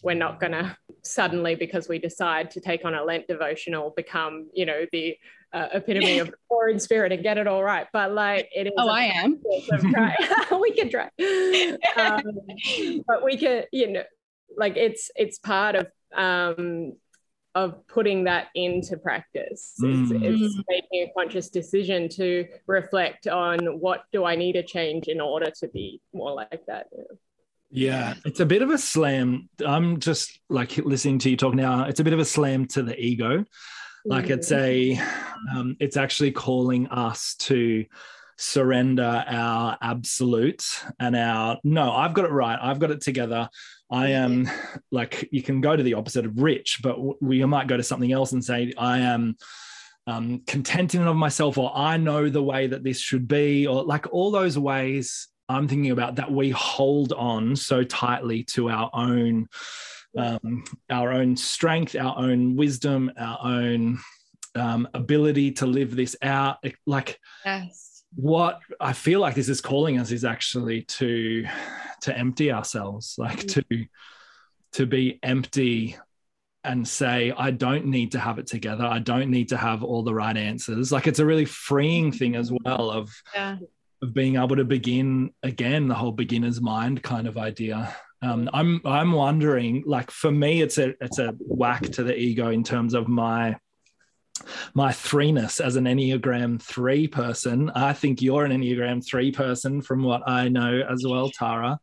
we're 0.03 0.13
not 0.13 0.39
going 0.39 0.51
to 0.51 0.78
suddenly 1.01 1.55
because 1.55 1.88
we 1.88 1.97
decide 1.97 2.51
to 2.51 2.59
take 2.59 2.86
on 2.86 2.93
a 2.93 3.03
lent 3.03 3.28
devotional 3.28 3.93
become 3.95 4.47
you 4.53 4.65
know 4.65 4.86
the 4.91 5.18
uh, 5.58 5.70
epitome 5.74 6.20
of 6.20 6.34
poor 6.47 6.70
in 6.70 6.80
spirit 6.80 7.12
and 7.12 7.24
get 7.24 7.38
it 7.38 7.47
all 7.47 7.64
right. 7.64 7.88
But 7.91 8.14
like 8.14 8.49
it 8.55 8.68
is. 8.68 8.74
Oh, 8.78 8.89
I 8.89 9.03
am. 9.03 9.41
we 10.62 10.72
can 10.72 10.89
try. 10.89 11.10
Um, 11.95 13.03
but 13.08 13.24
we 13.24 13.38
can, 13.38 13.64
you 13.72 13.91
know, 13.91 14.03
like 14.55 14.78
it's 14.78 15.10
it's 15.16 15.39
part 15.39 15.76
of 15.76 15.88
um, 16.16 16.93
of 17.55 17.88
putting 17.88 18.26
that 18.26 18.47
into 18.53 18.97
practice. 18.97 19.74
Mm. 19.82 20.12
It's, 20.24 20.45
it's, 20.45 20.64
making 20.70 21.10
a 21.10 21.12
conscious 21.18 21.49
decision 21.49 22.08
to 22.10 22.45
reflect 22.68 23.28
on 23.28 23.80
what 23.80 24.03
do 24.12 24.26
I 24.26 24.36
need 24.36 24.53
to 24.53 24.64
change 24.64 25.08
in 25.08 25.20
order 25.20 25.51
to 25.60 25.68
be 25.70 26.01
more 26.14 26.34
like 26.34 26.66
that. 26.68 26.88
Yeah. 26.95 27.03
Yeah, 27.70 28.14
it's 28.24 28.39
a 28.39 28.45
bit 28.45 28.62
of 28.62 28.70
a 28.70 28.78
slam. 28.78 29.49
I'm 29.66 29.99
just 29.99 30.39
like 30.49 30.78
listening 30.78 31.20
to 31.20 31.30
you 31.30 31.36
talk 31.36 31.53
now. 31.53 31.84
It's 31.84 31.99
a 31.99 32.03
bit 32.05 32.14
of 32.14 32.20
a 32.20 32.24
slam 32.24 32.66
to 32.68 32.82
the 32.82 32.97
ego 32.97 33.43
like 34.08 34.30
it's 34.30 34.51
a 34.51 34.99
um, 35.53 35.76
it's 35.80 35.97
actually 35.97 36.32
calling 36.32 36.88
us 36.88 37.36
to 37.36 37.86
surrender 38.38 39.24
our 39.28 39.78
absolute 39.82 40.64
and 40.99 41.16
our 41.16 41.58
no 41.64 41.91
i've 41.91 42.14
got 42.14 42.26
it 42.26 42.32
right. 42.32 42.60
I've 42.62 42.80
got 42.80 42.91
it 42.91 43.01
together. 43.01 43.49
I 43.89 44.10
am 44.10 44.49
like 44.91 45.28
you 45.32 45.41
can 45.41 45.62
go 45.62 45.76
to 45.76 45.84
the 45.84 45.95
opposite 45.95 46.26
of 46.26 46.39
rich 46.39 46.80
but 46.84 47.22
we 47.22 47.43
might 47.45 47.68
go 47.68 47.78
to 47.78 47.84
something 47.84 48.12
else 48.12 48.34
and 48.34 48.43
say 48.43 48.74
i 48.78 48.99
am 48.99 49.38
um, 50.08 50.41
contented 50.45 51.01
of 51.01 51.16
myself 51.16 51.58
or 51.58 51.72
i 51.76 51.97
know 51.97 52.30
the 52.30 52.43
way 52.43 52.68
that 52.68 52.84
this 52.84 52.99
should 52.99 53.28
be 53.28 53.66
or 53.66 53.84
like 53.84 54.05
all 54.12 54.30
those 54.30 54.58
ways 54.60 55.30
i'm 55.47 55.68
thinking 55.68 55.91
about 55.91 56.16
that 56.16 56.32
we 56.32 56.49
hold 56.49 57.14
on 57.14 57.55
so 57.55 57.84
tightly 57.84 58.43
to 58.43 58.70
our 58.70 58.89
own 58.93 59.47
um, 60.16 60.64
our 60.89 61.12
own 61.12 61.36
strength, 61.36 61.95
our 61.95 62.18
own 62.18 62.55
wisdom, 62.55 63.12
our 63.18 63.39
own 63.43 63.99
um, 64.55 64.88
ability 64.93 65.51
to 65.53 65.66
live 65.66 65.95
this 65.95 66.16
out. 66.22 66.64
Like, 66.86 67.20
yes. 67.45 68.03
what 68.16 68.60
I 68.80 68.93
feel 68.93 69.20
like 69.20 69.36
this 69.36 69.49
is 69.49 69.62
calling 69.62 69.99
us 69.99 70.12
is 70.12 70.26
actually 70.26 70.84
to 70.84 71.45
to 72.01 72.18
empty 72.18 72.51
ourselves, 72.51 73.16
like 73.18 73.39
mm. 73.39 73.53
to 73.53 73.86
to 74.74 74.86
be 74.86 75.20
empty 75.24 75.97
and 76.64 76.86
say, 76.86 77.34
I 77.36 77.51
don't 77.51 77.86
need 77.86 78.12
to 78.12 78.20
have 78.20 78.39
it 78.39 78.47
together. 78.47 78.84
I 78.84 78.99
don't 78.99 79.32
need 79.32 79.49
to 79.49 79.58
have 79.58 79.84
all 79.84 80.03
the 80.03 80.14
right 80.14 80.36
answers. 80.36 80.91
Like 80.91 81.08
it's 81.08 81.20
a 81.20 81.26
really 81.26 81.45
freeing 81.45 82.12
thing 82.12 82.36
as 82.36 82.51
well 82.51 82.91
of, 82.91 83.10
yeah. 83.34 83.58
of 84.01 84.14
being 84.14 84.36
able 84.36 84.58
to 84.58 84.66
begin 84.66 85.32
again, 85.43 85.88
the 85.88 85.95
whole 85.95 86.12
beginner's 86.12 86.60
mind 86.60 87.01
kind 87.01 87.26
of 87.26 87.38
idea. 87.38 87.95
Um, 88.22 88.49
I'm 88.53 88.82
I'm 88.84 89.11
wondering, 89.11 89.84
like 89.86 90.09
for 90.09 90.32
me, 90.32 90.61
it's 90.61 90.78
a 90.78 90.93
it's 91.01 91.20
a 91.20 91.36
whack 91.39 91.84
to 91.84 92.03
the 92.03 92.18
ego 92.18 92.49
in 92.49 92.63
terms 92.63 92.93
of 92.93 93.07
my 93.07 93.57
my 94.74 94.91
threeness 94.91 95.59
as 95.59 95.76
an 95.76 95.86
Enneagram 95.86 96.61
three 96.61 97.07
person. 97.07 97.70
I 97.72 97.93
think 97.93 98.22
you're 98.22 98.45
an 98.45 98.51
Enneagram 98.51 99.05
three 99.05 99.32
person 99.32 99.82
from 99.82 100.03
what 100.03 100.28
I 100.28 100.49
know 100.49 100.82
as 100.89 101.03
well, 101.07 101.30
Tara. 101.30 101.80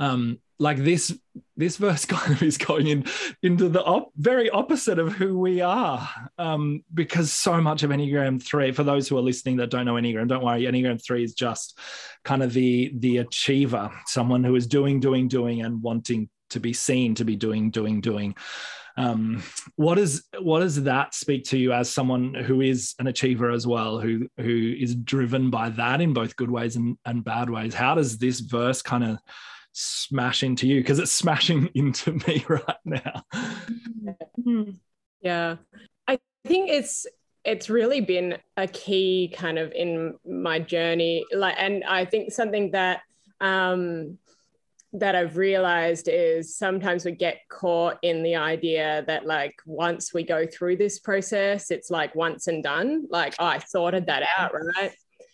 Um, 0.00 0.40
like 0.58 0.78
this 0.78 1.16
this 1.56 1.76
verse 1.76 2.04
kind 2.06 2.32
of 2.32 2.42
is 2.42 2.58
going 2.58 2.88
in 2.88 3.04
into 3.42 3.68
the 3.68 3.82
op- 3.82 4.12
very 4.16 4.50
opposite 4.50 4.98
of 4.98 5.12
who 5.12 5.38
we 5.38 5.60
are 5.60 6.08
um, 6.36 6.82
because 6.92 7.32
so 7.32 7.60
much 7.60 7.82
of 7.82 7.90
enneagram 7.90 8.42
3 8.42 8.72
for 8.72 8.82
those 8.82 9.08
who 9.08 9.16
are 9.16 9.22
listening 9.22 9.56
that 9.56 9.70
don't 9.70 9.86
know 9.86 9.94
enneagram 9.94 10.28
don't 10.28 10.44
worry 10.44 10.62
enneagram 10.62 11.02
3 11.02 11.24
is 11.24 11.32
just 11.32 11.78
kind 12.24 12.42
of 12.42 12.52
the 12.52 12.92
the 12.96 13.18
achiever 13.18 13.90
someone 14.06 14.44
who 14.44 14.54
is 14.54 14.66
doing 14.66 15.00
doing 15.00 15.28
doing 15.28 15.62
and 15.62 15.80
wanting 15.82 16.28
to 16.50 16.60
be 16.60 16.72
seen 16.72 17.14
to 17.16 17.24
be 17.24 17.36
doing 17.36 17.70
doing 17.70 18.00
doing. 18.00 18.36
Um, 18.96 19.42
what 19.76 19.98
is 19.98 20.24
what 20.40 20.60
does 20.60 20.82
that 20.82 21.14
speak 21.14 21.44
to 21.46 21.58
you 21.58 21.72
as 21.72 21.88
someone 21.88 22.34
who 22.34 22.60
is 22.60 22.94
an 22.98 23.06
achiever 23.06 23.50
as 23.50 23.66
well 23.66 23.98
who 23.98 24.28
who 24.36 24.74
is 24.78 24.94
driven 24.94 25.48
by 25.48 25.70
that 25.70 26.00
in 26.00 26.12
both 26.12 26.36
good 26.36 26.50
ways 26.50 26.76
and, 26.76 26.98
and 27.06 27.24
bad 27.24 27.48
ways? 27.48 27.72
How 27.72 27.94
does 27.94 28.18
this 28.18 28.40
verse 28.40 28.82
kind 28.82 29.04
of 29.04 29.18
smash 29.72 30.42
into 30.42 30.66
you 30.66 30.80
because 30.80 30.98
it's 30.98 31.12
smashing 31.12 31.70
into 31.74 32.12
me 32.26 32.44
right 32.48 32.76
now. 32.84 33.24
Mm-hmm. 33.34 34.70
Yeah. 35.22 35.56
I 36.08 36.18
think 36.44 36.70
it's 36.70 37.06
it's 37.44 37.70
really 37.70 38.00
been 38.00 38.36
a 38.56 38.66
key 38.66 39.32
kind 39.36 39.58
of 39.58 39.72
in 39.72 40.14
my 40.26 40.58
journey 40.58 41.24
like 41.32 41.54
and 41.58 41.82
I 41.84 42.04
think 42.04 42.32
something 42.32 42.72
that 42.72 43.00
um 43.40 44.18
that 44.92 45.14
I've 45.14 45.36
realized 45.36 46.08
is 46.08 46.56
sometimes 46.56 47.04
we 47.04 47.12
get 47.12 47.48
caught 47.48 47.98
in 48.02 48.22
the 48.22 48.36
idea 48.36 49.04
that 49.06 49.24
like 49.24 49.54
once 49.64 50.12
we 50.12 50.24
go 50.24 50.46
through 50.46 50.76
this 50.76 50.98
process, 50.98 51.70
it's 51.70 51.90
like 51.90 52.14
once 52.16 52.48
and 52.48 52.62
done. 52.62 53.06
Like 53.08 53.34
oh, 53.38 53.44
I 53.44 53.58
sorted 53.58 54.06
that 54.06 54.24
out, 54.36 54.52
right? 54.52 54.92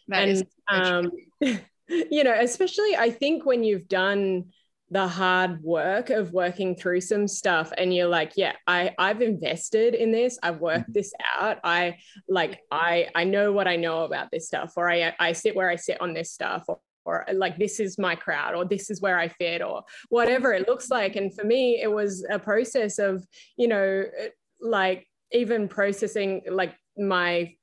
That 0.08 0.28
and 0.28 0.46
um, 0.68 1.10
you 1.88 2.24
know, 2.24 2.34
especially 2.38 2.96
I 2.96 3.10
think 3.10 3.44
when 3.44 3.64
you've 3.64 3.88
done 3.88 4.46
the 4.90 5.08
hard 5.08 5.62
work 5.62 6.10
of 6.10 6.32
working 6.32 6.76
through 6.76 7.00
some 7.00 7.26
stuff 7.26 7.72
and 7.76 7.92
you're 7.92 8.06
like 8.06 8.32
yeah 8.36 8.52
i 8.68 8.94
i've 8.98 9.20
invested 9.20 9.94
in 9.94 10.12
this. 10.12 10.38
I've 10.42 10.60
worked 10.60 10.84
mm-hmm. 10.84 10.92
this 10.92 11.12
out. 11.36 11.58
I 11.64 11.98
like 12.28 12.60
i 12.70 13.08
i 13.14 13.24
know 13.24 13.52
what 13.52 13.66
i 13.66 13.74
know 13.74 14.04
about 14.04 14.30
this 14.30 14.46
stuff 14.46 14.74
or 14.76 14.88
i 14.88 15.12
i 15.18 15.32
sit 15.32 15.56
where 15.56 15.68
i 15.68 15.76
sit 15.76 16.00
on 16.00 16.14
this 16.14 16.30
stuff 16.30 16.64
or, 16.68 16.78
or 17.04 17.26
like 17.34 17.58
this 17.58 17.80
is 17.80 17.98
my 17.98 18.14
crowd 18.14 18.54
or 18.54 18.64
this 18.64 18.88
is 18.88 19.00
where 19.00 19.18
i 19.18 19.26
fit 19.26 19.60
or 19.60 19.82
whatever 20.08 20.52
it 20.52 20.68
looks 20.68 20.88
like. 20.88 21.16
And 21.16 21.34
for 21.34 21.44
me 21.44 21.80
it 21.82 21.90
was 21.90 22.24
a 22.30 22.38
process 22.38 22.98
of 22.98 23.26
you 23.56 23.66
know 23.66 24.04
like 24.60 25.06
even 25.32 25.66
processing 25.66 26.42
like 26.48 26.74
my 26.96 27.54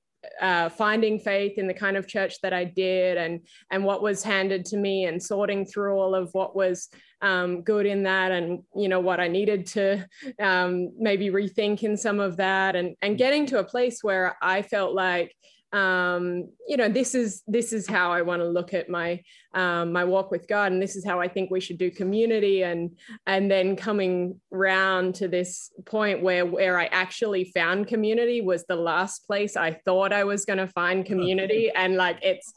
uh, 0.42 0.70
finding 0.70 1.20
faith 1.20 1.58
in 1.58 1.68
the 1.68 1.74
kind 1.74 1.98
of 1.98 2.08
church 2.08 2.40
that 2.42 2.54
I 2.54 2.64
did 2.64 3.18
and 3.18 3.42
and 3.72 3.84
what 3.84 4.02
was 4.02 4.24
handed 4.24 4.66
to 4.66 4.78
me 4.78 5.06
and 5.06 5.22
sorting 5.22 5.66
through 5.66 5.98
all 5.98 6.16
of 6.16 6.30
what 6.34 6.56
was 6.56 6.90
um, 7.22 7.62
good 7.62 7.86
in 7.86 8.04
that 8.04 8.32
and 8.32 8.64
you 8.76 8.90
know 8.90 9.00
what 9.00 9.20
I 9.20 9.28
needed 9.28 9.66
to 9.68 10.06
um, 10.40 10.92
maybe 10.98 11.30
rethink 11.30 11.84
in 11.84 11.98
some 11.98 12.20
of 12.20 12.38
that 12.38 12.76
and 12.76 12.96
and 13.02 13.18
getting 13.18 13.46
to 13.48 13.60
a 13.60 13.64
place 13.64 14.04
where 14.04 14.38
I 14.42 14.62
felt 14.62 14.94
like 14.94 15.36
um, 15.74 16.50
you 16.68 16.78
know 16.78 16.88
this 16.88 17.16
is 17.16 17.42
this 17.48 17.74
is 17.74 17.88
how 17.88 18.12
I 18.12 18.22
want 18.22 18.42
to 18.42 18.48
look 18.48 18.74
at 18.76 18.90
my 18.90 19.22
um, 19.56 19.92
my 19.92 20.04
walk 20.04 20.30
with 20.30 20.48
God, 20.48 20.72
and 20.72 20.82
this 20.82 20.96
is 20.96 21.04
how 21.04 21.20
I 21.20 21.28
think 21.28 21.50
we 21.50 21.60
should 21.60 21.80
do 21.80 21.90
community, 21.90 22.64
and 22.64 22.92
and 23.26 23.50
then 23.50 23.76
coming 23.76 24.40
round 24.52 25.16
to 25.16 25.28
this 25.28 25.72
point 25.86 26.22
where 26.22 26.46
where 26.46 26.80
I 26.80 26.86
actually 26.86 27.52
found 27.56 27.88
community 27.88 28.42
was 28.42 28.66
the 28.66 28.76
last 28.76 29.26
place 29.26 29.58
I 29.58 29.80
thought 29.84 30.14
I 30.14 30.24
was 30.24 30.46
going 30.46 30.60
to 30.60 30.68
find 30.68 31.06
community, 31.06 31.72
and 31.76 31.96
like 31.96 32.20
it's 32.22 32.54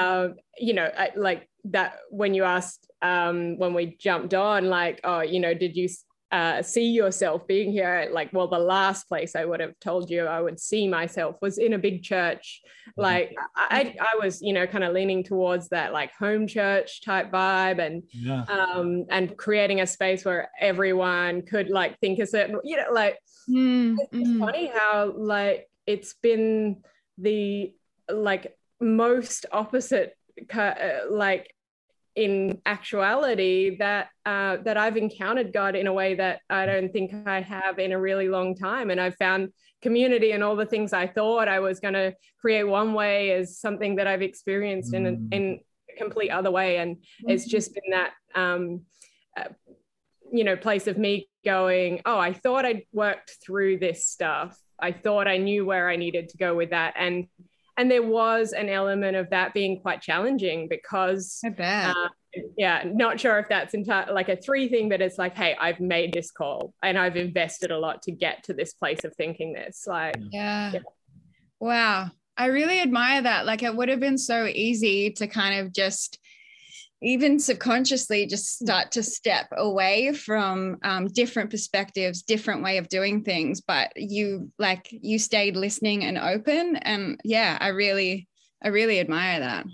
uh, 0.00 0.28
you 0.58 0.72
know 0.72 0.90
like 1.16 1.48
that 1.64 1.98
when 2.10 2.32
you 2.32 2.44
asked 2.44 2.90
um, 3.02 3.58
when 3.58 3.74
we 3.74 3.96
jumped 4.00 4.32
on 4.32 4.66
like 4.66 5.00
oh 5.04 5.20
you 5.20 5.38
know 5.38 5.52
did 5.52 5.76
you 5.76 5.88
uh, 6.34 6.60
see 6.62 6.90
yourself 6.90 7.46
being 7.46 7.70
here 7.70 8.08
like 8.10 8.28
well 8.32 8.48
the 8.48 8.58
last 8.58 9.06
place 9.06 9.36
i 9.36 9.44
would 9.44 9.60
have 9.60 9.78
told 9.78 10.10
you 10.10 10.24
i 10.24 10.40
would 10.40 10.58
see 10.58 10.88
myself 10.88 11.36
was 11.40 11.58
in 11.58 11.74
a 11.74 11.78
big 11.78 12.02
church 12.02 12.60
mm-hmm. 12.88 13.02
like 13.02 13.36
i 13.54 13.94
i 14.00 14.16
was 14.20 14.42
you 14.42 14.52
know 14.52 14.66
kind 14.66 14.82
of 14.82 14.92
leaning 14.92 15.22
towards 15.22 15.68
that 15.68 15.92
like 15.92 16.10
home 16.18 16.48
church 16.48 17.02
type 17.04 17.30
vibe 17.30 17.78
and 17.78 18.02
yeah. 18.10 18.42
um 18.48 19.06
and 19.10 19.36
creating 19.36 19.80
a 19.80 19.86
space 19.86 20.24
where 20.24 20.50
everyone 20.60 21.40
could 21.42 21.70
like 21.70 21.96
think 22.00 22.18
a 22.18 22.26
certain 22.26 22.58
you 22.64 22.76
know 22.76 22.90
like 22.92 23.16
mm, 23.48 23.96
it's 24.10 24.28
mm. 24.28 24.40
funny 24.40 24.72
how 24.74 25.12
like 25.16 25.68
it's 25.86 26.14
been 26.14 26.82
the 27.16 27.72
like 28.10 28.56
most 28.80 29.46
opposite 29.52 30.16
uh, 30.52 30.74
like 31.08 31.53
in 32.16 32.60
actuality 32.64 33.76
that 33.78 34.08
uh, 34.24 34.58
that 34.58 34.76
I've 34.76 34.96
encountered 34.96 35.52
God 35.52 35.74
in 35.74 35.86
a 35.86 35.92
way 35.92 36.14
that 36.14 36.40
I 36.48 36.66
don't 36.66 36.92
think 36.92 37.12
I 37.26 37.40
have 37.40 37.78
in 37.78 37.92
a 37.92 37.98
really 37.98 38.28
long 38.28 38.54
time, 38.54 38.90
and 38.90 39.00
I've 39.00 39.16
found 39.16 39.50
community 39.82 40.30
and 40.30 40.42
all 40.42 40.56
the 40.56 40.66
things 40.66 40.92
I 40.92 41.06
thought 41.06 41.48
I 41.48 41.60
was 41.60 41.80
going 41.80 41.94
to 41.94 42.14
create 42.40 42.64
one 42.64 42.94
way 42.94 43.30
is 43.30 43.58
something 43.58 43.96
that 43.96 44.06
I've 44.06 44.22
experienced 44.22 44.92
mm. 44.92 44.96
in, 44.96 45.06
a, 45.06 45.36
in 45.36 45.60
a 45.90 45.96
complete 45.98 46.30
other 46.30 46.50
way, 46.50 46.78
and 46.78 46.96
mm-hmm. 46.96 47.30
it's 47.30 47.46
just 47.46 47.74
been 47.74 47.90
that 47.90 48.12
um, 48.34 48.82
uh, 49.36 49.48
you 50.32 50.44
know 50.44 50.56
place 50.56 50.86
of 50.86 50.96
me 50.96 51.28
going, 51.44 52.00
oh, 52.06 52.18
I 52.18 52.32
thought 52.32 52.64
I'd 52.64 52.82
worked 52.92 53.36
through 53.44 53.78
this 53.78 54.06
stuff. 54.06 54.58
I 54.80 54.92
thought 54.92 55.28
I 55.28 55.38
knew 55.38 55.64
where 55.64 55.88
I 55.88 55.96
needed 55.96 56.28
to 56.30 56.36
go 56.36 56.54
with 56.54 56.70
that, 56.70 56.94
and 56.96 57.26
and 57.76 57.90
there 57.90 58.02
was 58.02 58.52
an 58.52 58.68
element 58.68 59.16
of 59.16 59.30
that 59.30 59.52
being 59.54 59.80
quite 59.80 60.00
challenging 60.00 60.68
because 60.68 61.40
I 61.44 61.50
bet. 61.50 61.96
Uh, 61.96 62.08
yeah, 62.56 62.82
not 62.84 63.20
sure 63.20 63.38
if 63.38 63.48
that's 63.48 63.74
entire 63.74 64.12
like 64.12 64.28
a 64.28 64.36
three 64.36 64.68
thing, 64.68 64.88
but 64.88 65.00
it's 65.00 65.18
like, 65.18 65.34
hey, 65.34 65.56
I've 65.60 65.80
made 65.80 66.12
this 66.12 66.30
call 66.30 66.74
and 66.82 66.98
I've 66.98 67.16
invested 67.16 67.70
a 67.70 67.78
lot 67.78 68.02
to 68.02 68.12
get 68.12 68.44
to 68.44 68.52
this 68.52 68.74
place 68.74 69.04
of 69.04 69.14
thinking 69.14 69.52
this. 69.52 69.84
Like, 69.86 70.16
yeah. 70.30 70.72
yeah. 70.72 70.80
Wow. 71.60 72.10
I 72.36 72.46
really 72.46 72.80
admire 72.80 73.22
that. 73.22 73.46
Like, 73.46 73.62
it 73.62 73.74
would 73.74 73.88
have 73.88 74.00
been 74.00 74.18
so 74.18 74.46
easy 74.46 75.10
to 75.12 75.28
kind 75.28 75.60
of 75.60 75.72
just 75.72 76.18
even 77.02 77.38
subconsciously 77.38 78.26
just 78.26 78.58
start 78.58 78.92
to 78.92 79.02
step 79.02 79.46
away 79.56 80.12
from 80.12 80.78
um, 80.82 81.06
different 81.08 81.50
perspectives 81.50 82.22
different 82.22 82.62
way 82.62 82.78
of 82.78 82.88
doing 82.88 83.22
things 83.22 83.60
but 83.60 83.92
you 83.96 84.50
like 84.58 84.88
you 84.90 85.18
stayed 85.18 85.56
listening 85.56 86.04
and 86.04 86.18
open 86.18 86.76
and 86.76 87.20
yeah 87.24 87.58
i 87.60 87.68
really 87.68 88.28
i 88.62 88.68
really 88.68 89.00
admire 89.00 89.40
that. 89.40 89.66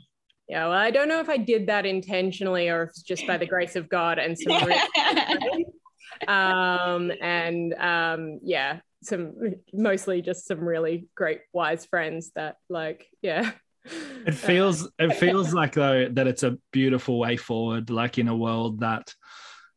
Yeah 0.48 0.66
well 0.66 0.76
i 0.76 0.90
don't 0.90 1.08
know 1.08 1.20
if 1.20 1.28
i 1.28 1.36
did 1.36 1.66
that 1.68 1.86
intentionally 1.86 2.68
or 2.68 2.84
if 2.84 2.90
it's 2.90 3.02
just 3.02 3.26
by 3.26 3.36
the 3.36 3.46
grace 3.46 3.76
of 3.76 3.88
god 3.88 4.18
and 4.18 4.36
some 4.38 4.52
um 6.28 7.12
and 7.20 7.74
um 7.74 8.40
yeah 8.42 8.80
some 9.02 9.54
mostly 9.72 10.20
just 10.20 10.46
some 10.46 10.60
really 10.60 11.06
great 11.14 11.40
wise 11.52 11.86
friends 11.86 12.32
that 12.34 12.56
like 12.68 13.06
yeah 13.22 13.52
it 13.84 14.34
feels 14.34 14.88
it 14.98 15.14
feels 15.14 15.54
like 15.54 15.74
though 15.74 16.08
that 16.10 16.26
it's 16.26 16.42
a 16.42 16.58
beautiful 16.72 17.18
way 17.18 17.36
forward 17.36 17.90
like 17.90 18.18
in 18.18 18.28
a 18.28 18.36
world 18.36 18.80
that 18.80 19.14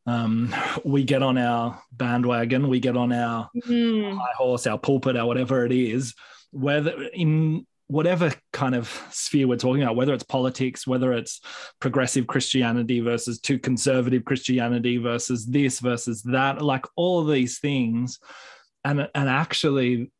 um, 0.05 0.53
we 0.83 1.03
get 1.03 1.23
on 1.23 1.37
our 1.37 1.81
bandwagon 1.91 2.67
we 2.67 2.79
get 2.79 2.97
on 2.97 3.13
our 3.13 3.49
mm. 3.65 4.17
high 4.17 4.33
horse 4.35 4.67
our 4.67 4.77
pulpit 4.77 5.15
our 5.15 5.25
whatever 5.25 5.65
it 5.65 5.71
is 5.71 6.13
whether 6.51 7.03
in 7.13 7.65
whatever 7.87 8.33
kind 8.51 8.75
of 8.75 8.89
sphere 9.11 9.47
we're 9.47 9.55
talking 9.55 9.83
about 9.83 9.95
whether 9.95 10.13
it's 10.13 10.23
politics 10.23 10.85
whether 10.85 11.13
it's 11.13 11.41
progressive 11.79 12.27
christianity 12.27 12.99
versus 12.99 13.39
too 13.39 13.59
conservative 13.59 14.25
christianity 14.25 14.97
versus 14.97 15.45
this 15.45 15.79
versus 15.79 16.21
that 16.23 16.61
like 16.61 16.85
all 16.95 17.23
these 17.23 17.59
things 17.59 18.19
and 18.83 19.07
and 19.15 19.29
actually 19.29 20.11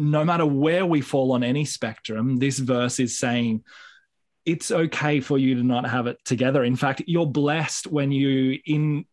no 0.00 0.24
matter 0.24 0.46
where 0.46 0.86
we 0.86 1.00
fall 1.00 1.32
on 1.32 1.42
any 1.42 1.64
spectrum, 1.64 2.38
this 2.38 2.58
verse 2.58 2.98
is 2.98 3.18
saying 3.18 3.64
it's 4.46 4.70
okay 4.70 5.20
for 5.20 5.38
you 5.38 5.54
to 5.56 5.62
not 5.62 5.88
have 5.88 6.06
it 6.06 6.18
together. 6.24 6.64
In 6.64 6.76
fact, 6.76 7.02
you're 7.06 7.26
blessed 7.26 7.86
when 7.86 8.10
you 8.10 8.58
in 8.64 9.04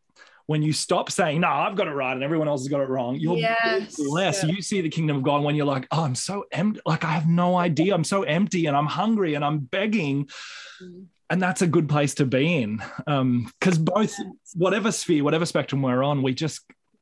when 0.47 0.61
you 0.61 0.71
stop 0.71 1.11
saying, 1.11 1.41
no, 1.41 1.49
I've 1.49 1.75
got 1.75 1.89
it 1.89 1.91
right 1.91 2.13
and 2.13 2.23
everyone 2.23 2.47
else 2.47 2.61
has 2.61 2.69
got 2.69 2.79
it 2.79 2.88
wrong, 2.88 3.15
you're 3.15 3.35
yes. 3.35 3.97
blessed. 3.97 4.45
Yeah. 4.45 4.53
You 4.53 4.61
see 4.61 4.79
the 4.79 4.88
kingdom 4.88 5.17
of 5.17 5.23
God 5.23 5.43
when 5.43 5.55
you're 5.55 5.65
like, 5.65 5.88
oh, 5.91 6.05
I'm 6.05 6.15
so 6.15 6.45
empty. 6.53 6.79
Like, 6.85 7.03
I 7.03 7.11
have 7.11 7.27
no 7.27 7.57
idea. 7.57 7.93
I'm 7.93 8.05
so 8.05 8.23
empty 8.23 8.65
and 8.65 8.77
I'm 8.77 8.85
hungry 8.85 9.33
and 9.33 9.43
I'm 9.43 9.59
begging. 9.59 10.29
Mm. 10.81 11.07
And 11.29 11.41
that's 11.41 11.61
a 11.61 11.67
good 11.67 11.89
place 11.89 12.15
to 12.15 12.25
be 12.25 12.61
in. 12.61 12.77
Because 12.99 13.77
um, 13.77 13.83
both, 13.83 14.15
whatever 14.55 14.93
sphere, 14.93 15.21
whatever 15.21 15.45
spectrum 15.45 15.81
we're 15.81 16.01
on, 16.01 16.23
we 16.23 16.33
just, 16.33 16.61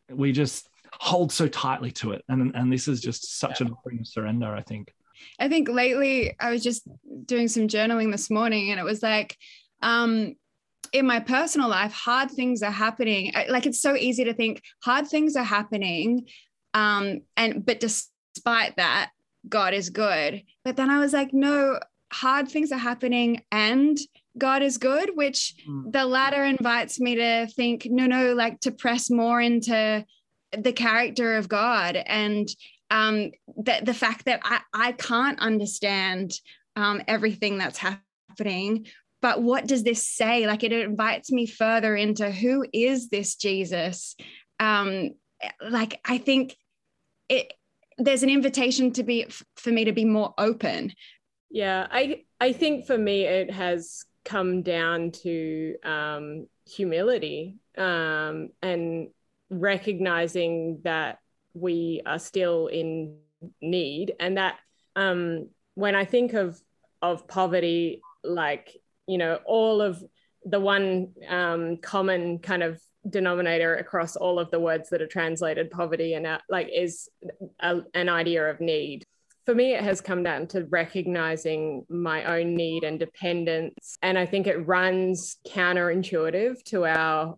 we 0.10 0.32
just 0.32 0.68
hold 1.00 1.32
so 1.32 1.48
tightly 1.48 1.92
to 1.92 2.12
it. 2.12 2.24
And 2.30 2.56
and 2.56 2.72
this 2.72 2.88
is 2.88 3.02
just 3.02 3.40
such 3.40 3.62
yeah. 3.62 3.68
an 3.68 3.74
offering 3.74 4.00
of 4.00 4.08
surrender, 4.08 4.54
I 4.54 4.62
think. 4.62 4.94
I 5.40 5.48
think 5.48 5.70
lately 5.70 6.36
I 6.40 6.52
was 6.52 6.64
just 6.64 6.88
doing 7.26 7.48
some 7.48 7.68
journaling 7.68 8.12
this 8.12 8.30
morning 8.30 8.72
and 8.72 8.80
it 8.80 8.84
was 8.84 9.02
like, 9.02 9.38
um, 9.82 10.36
in 10.92 11.06
my 11.06 11.20
personal 11.20 11.70
life, 11.70 11.94
hard 11.94 12.32
things 12.32 12.62
are 12.64 12.72
happening. 12.72 13.34
Like 13.50 13.66
it's 13.66 13.82
so 13.82 13.96
easy 13.96 14.24
to 14.26 14.34
think 14.34 14.62
hard 14.84 15.08
things 15.08 15.36
are 15.36 15.44
happening. 15.44 16.28
Um, 16.74 17.22
and 17.36 17.66
but 17.66 17.80
despite 17.80 18.78
that, 18.78 19.12
God 19.48 19.74
is 19.74 19.90
good. 19.90 20.44
But 20.64 20.76
then 20.76 20.90
I 20.90 21.00
was 21.00 21.14
like, 21.14 21.34
no, 21.34 21.80
hard 22.12 22.48
things 22.50 22.72
are 22.72 22.78
happening 22.78 23.44
and 23.52 23.98
God 24.38 24.62
is 24.62 24.78
good, 24.78 25.12
which 25.16 25.56
mm. 25.68 25.92
the 25.92 26.06
latter 26.06 26.44
invites 26.44 27.00
me 27.00 27.16
to 27.16 27.48
think, 27.48 27.88
no, 27.90 28.06
no, 28.06 28.34
like 28.34 28.60
to 28.62 28.72
press 28.72 29.10
more 29.10 29.42
into 29.42 30.06
the 30.52 30.74
character 30.74 31.36
of 31.36 31.50
God 31.50 31.96
and 31.96 32.48
um, 32.92 33.32
the, 33.58 33.80
the 33.84 33.94
fact 33.94 34.26
that 34.26 34.42
I, 34.44 34.60
I 34.74 34.92
can't 34.94 35.40
understand 35.40 36.34
um, 36.76 37.02
everything 37.08 37.58
that's 37.58 37.80
happening. 37.80 38.88
But 39.22 39.42
what 39.42 39.66
does 39.66 39.84
this 39.84 40.08
say? 40.08 40.46
Like 40.46 40.64
it 40.64 40.72
invites 40.72 41.32
me 41.32 41.46
further 41.46 41.96
into 41.96 42.30
who 42.30 42.66
is 42.72 43.10
this 43.10 43.36
Jesus? 43.36 44.16
Um, 44.60 45.12
like 45.68 46.00
I 46.06 46.18
think 46.18 46.56
it 47.30 47.54
there's 47.98 48.24
an 48.24 48.30
invitation 48.30 48.92
to 48.92 49.04
be 49.04 49.26
for 49.56 49.72
me 49.72 49.86
to 49.86 49.94
be 49.94 50.06
more 50.06 50.34
open. 50.38 50.94
Yeah, 51.50 51.88
I 51.90 52.24
I 52.40 52.52
think 52.52 52.86
for 52.86 52.98
me 52.98 53.24
it 53.24 53.52
has 53.52 54.06
come 54.26 54.62
down 54.62 55.12
to 55.12 55.76
um, 55.84 56.48
humility 56.68 57.56
um, 57.78 58.50
and 58.62 59.10
recognizing 59.50 60.82
that 60.84 61.20
we 61.54 62.02
are 62.06 62.20
still 62.20 62.68
in 62.68 63.18
need. 63.62 64.14
And 64.20 64.38
that 64.38 64.58
um, 64.96 65.50
when 65.76 65.96
i 65.96 66.06
think 66.06 66.34
of 66.34 66.60
of 67.02 67.28
poverty 67.28 68.02
like 68.24 68.76
you 69.08 69.18
know 69.18 69.40
all 69.46 69.82
of 69.82 70.04
the 70.46 70.60
one 70.60 71.10
um, 71.28 71.78
common 71.78 72.40
kind 72.40 72.64
of 72.64 72.80
denominator 73.08 73.76
across 73.76 74.16
all 74.16 74.40
of 74.40 74.50
the 74.52 74.60
words 74.60 74.90
that 74.90 75.02
are 75.02 75.08
translated 75.08 75.70
poverty 75.70 76.14
and 76.14 76.26
uh, 76.26 76.40
like 76.50 76.70
is 76.74 77.10
a, 77.60 77.82
an 77.94 78.10
idea 78.10 78.48
of 78.50 78.60
need. 78.60 79.04
For 79.46 79.54
me 79.54 79.74
it 79.74 79.84
has 79.84 80.02
come 80.02 80.24
down 80.24 80.48
to 80.48 80.66
recognizing 80.66 81.86
my 81.90 82.40
own 82.40 82.56
need 82.56 82.84
and 82.84 83.00
dependence. 83.00 83.98
And 84.02 84.18
i 84.18 84.26
think 84.26 84.48
it 84.48 84.68
runs 84.68 85.38
counterintuitive 85.48 86.64
to 86.66 86.86
our 86.86 87.38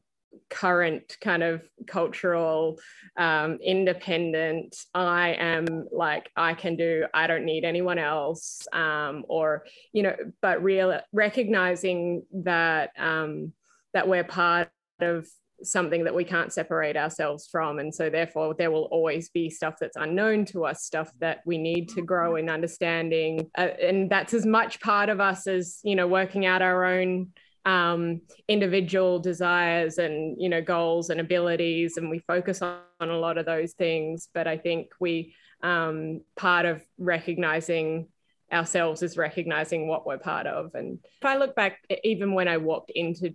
current 0.50 1.18
kind 1.22 1.44
of 1.44 1.62
cultural 1.88 2.80
um, 3.18 3.58
independent 3.64 4.76
i 4.94 5.30
am 5.40 5.88
like 5.92 6.30
i 6.36 6.54
can 6.54 6.76
do 6.76 7.06
i 7.14 7.28
don't 7.28 7.46
need 7.46 7.64
anyone 7.64 8.00
else 8.00 8.68
um, 8.74 9.24
or 9.28 9.66
you 9.94 10.04
know 10.04 10.16
but 10.42 10.64
real 10.64 11.00
recognizing 11.12 12.24
that 12.32 12.92
um, 12.98 13.52
that 13.94 14.08
we're 14.08 14.24
part 14.24 14.70
of 15.00 15.28
something 15.64 16.04
that 16.04 16.14
we 16.14 16.24
can't 16.24 16.54
separate 16.54 16.96
ourselves 16.96 17.48
from. 17.52 17.80
And 17.80 17.94
so 17.94 18.10
therefore 18.10 18.56
there 18.58 18.72
will 18.72 18.88
always 18.92 19.30
be 19.30 19.50
stuff 19.50 19.76
that's 19.80 19.98
unknown 19.98 20.46
to 20.46 20.66
us 20.66 20.84
stuff 20.84 21.12
that 21.20 21.40
we 21.46 21.58
need 21.58 21.90
to 21.90 22.02
grow 22.02 22.36
in 22.36 22.50
understanding. 22.50 23.50
Uh, 23.58 23.70
and 23.82 24.10
that's 24.10 24.34
as 24.34 24.46
much 24.46 24.80
part 24.82 25.10
of 25.10 25.20
us 25.20 25.48
as 25.48 25.80
you 25.84 25.96
know 25.96 26.08
working 26.08 26.46
out 26.46 26.62
our 26.62 26.86
own 26.86 27.32
um, 27.68 28.22
individual 28.48 29.20
desires 29.20 29.98
and 29.98 30.42
you 30.42 30.48
know 30.48 30.62
goals 30.62 31.10
and 31.10 31.20
abilities 31.20 31.98
and 31.98 32.10
we 32.10 32.20
focus 32.20 32.62
on, 32.62 32.80
on 33.02 33.10
a 33.10 33.18
lot 33.18 33.38
of 33.38 33.46
those 33.46 33.74
things. 33.74 34.30
But 34.34 34.48
i 34.48 34.58
think 34.58 34.92
we 35.00 35.36
um, 35.62 36.22
part 36.38 36.66
of 36.66 36.82
recognizing 36.98 38.08
ourselves 38.54 39.04
is 39.04 39.18
recognizing 39.18 39.88
what 39.88 40.06
we're 40.06 40.18
part 40.18 40.48
of. 40.48 40.74
And 40.76 41.00
if 41.04 41.26
i 41.26 41.36
look 41.36 41.56
back 41.56 41.80
even 42.04 42.34
when 42.34 42.48
i 42.48 42.58
walked 42.58 42.92
into 42.92 43.34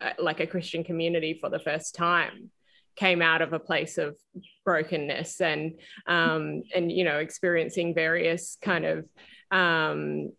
uh, 0.00 0.10
like 0.18 0.40
a 0.40 0.46
christian 0.46 0.82
community 0.82 1.38
for 1.40 1.48
the 1.48 1.60
first 1.60 1.94
time 1.94 2.50
came 2.96 3.22
out 3.22 3.42
of 3.42 3.52
a 3.52 3.60
place 3.60 3.96
of 3.96 4.16
brokenness 4.64 5.40
and 5.40 5.78
um, 6.08 6.62
and 6.74 6.90
you 6.90 7.04
know 7.04 7.18
experiencing 7.18 7.94
various 7.94 8.58
kind 8.60 8.84
of 8.84 9.06
um, 9.50 10.32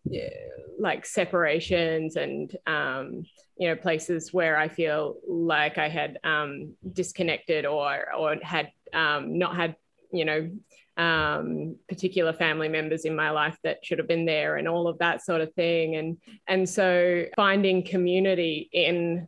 like 0.78 1.04
separations 1.04 2.16
and 2.16 2.56
um, 2.66 3.24
you 3.56 3.68
know 3.68 3.76
places 3.76 4.32
where 4.32 4.56
I 4.56 4.68
feel 4.68 5.16
like 5.26 5.78
I 5.78 5.88
had 5.88 6.18
um, 6.24 6.74
disconnected 6.92 7.66
or 7.66 8.12
or 8.14 8.36
had 8.42 8.70
um, 8.92 9.38
not 9.38 9.56
had 9.56 9.76
you 10.12 10.24
know 10.24 10.50
um, 10.96 11.76
particular 11.88 12.32
family 12.32 12.68
members 12.68 13.04
in 13.04 13.16
my 13.16 13.30
life 13.30 13.56
that 13.64 13.84
should 13.84 13.98
have 13.98 14.08
been 14.08 14.26
there 14.26 14.56
and 14.56 14.68
all 14.68 14.86
of 14.86 14.98
that 14.98 15.24
sort 15.24 15.40
of 15.40 15.52
thing 15.54 15.96
and 15.96 16.18
and 16.46 16.68
so 16.68 17.24
finding 17.36 17.84
community 17.84 18.68
in 18.72 19.26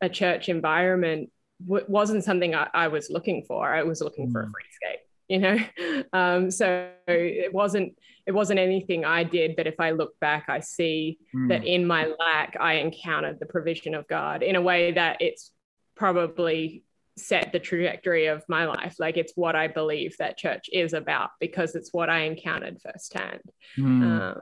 a 0.00 0.08
church 0.08 0.48
environment 0.48 1.30
w- 1.66 1.84
wasn't 1.88 2.24
something 2.24 2.54
I, 2.54 2.68
I, 2.72 2.88
was 2.88 3.10
looking 3.10 3.44
for 3.46 3.74
I 3.74 3.82
was 3.82 4.00
looking 4.00 4.28
mm. 4.28 4.32
for 4.32 4.42
a 4.42 4.46
mm. 4.46 4.52
free 4.52 4.64
escape 4.70 5.00
you 5.28 5.38
know 5.38 5.58
um, 6.12 6.50
so 6.50 6.88
it 7.06 7.52
wasn't 7.52 7.96
it 8.26 8.32
wasn't 8.32 8.58
anything 8.58 9.04
i 9.04 9.22
did 9.22 9.56
but 9.56 9.66
if 9.66 9.78
i 9.78 9.90
look 9.90 10.18
back 10.20 10.44
i 10.48 10.60
see 10.60 11.18
mm. 11.34 11.48
that 11.48 11.64
in 11.64 11.86
my 11.86 12.06
lack 12.18 12.56
i 12.60 12.74
encountered 12.74 13.38
the 13.38 13.46
provision 13.46 13.94
of 13.94 14.06
god 14.08 14.42
in 14.42 14.56
a 14.56 14.62
way 14.62 14.92
that 14.92 15.20
it's 15.20 15.50
probably 15.96 16.82
set 17.16 17.52
the 17.52 17.60
trajectory 17.60 18.26
of 18.26 18.42
my 18.48 18.64
life 18.64 18.96
like 18.98 19.16
it's 19.16 19.32
what 19.36 19.54
i 19.54 19.68
believe 19.68 20.16
that 20.18 20.36
church 20.36 20.68
is 20.72 20.92
about 20.92 21.30
because 21.38 21.74
it's 21.74 21.92
what 21.92 22.10
i 22.10 22.20
encountered 22.20 22.76
firsthand 22.82 23.40
mm. 23.78 24.02
uh, 24.36 24.40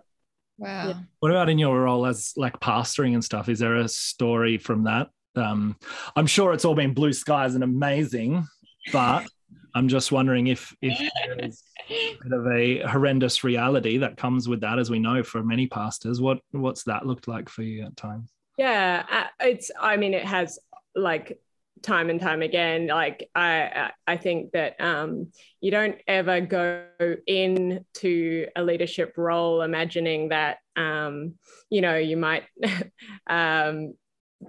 wow 0.58 0.88
yeah. 0.88 0.94
what 1.20 1.30
about 1.30 1.50
in 1.50 1.58
your 1.58 1.82
role 1.82 2.06
as 2.06 2.32
like 2.36 2.58
pastoring 2.60 3.14
and 3.14 3.24
stuff 3.24 3.48
is 3.48 3.58
there 3.58 3.76
a 3.76 3.88
story 3.88 4.56
from 4.56 4.84
that 4.84 5.08
um 5.36 5.76
i'm 6.16 6.26
sure 6.26 6.52
it's 6.52 6.64
all 6.64 6.74
been 6.74 6.94
blue 6.94 7.12
skies 7.12 7.54
and 7.54 7.64
amazing 7.64 8.46
but 8.90 9.26
I'm 9.74 9.88
just 9.88 10.12
wondering 10.12 10.48
if 10.48 10.74
if 10.82 10.98
there's 11.36 11.62
a 11.90 12.18
bit 12.22 12.32
of 12.32 12.46
a 12.46 12.78
horrendous 12.88 13.44
reality 13.44 13.98
that 13.98 14.16
comes 14.16 14.48
with 14.48 14.60
that, 14.60 14.78
as 14.78 14.90
we 14.90 14.98
know 14.98 15.22
for 15.22 15.42
many 15.42 15.66
pastors. 15.66 16.20
What 16.20 16.40
what's 16.50 16.84
that 16.84 17.06
looked 17.06 17.28
like 17.28 17.48
for 17.48 17.62
you 17.62 17.84
at 17.84 17.96
times? 17.96 18.30
Yeah, 18.58 19.28
it's. 19.40 19.70
I 19.80 19.96
mean, 19.96 20.14
it 20.14 20.24
has 20.24 20.58
like 20.94 21.38
time 21.82 22.10
and 22.10 22.20
time 22.20 22.42
again. 22.42 22.86
Like 22.86 23.28
I 23.34 23.90
I 24.06 24.16
think 24.16 24.52
that 24.52 24.80
um, 24.80 25.32
you 25.60 25.70
don't 25.70 25.96
ever 26.06 26.40
go 26.40 26.84
into 27.26 28.46
a 28.56 28.62
leadership 28.62 29.14
role 29.16 29.62
imagining 29.62 30.28
that 30.28 30.58
um, 30.76 31.34
you 31.70 31.80
know 31.80 31.96
you 31.96 32.16
might 32.16 32.44
um, 33.26 33.94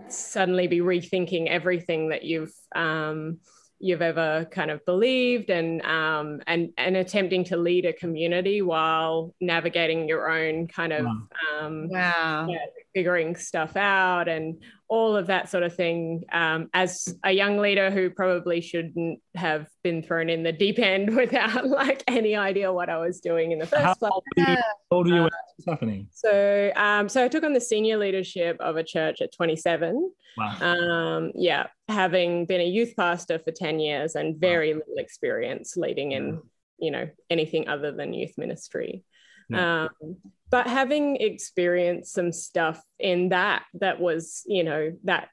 suddenly 0.08 0.68
be 0.68 0.80
rethinking 0.80 1.48
everything 1.48 2.10
that 2.10 2.24
you've 2.24 2.54
um, 2.76 3.40
you've 3.84 4.02
ever 4.02 4.48
kind 4.50 4.72
of 4.72 4.84
believed 4.86 5.50
and 5.50 5.82
um, 5.82 6.42
and 6.48 6.72
and 6.78 6.96
attempting 6.96 7.44
to 7.44 7.58
lead 7.58 7.86
a 7.86 7.92
community 7.92 8.62
while 8.62 9.36
navigating 9.42 10.08
your 10.08 10.32
own 10.32 10.68
kind 10.68 10.94
of 10.94 11.06
wow, 11.06 11.28
um, 11.60 11.90
wow. 11.90 12.48
Yeah, 12.50 12.66
figuring 12.94 13.36
stuff 13.36 13.76
out 13.76 14.28
and 14.28 14.62
all 14.88 15.16
of 15.16 15.28
that 15.28 15.50
sort 15.50 15.64
of 15.64 15.76
thing. 15.76 16.24
Um, 16.32 16.70
as 16.74 17.14
a 17.24 17.32
young 17.32 17.58
leader 17.58 17.90
who 17.90 18.10
probably 18.10 18.62
shouldn't 18.62 19.20
have 19.36 19.68
been 19.84 20.04
thrown 20.04 20.30
in 20.30 20.44
the 20.44 20.52
deep 20.52 20.80
end 20.80 21.16
without 21.16 21.68
like 21.68 22.04
any 22.08 22.36
idea 22.36 22.72
what 22.72 22.90
I 22.90 22.98
was 22.98 23.20
doing 23.20 23.52
in 23.52 23.60
the 23.60 23.66
first 23.66 23.84
How 23.84 23.96
place. 23.96 24.22
How 24.48 24.64
old 24.92 25.08
are 25.08 25.16
you? 25.16 25.22
What's 25.24 25.66
happening? 25.68 26.08
So, 26.12 26.72
um, 26.76 27.10
so 27.10 27.24
I 27.24 27.28
took 27.28 27.44
on 27.44 27.54
the 27.54 27.62
senior 27.62 27.98
leadership 27.98 28.58
of 28.60 28.78
a 28.78 28.84
church 28.84 29.22
at 29.22 29.34
27. 29.34 30.12
Wow. 30.38 30.58
Um, 30.62 31.32
yeah, 31.36 31.68
having 31.88 32.46
been 32.46 32.62
a 32.62 32.68
youth 32.68 32.96
pastor 32.96 33.40
for 33.40 33.52
10 33.52 33.80
years 33.80 34.16
and 34.16 34.40
very 34.40 34.74
wow. 34.74 34.80
little 34.80 34.98
experience 34.98 35.76
leading 35.78 36.12
in, 36.12 36.42
you 36.80 36.92
know, 36.92 37.10
anything 37.30 37.68
other 37.68 37.92
than 37.92 38.14
youth 38.14 38.38
ministry. 38.38 39.04
Yeah. 39.50 39.88
Um, 40.04 40.18
but 40.54 40.68
having 40.68 41.16
experienced 41.16 42.14
some 42.14 42.32
stuff 42.32 42.80
in 43.00 43.30
that 43.30 43.64
that 43.74 44.00
was 44.00 44.44
you 44.46 44.64
know 44.64 44.94
that 45.04 45.30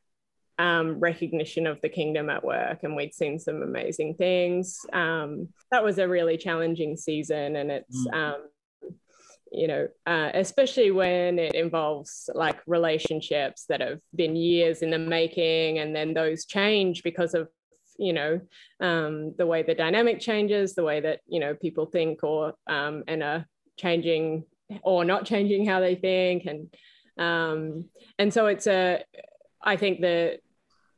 um, 0.59 0.99
recognition 0.99 1.67
of 1.67 1.79
the 1.83 1.91
kingdom 1.91 2.31
at 2.31 2.43
work 2.43 2.79
and 2.85 2.97
we'd 2.97 3.15
seen 3.15 3.39
some 3.39 3.63
amazing 3.63 4.15
things 4.15 4.79
um, 4.95 5.49
that 5.71 5.85
was 5.85 5.99
a 5.99 6.09
really 6.09 6.39
challenging 6.39 6.97
season 6.97 7.57
and 7.57 7.71
it's 7.71 8.09
mm. 8.09 8.15
um, 8.15 8.41
you 9.53 9.69
know 9.69 9.89
uh, 10.07 10.31
especially 10.33 10.91
when 10.91 11.39
it 11.39 11.55
involves 11.55 12.31
like 12.35 12.59
relationships 12.67 13.67
that 13.69 13.83
have 13.83 14.01
been 14.15 14.37
years 14.37 14.81
in 14.81 14.89
the 14.89 14.99
making 14.99 15.81
and 15.81 15.95
then 15.95 16.15
those 16.15 16.47
change 16.47 17.03
because 17.03 17.35
of 17.35 17.47
you 17.99 18.15
know 18.15 18.41
um, 18.81 19.35
the 19.37 19.47
way 19.47 19.63
the 19.63 19.75
dynamic 19.75 20.19
changes 20.19 20.75
the 20.75 20.85
way 20.85 20.99
that 20.99 21.21
you 21.27 21.41
know 21.41 21.55
people 21.55 21.85
think 21.85 22.25
or 22.25 22.55
um, 22.67 23.05
and 23.07 23.23
are 23.23 23.45
changing 23.77 24.45
or 24.83 25.05
not 25.05 25.25
changing 25.25 25.67
how 25.67 25.81
they 25.81 25.95
think. 25.95 26.45
And 26.47 26.69
um, 27.21 27.85
and 28.19 28.33
so 28.33 28.47
it's 28.47 28.67
a 28.67 29.05
i 29.63 29.77
think 29.77 30.01
the 30.01 30.39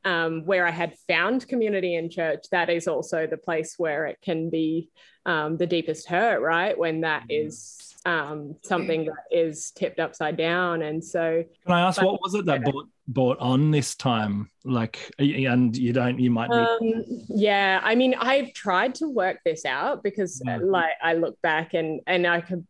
um, 0.05 0.47
where 0.47 0.67
i 0.67 0.71
had 0.71 0.95
found 1.09 1.47
community 1.47 1.95
in 1.95 2.11
church 2.11 2.45
that 2.51 2.71
is 2.71 2.89
also 2.89 3.27
the 3.27 3.37
place 3.37 3.75
where 3.77 4.07
it 4.07 4.19
can 4.23 4.51
be 4.51 4.89
um, 5.25 5.57
the 5.57 5.67
deepest 5.67 6.09
hurt 6.09 6.41
right? 6.41 6.77
When 6.77 7.03
that 7.03 7.23
mm-hmm. 7.23 7.47
is 7.47 7.95
um, 8.05 8.57
something 8.63 9.05
that 9.05 9.25
is 9.31 9.71
tipped 9.71 10.01
upside 10.01 10.37
down. 10.37 10.83
And 10.83 11.05
so 11.05 11.45
can 11.65 11.73
i 11.73 11.81
ask 11.81 12.01
but, 12.01 12.11
what 12.11 12.21
was 12.23 12.35
it 12.35 12.45
that 12.47 12.65
brought 12.65 12.89
brought 13.07 13.39
on 13.39 13.71
this 13.71 13.95
time? 13.95 14.51
Like 14.65 15.13
and 15.19 15.77
you 15.77 15.93
don't 15.93 16.19
you 16.19 16.31
might 16.31 16.51
need- 16.51 16.57
um, 16.57 17.05
yeah 17.29 17.81
i 17.83 17.95
mean 17.95 18.15
i've 18.19 18.53
tried 18.53 18.95
to 18.97 19.09
work 19.09 19.39
this 19.45 19.65
out 19.65 20.03
because 20.05 20.41
yeah. 20.45 20.59
like 20.63 20.93
i 21.03 21.15
look 21.15 21.41
back 21.43 21.75
and 21.75 22.01
and 22.07 22.27
i 22.29 22.41
could 22.41 22.65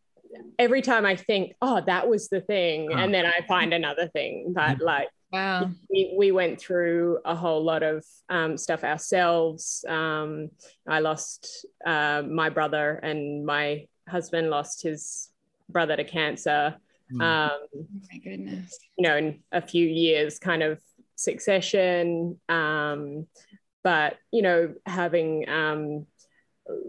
every 0.58 0.82
time 0.82 1.06
I 1.06 1.16
think, 1.16 1.54
oh, 1.62 1.80
that 1.86 2.08
was 2.08 2.28
the 2.28 2.40
thing, 2.40 2.90
huh. 2.90 2.98
and 2.98 3.14
then 3.14 3.26
I 3.26 3.40
find 3.46 3.72
another 3.72 4.08
thing. 4.08 4.52
But 4.54 4.80
like, 4.80 5.08
wow, 5.32 5.70
we, 5.90 6.14
we 6.16 6.32
went 6.32 6.60
through 6.60 7.18
a 7.24 7.34
whole 7.34 7.62
lot 7.62 7.82
of 7.82 8.04
um, 8.28 8.56
stuff 8.56 8.84
ourselves. 8.84 9.84
Um, 9.88 10.50
I 10.88 11.00
lost 11.00 11.66
uh, 11.84 12.22
my 12.22 12.48
brother, 12.48 12.94
and 13.02 13.44
my 13.46 13.86
husband 14.08 14.50
lost 14.50 14.82
his 14.82 15.30
brother 15.68 15.96
to 15.96 16.04
cancer. 16.04 16.76
Mm. 17.12 17.22
Um, 17.22 17.60
oh 17.76 17.86
my 18.10 18.18
goodness. 18.18 18.78
You 18.96 19.08
know, 19.08 19.16
in 19.16 19.40
a 19.52 19.60
few 19.60 19.86
years, 19.86 20.38
kind 20.38 20.62
of 20.62 20.80
succession. 21.16 22.40
Um, 22.48 23.26
but 23.84 24.16
you 24.30 24.42
know, 24.42 24.74
having 24.86 25.48
um, 25.48 26.06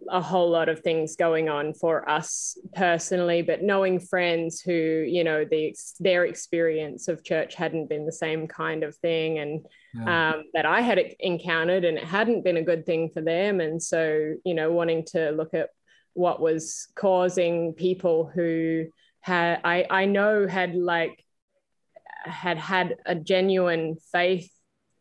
a 0.09 0.21
whole 0.21 0.49
lot 0.49 0.69
of 0.69 0.79
things 0.79 1.15
going 1.15 1.49
on 1.49 1.73
for 1.73 2.07
us 2.09 2.57
personally 2.75 3.41
but 3.41 3.63
knowing 3.63 3.99
friends 3.99 4.61
who 4.61 5.05
you 5.07 5.23
know 5.23 5.45
the 5.45 5.75
their 5.99 6.25
experience 6.25 7.07
of 7.07 7.23
church 7.23 7.55
hadn't 7.55 7.87
been 7.87 8.05
the 8.05 8.11
same 8.11 8.47
kind 8.47 8.83
of 8.83 8.95
thing 8.97 9.39
and 9.39 9.65
yeah. 9.93 10.31
um, 10.31 10.43
that 10.53 10.65
I 10.65 10.81
had 10.81 10.99
encountered 11.19 11.85
and 11.85 11.97
it 11.97 12.03
hadn't 12.03 12.43
been 12.43 12.57
a 12.57 12.63
good 12.63 12.85
thing 12.85 13.09
for 13.13 13.21
them 13.21 13.59
and 13.59 13.81
so 13.81 14.35
you 14.43 14.53
know 14.53 14.71
wanting 14.71 15.05
to 15.07 15.31
look 15.31 15.53
at 15.53 15.69
what 16.13 16.39
was 16.39 16.87
causing 16.95 17.73
people 17.73 18.31
who 18.33 18.85
had 19.21 19.61
I 19.63 19.85
I 19.89 20.05
know 20.05 20.47
had 20.47 20.75
like 20.75 21.23
had 22.25 22.57
had 22.57 22.97
a 23.05 23.15
genuine 23.15 23.97
faith 24.11 24.49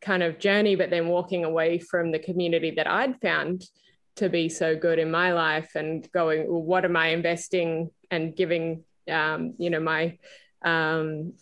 kind 0.01 0.23
of 0.23 0.39
journey 0.39 0.75
but 0.75 0.91
then 0.91 1.09
walking 1.09 1.45
away 1.45 1.79
from 1.79 2.11
the 2.11 2.19
community 2.19 2.73
that 2.73 2.87
I'd 2.87 3.21
found 3.21 3.65
to 4.17 4.29
be 4.29 4.49
so 4.49 4.77
good 4.77 4.99
in 4.99 5.11
my 5.11 5.33
life 5.33 5.73
and 5.75 6.11
going 6.13 6.47
well, 6.51 6.63
what 6.63 6.85
am 6.85 6.97
i 6.97 7.09
investing 7.09 7.91
and 8.11 8.37
giving 8.37 8.85
um, 9.11 9.55
you 9.59 9.71
know 9.71 9.81
my 9.81 10.19
um, 10.65 11.33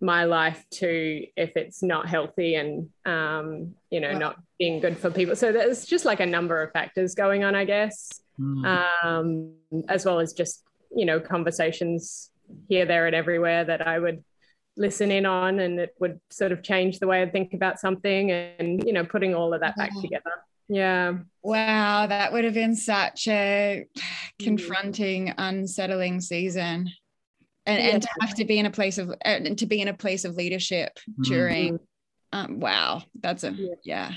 my 0.00 0.24
life 0.24 0.64
to 0.70 1.26
if 1.36 1.56
it's 1.56 1.82
not 1.82 2.08
healthy 2.08 2.54
and 2.54 2.88
um, 3.04 3.74
you 3.90 4.00
know 4.00 4.16
not 4.16 4.36
being 4.58 4.80
good 4.80 4.96
for 4.98 5.10
people? 5.10 5.36
So 5.36 5.52
there's 5.52 5.84
just 5.84 6.04
like 6.04 6.20
a 6.20 6.26
number 6.26 6.62
of 6.62 6.72
factors 6.72 7.14
going 7.14 7.44
on 7.44 7.54
i 7.54 7.64
guess 7.64 8.20
mm. 8.38 8.64
um, 9.04 9.52
as 9.88 10.04
well 10.04 10.20
as 10.20 10.32
just 10.32 10.64
you 10.94 11.04
know 11.04 11.20
conversations 11.20 12.30
here 12.68 12.84
there 12.84 13.06
and 13.06 13.16
everywhere 13.16 13.64
that 13.64 13.86
i 13.86 13.98
would 13.98 14.22
listen 14.76 15.10
in 15.10 15.26
on 15.26 15.58
and 15.58 15.78
it 15.78 15.94
would 16.00 16.20
sort 16.30 16.52
of 16.52 16.62
change 16.62 16.98
the 16.98 17.06
way 17.06 17.22
i 17.22 17.28
think 17.28 17.54
about 17.54 17.78
something 17.78 18.30
and 18.30 18.84
you 18.84 18.92
know 18.92 19.04
putting 19.04 19.34
all 19.34 19.52
of 19.54 19.60
that 19.60 19.76
back 19.76 19.90
together 20.00 20.32
yeah 20.68 21.14
wow 21.42 22.06
that 22.06 22.32
would 22.32 22.44
have 22.44 22.54
been 22.54 22.76
such 22.76 23.28
a 23.28 23.84
mm. 23.96 24.02
confronting 24.44 25.32
unsettling 25.38 26.20
season 26.20 26.90
and, 27.66 27.82
yeah. 27.82 27.90
and 27.90 28.02
to 28.02 28.08
have 28.20 28.34
to 28.34 28.44
be 28.44 28.58
in 28.58 28.66
a 28.66 28.70
place 28.70 28.98
of 28.98 29.14
uh, 29.24 29.38
to 29.56 29.66
be 29.66 29.80
in 29.80 29.88
a 29.88 29.94
place 29.94 30.24
of 30.24 30.34
leadership 30.34 30.98
mm-hmm. 31.10 31.22
during 31.22 31.74
mm-hmm. 31.74 32.38
um, 32.38 32.60
wow 32.60 33.02
that's 33.20 33.44
a 33.44 33.52
yeah. 33.52 33.74
yeah 33.84 34.12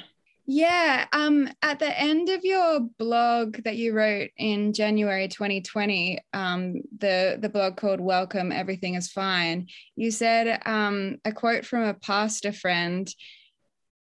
yeah 0.47 1.05
um 1.11 1.49
at 1.63 1.79
the 1.79 1.99
end 1.99 2.29
of 2.29 2.43
your 2.43 2.81
blog 2.99 3.57
that 3.63 3.77
you 3.77 3.93
wrote 3.93 4.29
in 4.37 4.73
January 4.73 5.27
2020 5.27 6.19
um 6.33 6.81
the 6.99 7.37
the 7.41 7.49
blog 7.49 7.77
called 7.77 7.99
welcome 7.99 8.51
everything 8.51 8.93
is 8.93 9.11
fine 9.11 9.67
you 9.95 10.11
said 10.11 10.61
um 10.65 11.17
a 11.25 11.31
quote 11.31 11.65
from 11.65 11.83
a 11.83 11.95
pastor 11.95 12.51
friend 12.51 13.11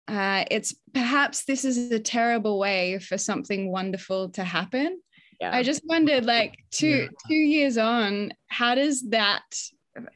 uh, 0.08 0.44
it's 0.50 0.74
perhaps 0.92 1.44
this 1.44 1.64
is 1.64 1.90
a 1.92 2.00
terrible 2.00 2.58
way 2.58 2.98
for 2.98 3.16
something 3.16 3.70
wonderful 3.70 4.28
to 4.30 4.44
happen 4.44 5.00
yeah. 5.42 5.56
I 5.56 5.64
just 5.64 5.82
wondered, 5.84 6.24
like 6.24 6.56
two 6.70 6.86
yeah. 6.86 7.06
two 7.26 7.34
years 7.34 7.76
on, 7.76 8.32
how 8.46 8.76
does 8.76 9.10
that 9.10 9.42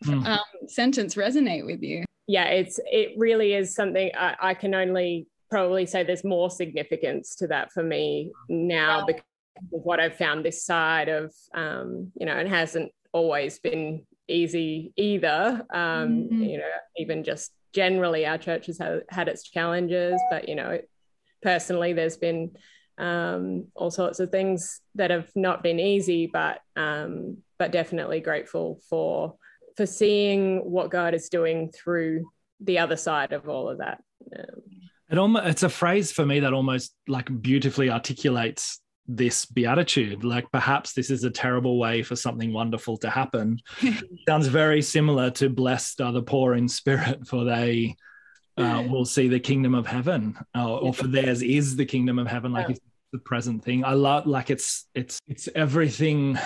mm. 0.05 0.25
um, 0.25 0.69
sentence 0.69 1.17
resonate 1.17 1.67
with 1.67 1.83
you? 1.83 2.05
Yeah, 2.29 2.45
it's 2.45 2.79
it 2.87 3.15
really 3.17 3.55
is 3.55 3.75
something 3.75 4.13
I, 4.17 4.37
I, 4.41 4.55
can 4.55 4.73
only 4.73 5.27
probably 5.51 5.85
say 5.85 6.05
there's 6.05 6.23
more 6.23 6.49
significance 6.49 7.35
to 7.37 7.49
that 7.49 7.73
for 7.73 7.83
me 7.83 8.31
now 8.49 9.01
wow. 9.01 9.07
because 9.07 9.23
of 9.75 9.83
what 9.83 9.99
I've 9.99 10.17
found 10.17 10.45
this 10.45 10.65
side 10.65 11.09
of 11.09 11.35
um, 11.53 12.13
you 12.15 12.25
know, 12.25 12.37
it 12.37 12.47
hasn't 12.47 12.93
always 13.13 13.59
been 13.59 14.07
easy 14.29 14.93
either. 14.95 15.67
Um, 15.75 16.29
mm-hmm. 16.29 16.43
You 16.43 16.59
know, 16.59 16.71
even 16.99 17.25
just 17.25 17.51
generally, 17.77 18.25
our 18.25 18.39
church 18.39 18.67
has 18.67 18.81
had, 19.11 19.29
its 19.29 19.43
challenges, 19.43 20.19
but 20.31 20.49
you 20.49 20.55
know, 20.55 20.81
personally, 21.43 21.93
there's 21.93 22.17
been 22.17 22.57
um, 22.97 23.67
all 23.75 23.91
sorts 23.91 24.19
of 24.19 24.31
things 24.31 24.81
that 24.95 25.11
have 25.11 25.31
not 25.37 25.63
been 25.63 25.79
easy, 25.79 26.27
but 26.27 26.61
um, 26.75 27.37
but 27.59 27.73
definitely 27.73 28.21
grateful 28.21 28.81
for 28.89 29.37
for 29.77 29.85
seeing 29.85 30.71
what 30.71 30.91
God 30.91 31.13
is 31.13 31.29
doing 31.29 31.71
through 31.71 32.31
the 32.61 32.79
other 32.79 32.97
side 32.97 33.35
of 33.35 33.47
all 33.47 33.69
of 33.69 33.79
that. 33.79 34.03
Um, 34.35 34.63
it 35.11 35.19
almost 35.19 35.47
it's 35.47 35.63
a 35.63 35.69
phrase 35.69 36.11
for 36.11 36.25
me 36.25 36.41
that 36.41 36.55
almost 36.55 36.95
like 37.07 37.29
beautifully 37.43 37.91
articulates 37.91 38.81
this 39.09 39.47
beatitude. 39.47 40.25
Like 40.25 40.51
perhaps 40.51 40.93
this 40.93 41.11
is 41.11 41.25
a 41.25 41.31
terrible 41.31 41.79
way 41.79 42.03
for 42.03 42.17
something 42.17 42.53
wonderful 42.53 42.97
to 42.99 43.11
happen. 43.11 43.61
Sounds 44.29 44.47
very 44.49 44.83
similar 44.83 45.31
to 45.33 45.49
blessed 45.49 46.01
are 46.01 46.13
the 46.13 46.23
poor 46.23 46.55
in 46.55 46.69
spirit, 46.69 47.27
for 47.27 47.45
they 47.45 47.97
uh, 48.57 48.85
will 48.89 49.05
see 49.05 49.29
the 49.29 49.41
kingdom 49.41 49.75
of 49.75 49.87
heaven, 49.87 50.37
uh, 50.57 50.79
or 50.79 50.95
for 50.95 51.07
theirs 51.07 51.43
is 51.43 51.77
the 51.77 51.85
kingdom 51.85 52.19
of 52.19 52.27
heaven, 52.27 52.53
like 52.53 52.69
yeah. 52.69 52.77
the 53.13 53.19
present 53.19 53.63
thing. 53.63 53.85
I 53.85 53.93
love 53.93 54.27
like 54.27 54.51
it's 54.51 54.87
it's 54.95 55.19
it's 55.29 55.49
everything 55.55 56.39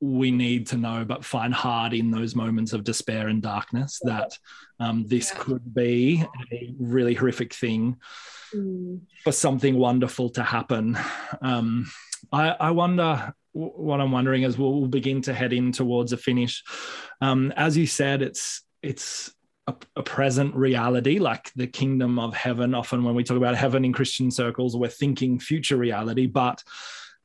we 0.00 0.30
need 0.30 0.68
to 0.68 0.76
know, 0.76 1.04
but 1.04 1.24
find 1.24 1.52
hard 1.52 1.92
in 1.92 2.10
those 2.10 2.34
moments 2.34 2.72
of 2.72 2.84
despair 2.84 3.28
and 3.28 3.42
darkness 3.42 4.00
that 4.04 4.36
um, 4.78 5.04
this 5.06 5.32
yeah. 5.32 5.40
could 5.40 5.74
be 5.74 6.24
a 6.52 6.72
really 6.78 7.14
horrific 7.14 7.52
thing 7.52 7.96
mm. 8.54 9.00
for 9.24 9.32
something 9.32 9.76
wonderful 9.76 10.30
to 10.30 10.42
happen. 10.42 10.96
Um, 11.42 11.90
I, 12.32 12.50
I 12.50 12.70
wonder 12.70 13.34
what 13.52 14.00
I'm 14.00 14.12
wondering 14.12 14.44
as 14.44 14.56
we'll 14.56 14.86
begin 14.86 15.22
to 15.22 15.34
head 15.34 15.52
in 15.52 15.72
towards 15.72 16.12
a 16.12 16.16
finish. 16.16 16.62
Um, 17.20 17.52
as 17.56 17.76
you 17.76 17.86
said, 17.86 18.22
it's 18.22 18.62
it's 18.82 19.34
a, 19.66 19.74
a, 19.96 20.02
present 20.02 20.54
reality, 20.54 21.18
like 21.18 21.50
the 21.56 21.66
kingdom 21.66 22.18
of 22.18 22.34
heaven. 22.34 22.74
Often, 22.74 23.02
when 23.02 23.16
we 23.16 23.24
talk 23.24 23.36
about 23.36 23.56
heaven 23.56 23.84
in 23.84 23.92
Christian 23.92 24.30
circles, 24.30 24.76
we're 24.76 24.88
thinking 24.88 25.40
future 25.40 25.76
reality, 25.76 26.26
but 26.26 26.62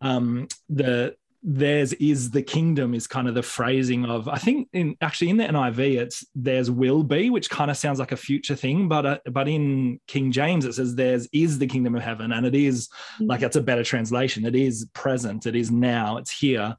um, 0.01 0.47
the 0.69 1.15
theirs 1.45 1.91
is 1.93 2.31
the 2.31 2.41
kingdom 2.41 2.93
is 2.93 3.05
kind 3.05 3.27
of 3.27 3.35
the 3.35 3.43
phrasing 3.43 4.05
of 4.05 4.29
I 4.29 4.37
think 4.37 4.69
in 4.71 4.95
actually 5.01 5.29
in 5.29 5.37
the 5.37 5.43
NIV 5.43 5.99
it's 5.99 6.25
theirs 6.33 6.71
will 6.71 7.03
be 7.03 7.29
which 7.29 7.49
kind 7.49 7.69
of 7.69 7.75
sounds 7.75 7.99
like 7.99 8.13
a 8.13 8.17
future 8.17 8.55
thing 8.55 8.87
but 8.87 9.05
uh, 9.05 9.17
but 9.29 9.49
in 9.49 9.99
King 10.07 10.31
James 10.31 10.63
it 10.63 10.73
says 10.73 10.95
theirs 10.95 11.27
is 11.33 11.59
the 11.59 11.67
kingdom 11.67 11.95
of 11.95 12.01
heaven 12.01 12.31
and 12.31 12.45
it 12.45 12.55
is 12.55 12.87
mm-hmm. 12.87 13.25
like 13.25 13.41
it's 13.41 13.57
a 13.57 13.61
better 13.61 13.83
translation 13.83 14.45
it 14.45 14.55
is 14.55 14.87
present 14.93 15.45
it 15.45 15.55
is 15.55 15.69
now 15.69 16.15
it's 16.15 16.31
here 16.31 16.77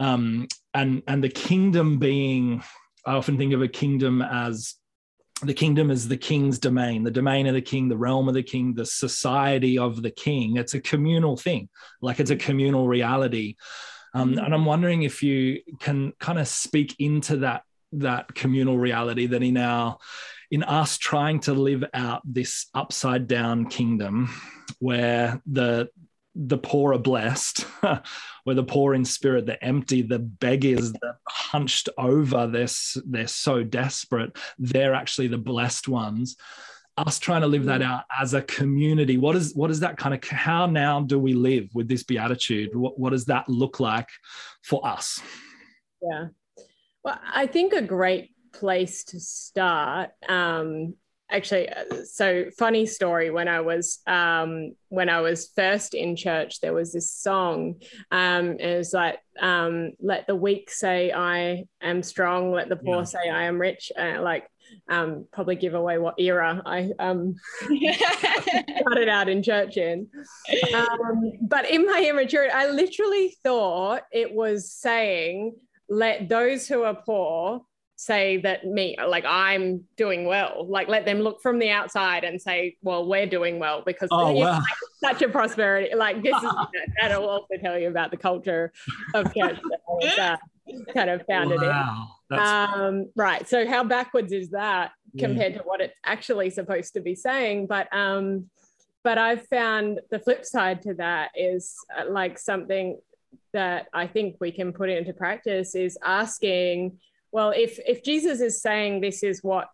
um, 0.00 0.48
and 0.74 1.02
and 1.06 1.22
the 1.22 1.28
kingdom 1.28 1.98
being 1.98 2.64
I 3.06 3.14
often 3.14 3.38
think 3.38 3.52
of 3.52 3.62
a 3.62 3.68
kingdom 3.68 4.22
as 4.22 4.74
the 5.42 5.54
kingdom 5.54 5.90
is 5.90 6.06
the 6.06 6.16
king's 6.16 6.58
domain, 6.58 7.02
the 7.02 7.10
domain 7.10 7.46
of 7.46 7.54
the 7.54 7.62
king, 7.62 7.88
the 7.88 7.96
realm 7.96 8.28
of 8.28 8.34
the 8.34 8.42
king, 8.42 8.74
the 8.74 8.84
society 8.84 9.78
of 9.78 10.02
the 10.02 10.10
king. 10.10 10.56
It's 10.56 10.74
a 10.74 10.80
communal 10.80 11.36
thing, 11.36 11.68
like 12.02 12.20
it's 12.20 12.30
a 12.30 12.36
communal 12.36 12.88
reality. 12.88 13.56
Um, 14.14 14.38
and 14.38 14.54
I'm 14.54 14.64
wondering 14.64 15.02
if 15.02 15.22
you 15.22 15.62
can 15.78 16.12
kind 16.18 16.38
of 16.38 16.48
speak 16.48 16.96
into 16.98 17.38
that 17.38 17.62
that 17.92 18.32
communal 18.34 18.78
reality 18.78 19.26
that 19.26 19.42
in 19.42 19.56
our 19.56 19.98
in 20.50 20.62
us 20.62 20.98
trying 20.98 21.40
to 21.40 21.52
live 21.52 21.84
out 21.94 22.22
this 22.24 22.66
upside 22.74 23.26
down 23.28 23.66
kingdom 23.66 24.28
where 24.78 25.40
the 25.46 25.88
the 26.34 26.58
poor 26.58 26.94
are 26.94 26.98
blessed, 26.98 27.62
where 28.44 28.54
the 28.54 28.64
poor 28.64 28.94
in 28.94 29.04
spirit, 29.04 29.46
the 29.46 29.62
empty, 29.62 30.02
the 30.02 30.18
beggars, 30.18 30.92
the 30.92 31.16
hunched 31.28 31.88
over, 31.98 32.46
they're, 32.46 32.68
they're 33.04 33.26
so 33.26 33.64
desperate. 33.64 34.36
They're 34.58 34.94
actually 34.94 35.28
the 35.28 35.38
blessed 35.38 35.88
ones. 35.88 36.36
Us 36.96 37.18
trying 37.18 37.40
to 37.40 37.46
live 37.46 37.64
that 37.64 37.82
out 37.82 38.04
as 38.20 38.34
a 38.34 38.42
community. 38.42 39.16
What 39.16 39.36
is 39.36 39.54
what 39.54 39.70
is 39.70 39.80
that 39.80 39.96
kind 39.96 40.14
of 40.14 40.22
how 40.28 40.66
now 40.66 41.00
do 41.00 41.18
we 41.18 41.32
live 41.32 41.68
with 41.72 41.88
this 41.88 42.02
beatitude? 42.02 42.74
What, 42.74 42.98
what 42.98 43.10
does 43.10 43.24
that 43.26 43.48
look 43.48 43.80
like 43.80 44.08
for 44.62 44.86
us? 44.86 45.20
Yeah. 46.02 46.26
Well, 47.02 47.18
I 47.32 47.46
think 47.46 47.72
a 47.72 47.80
great 47.80 48.32
place 48.52 49.04
to 49.04 49.20
start 49.20 50.10
um, 50.28 50.94
actually 51.30 51.68
uh, 51.68 52.04
so 52.04 52.46
funny 52.58 52.86
story 52.86 53.30
when 53.30 53.48
i 53.48 53.60
was 53.60 54.00
um, 54.06 54.72
when 54.88 55.08
i 55.08 55.20
was 55.20 55.50
first 55.54 55.94
in 55.94 56.16
church 56.16 56.60
there 56.60 56.74
was 56.74 56.92
this 56.92 57.10
song 57.10 57.76
um, 58.10 58.58
it 58.58 58.76
was 58.76 58.92
like 58.92 59.18
um, 59.40 59.92
let 60.00 60.26
the 60.26 60.34
weak 60.34 60.70
say 60.70 61.12
i 61.12 61.64
am 61.80 62.02
strong 62.02 62.52
let 62.52 62.68
the 62.68 62.76
poor 62.76 62.98
yeah. 62.98 63.04
say 63.04 63.30
i 63.30 63.44
am 63.44 63.60
rich 63.60 63.92
uh, 63.98 64.20
like 64.20 64.44
um, 64.88 65.26
probably 65.32 65.56
give 65.56 65.74
away 65.74 65.98
what 65.98 66.14
era 66.18 66.62
i 66.66 66.90
um, 66.98 67.34
started 68.80 69.08
out 69.08 69.28
in 69.28 69.42
church 69.42 69.76
in. 69.76 70.08
Um, 70.74 71.32
but 71.42 71.70
in 71.70 71.86
my 71.86 72.04
immaturity 72.08 72.52
i 72.52 72.68
literally 72.68 73.36
thought 73.42 74.02
it 74.12 74.32
was 74.32 74.72
saying 74.72 75.54
let 75.88 76.28
those 76.28 76.66
who 76.66 76.82
are 76.82 76.94
poor 76.94 77.62
say 78.00 78.38
that 78.38 78.64
me 78.64 78.96
like 79.06 79.26
i'm 79.26 79.84
doing 79.98 80.24
well. 80.24 80.66
Like 80.66 80.88
let 80.88 81.04
them 81.04 81.18
look 81.18 81.42
from 81.42 81.58
the 81.58 81.68
outside 81.68 82.24
and 82.24 82.40
say 82.40 82.78
well 82.80 83.06
we're 83.06 83.26
doing 83.26 83.58
well 83.58 83.82
because 83.84 84.08
oh, 84.10 84.32
wow. 84.32 84.52
like, 84.52 84.62
such 85.02 85.20
a 85.20 85.28
prosperity. 85.28 85.94
Like 85.94 86.22
this 86.22 86.34
is 86.34 86.50
that'll 87.00 87.28
also 87.28 87.56
tell 87.62 87.78
you 87.78 87.88
about 87.88 88.10
the 88.10 88.16
culture 88.16 88.72
of 89.12 89.34
church 89.34 89.58
kind 90.94 91.10
of 91.10 91.24
founded 91.26 91.60
wow. 91.60 92.08
in 92.30 92.38
um, 92.38 93.10
right 93.16 93.48
so 93.48 93.66
how 93.66 93.84
backwards 93.84 94.32
is 94.32 94.50
that 94.50 94.92
compared 95.18 95.52
yeah. 95.52 95.58
to 95.58 95.64
what 95.64 95.80
it's 95.80 95.94
actually 96.04 96.50
supposed 96.50 96.94
to 96.94 97.00
be 97.00 97.14
saying 97.14 97.66
but 97.66 97.92
um 97.94 98.46
but 99.02 99.18
i've 99.18 99.46
found 99.48 100.00
the 100.10 100.18
flip 100.18 100.44
side 100.44 100.82
to 100.82 100.94
that 100.94 101.30
is 101.34 101.76
uh, 101.98 102.04
like 102.08 102.38
something 102.38 102.98
that 103.52 103.86
i 103.92 104.06
think 104.06 104.36
we 104.40 104.52
can 104.52 104.72
put 104.72 104.88
into 104.88 105.12
practice 105.12 105.74
is 105.74 105.98
asking 106.04 106.96
well, 107.32 107.50
if 107.50 107.78
if 107.86 108.02
Jesus 108.02 108.40
is 108.40 108.60
saying 108.60 109.00
this 109.00 109.22
is 109.22 109.42
what 109.42 109.68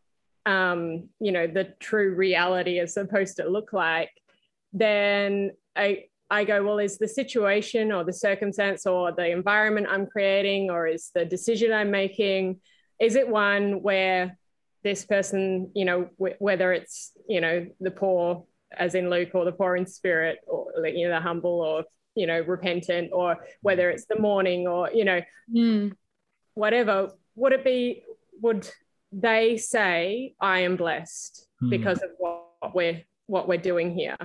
um, 0.44 1.08
you 1.20 1.32
know 1.32 1.46
the 1.46 1.74
true 1.80 2.14
reality 2.14 2.78
is 2.78 2.94
supposed 2.94 3.36
to 3.36 3.48
look 3.48 3.72
like, 3.72 4.10
then 4.72 5.52
I 5.74 6.04
I 6.30 6.44
go, 6.44 6.64
well, 6.64 6.78
is 6.78 6.98
the 6.98 7.08
situation 7.08 7.92
or 7.92 8.04
the 8.04 8.12
circumstance 8.12 8.86
or 8.86 9.12
the 9.12 9.30
environment 9.30 9.86
I'm 9.88 10.06
creating 10.06 10.70
or 10.70 10.86
is 10.86 11.10
the 11.14 11.24
decision 11.24 11.72
I'm 11.72 11.90
making, 11.90 12.60
is 13.00 13.14
it 13.14 13.28
one 13.28 13.82
where 13.82 14.36
this 14.82 15.04
person, 15.04 15.70
you 15.74 15.84
know, 15.84 16.08
w- 16.18 16.36
whether 16.38 16.72
it's, 16.72 17.12
you 17.28 17.40
know, 17.40 17.66
the 17.80 17.90
poor, 17.90 18.44
as 18.76 18.94
in 18.94 19.10
Luke, 19.10 19.30
or 19.34 19.44
the 19.44 19.52
poor 19.52 19.76
in 19.76 19.86
spirit, 19.86 20.38
or, 20.46 20.66
you 20.86 21.08
know, 21.08 21.14
the 21.14 21.20
humble 21.20 21.60
or, 21.60 21.84
you 22.14 22.26
know, 22.26 22.40
repentant, 22.40 23.10
or 23.12 23.36
whether 23.62 23.90
it's 23.90 24.06
the 24.06 24.18
mourning 24.18 24.66
or, 24.66 24.90
you 24.92 25.04
know, 25.04 25.20
mm. 25.52 25.92
whatever, 26.54 27.10
would 27.34 27.52
it 27.52 27.64
be 27.64 28.02
would 28.42 28.68
they 29.12 29.56
say 29.56 30.34
I 30.40 30.60
am 30.60 30.76
blessed 30.76 31.46
Hmm. 31.60 31.70
because 31.70 32.02
of 32.02 32.10
what 32.18 32.74
we're 32.74 33.02
what 33.26 33.48
we're 33.48 33.56
doing 33.58 33.94
here. 33.94 34.16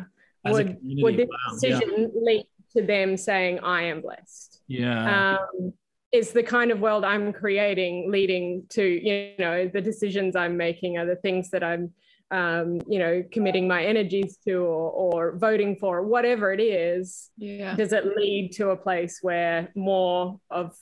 As 0.45 0.53
a 0.53 0.57
would 0.57 0.77
community, 0.79 1.03
would 1.03 1.17
this 1.17 1.29
wow, 1.29 1.57
yeah. 1.61 1.79
decision 1.79 2.11
lead 2.15 2.47
to 2.75 2.81
them 2.81 3.17
saying 3.17 3.59
I 3.59 3.83
am 3.83 4.01
blessed? 4.01 4.61
Yeah. 4.67 5.37
um, 5.37 5.73
is 6.11 6.31
the 6.31 6.43
kind 6.43 6.71
of 6.71 6.79
world 6.79 7.05
I'm 7.05 7.31
creating 7.31 8.11
leading 8.11 8.65
to, 8.69 8.83
you 8.83 9.33
know, 9.39 9.67
the 9.67 9.81
decisions 9.81 10.35
I'm 10.35 10.57
making 10.57 10.97
are 10.97 11.05
the 11.05 11.15
things 11.15 11.49
that 11.51 11.63
I'm, 11.63 11.93
um, 12.31 12.81
you 12.87 12.99
know, 12.99 13.23
committing 13.31 13.67
my 13.67 13.85
energies 13.85 14.37
to 14.45 14.55
or, 14.55 14.91
or 14.91 15.37
voting 15.37 15.77
for, 15.77 16.01
whatever 16.03 16.51
it 16.51 16.59
is. 16.59 17.29
Yeah. 17.37 17.75
Does 17.75 17.93
it 17.93 18.05
lead 18.17 18.51
to 18.53 18.69
a 18.71 18.77
place 18.77 19.19
where 19.21 19.71
more 19.75 20.39
of 20.49 20.75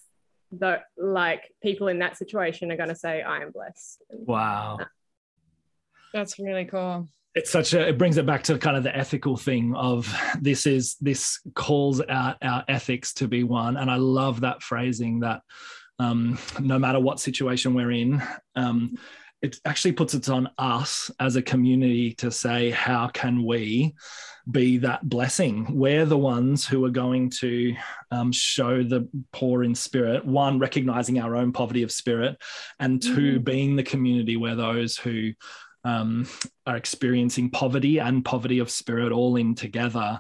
the 0.52 0.82
like 0.98 1.54
people 1.62 1.90
in 1.90 2.00
that 2.00 2.18
situation 2.18 2.72
are 2.72 2.78
going 2.78 2.90
to 2.90 2.96
say, 2.96 3.22
I 3.22 3.42
am 3.44 3.52
blessed? 3.52 4.02
wow. 4.10 4.80
That's 6.12 6.40
really 6.40 6.66
cool. 6.66 7.08
It's 7.36 7.52
such 7.52 7.74
a 7.74 7.90
it 7.90 7.98
brings 7.98 8.18
it 8.18 8.26
back 8.26 8.44
to 8.44 8.58
kind 8.58 8.76
of 8.76 8.84
the 8.84 8.96
ethical 8.96 9.38
thing 9.38 9.76
of 9.76 10.14
this 10.42 10.66
is 10.66 10.96
this 11.00 11.40
calls 11.54 12.02
out 12.10 12.38
our 12.42 12.64
ethics 12.68 13.14
to 13.14 13.28
be 13.28 13.44
one. 13.44 13.78
And 13.78 13.90
i 13.90 13.96
love 13.96 14.42
that 14.42 14.62
phrasing 14.62 15.20
that 15.22 15.42
um, 16.00 16.40
no 16.60 16.80
matter 16.80 17.00
what 17.00 17.20
situation 17.20 17.74
we're 17.74 17.92
in 17.92 18.24
um, 18.56 18.98
it 19.42 19.58
actually 19.66 19.92
puts 19.92 20.14
it 20.14 20.30
on 20.30 20.50
us 20.58 21.12
as 21.20 21.36
a 21.36 21.42
community 21.42 22.14
to 22.16 22.32
say 22.32 22.72
how 22.72 23.08
can 23.08 23.46
we 23.46 23.96
be 24.50 24.78
that 24.80 25.08
blessing? 25.08 25.68
We're 25.78 26.06
the 26.06 26.18
ones 26.18 26.66
who 26.66 26.84
are 26.86 26.90
going 26.90 27.30
to 27.40 27.76
um, 28.12 28.32
show 28.32 28.84
the 28.84 29.08
poor 29.32 29.64
in 29.64 29.76
spirit 29.76 30.26
one 30.26 30.60
recognizing 30.60 31.20
our 31.20 31.36
own 31.36 31.52
poverty 31.52 31.84
of 31.84 31.92
spirit 31.92 32.38
and 32.80 33.02
2 33.02 33.40
being 33.42 33.76
the 33.76 33.84
community 33.84 34.38
where 34.38 34.56
those 34.56 34.98
who 34.98 35.34
um, 35.84 36.28
are 36.66 36.78
experiencing 36.78 37.50
poverty 37.50 38.00
and 38.00 38.26
poverty 38.26 38.60
of 38.60 38.70
spirit 38.70 39.12
all 39.12 39.36
in 39.36 39.56
together 39.56 40.20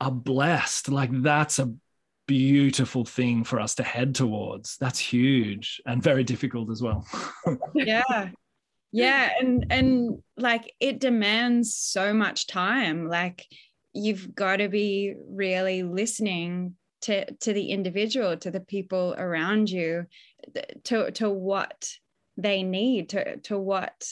are 0.00 0.10
blessed. 0.10 0.88
Like 0.88 1.10
that's 1.22 1.58
a 1.58 1.72
beautiful 2.26 3.04
thing 3.04 3.44
for 3.44 3.60
us 3.60 3.74
to 3.76 3.82
head 3.82 4.14
towards. 4.14 4.76
That's 4.78 4.98
huge 4.98 5.80
and 5.86 6.02
very 6.02 6.24
difficult 6.24 6.70
as 6.70 6.82
well. 6.82 7.06
yeah 7.74 8.30
yeah 8.92 9.30
and 9.40 9.66
and 9.70 10.22
like 10.36 10.72
it 10.78 11.00
demands 11.00 11.74
so 11.74 12.12
much 12.12 12.46
time 12.46 13.08
like 13.08 13.46
you've 13.94 14.34
got 14.34 14.56
to 14.56 14.68
be 14.68 15.14
really 15.30 15.82
listening 15.82 16.76
to 17.00 17.32
to 17.36 17.52
the 17.52 17.70
individual 17.70 18.36
to 18.36 18.50
the 18.50 18.60
people 18.60 19.14
around 19.18 19.68
you 19.68 20.06
to 20.84 21.10
to 21.10 21.28
what 21.28 21.90
they 22.36 22.62
need 22.62 23.08
to 23.08 23.38
to 23.38 23.58
what 23.58 24.06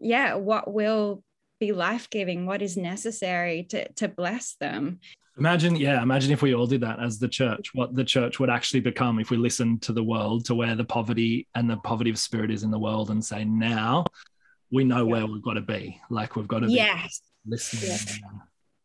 yeah 0.00 0.34
what 0.34 0.72
will 0.72 1.22
be 1.60 1.72
life-giving 1.72 2.46
what 2.46 2.62
is 2.62 2.76
necessary 2.76 3.64
to 3.64 3.90
to 3.94 4.08
bless 4.08 4.54
them 4.56 5.00
Imagine, 5.38 5.76
yeah, 5.76 6.02
imagine 6.02 6.32
if 6.32 6.42
we 6.42 6.52
all 6.52 6.66
did 6.66 6.80
that 6.80 6.98
as 7.00 7.20
the 7.20 7.28
church, 7.28 7.72
what 7.72 7.94
the 7.94 8.02
church 8.02 8.40
would 8.40 8.50
actually 8.50 8.80
become 8.80 9.20
if 9.20 9.30
we 9.30 9.36
listened 9.36 9.82
to 9.82 9.92
the 9.92 10.02
world, 10.02 10.44
to 10.46 10.54
where 10.56 10.74
the 10.74 10.82
poverty 10.84 11.46
and 11.54 11.70
the 11.70 11.76
poverty 11.76 12.10
of 12.10 12.18
spirit 12.18 12.50
is 12.50 12.64
in 12.64 12.72
the 12.72 12.78
world, 12.78 13.10
and 13.10 13.24
say, 13.24 13.44
now 13.44 14.04
we 14.72 14.82
know 14.82 15.06
where 15.06 15.24
we've 15.26 15.40
got 15.40 15.54
to 15.54 15.60
be. 15.60 16.00
Like 16.10 16.34
we've 16.34 16.48
got 16.48 16.60
to 16.60 16.66
be 16.66 16.72
yes 16.72 17.20
listening. 17.46 18.20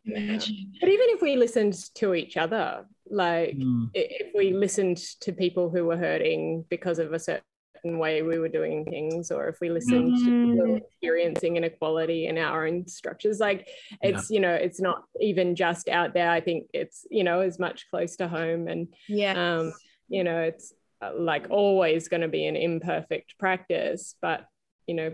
imagine 0.05 0.72
But 0.80 0.89
even 0.89 1.07
if 1.09 1.24
we 1.24 1.38
listened 1.38 1.76
to 1.95 2.14
each 2.14 2.38
other, 2.38 2.86
like 3.09 3.57
Mm. 3.57 3.89
if 3.95 4.28
we 4.36 4.53
listened 4.53 4.97
to 5.22 5.32
people 5.34 5.72
who 5.72 5.86
were 5.86 5.97
hurting 5.97 6.66
because 6.70 6.99
of 6.99 7.14
a 7.14 7.20
certain 7.20 7.41
way 7.84 8.22
we 8.22 8.40
were 8.40 8.48
doing 8.50 8.86
things, 8.86 9.30
or 9.32 9.48
if 9.48 9.60
we 9.60 9.70
listened 9.70 10.18
to 10.18 10.24
people 10.24 10.66
who 10.66 10.72
were 10.72 10.78
experiencing 10.78 11.58
inequality 11.58 12.28
in 12.28 12.38
our 12.38 12.66
own 12.66 12.88
structures, 12.88 13.40
like 13.40 13.68
it's, 14.02 14.30
you 14.30 14.40
know, 14.40 14.54
it's 14.54 14.80
not 14.80 15.04
even 15.20 15.56
just 15.56 15.90
out 15.90 16.14
there. 16.14 16.30
I 16.30 16.40
think 16.40 16.68
it's, 16.74 17.06
you 17.12 17.24
know, 17.24 17.42
as 17.42 17.60
much 17.60 17.90
close 17.90 18.16
to 18.18 18.28
home. 18.28 18.68
And, 18.68 18.88
yeah 19.10 19.58
um, 19.58 19.74
you 20.08 20.24
know, 20.24 20.42
it's 20.42 20.74
uh, 21.02 21.12
like 21.16 21.48
always 21.50 22.08
going 22.08 22.22
to 22.22 22.28
be 22.28 22.46
an 22.46 22.56
imperfect 22.56 23.38
practice, 23.38 24.16
but, 24.22 24.46
you 24.88 24.96
know, 24.96 25.14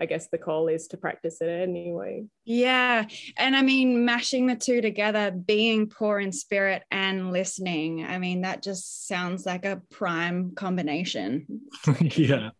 I 0.00 0.06
guess 0.06 0.28
the 0.28 0.38
call 0.38 0.68
is 0.68 0.88
to 0.88 0.96
practice 0.96 1.40
it 1.40 1.48
anyway. 1.48 2.24
Yeah. 2.44 3.06
And 3.36 3.54
I 3.54 3.62
mean, 3.62 4.04
mashing 4.04 4.46
the 4.46 4.56
two 4.56 4.80
together, 4.80 5.30
being 5.30 5.88
poor 5.88 6.18
in 6.20 6.32
spirit 6.32 6.82
and 6.90 7.32
listening. 7.32 8.04
I 8.04 8.18
mean, 8.18 8.42
that 8.42 8.62
just 8.62 9.06
sounds 9.06 9.46
like 9.46 9.64
a 9.64 9.82
prime 9.90 10.52
combination. 10.54 11.60
yeah. 12.00 12.50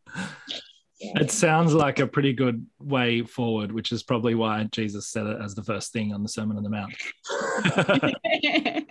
It 1.01 1.31
sounds 1.31 1.73
like 1.73 1.99
a 1.99 2.07
pretty 2.07 2.35
good 2.35 2.67
way 2.79 3.23
forward, 3.23 3.73
which 3.73 3.91
is 3.91 4.03
probably 4.03 4.35
why 4.35 4.65
Jesus 4.71 5.09
said 5.09 5.27
it 5.27 5.39
as 5.43 5.55
the 5.55 5.65
first 5.65 5.93
thing 5.93 6.13
on 6.13 6.23
the 6.23 6.29
Sermon 6.29 6.59
on 6.59 6.63
the 6.63 6.69
Mount. 6.69 6.95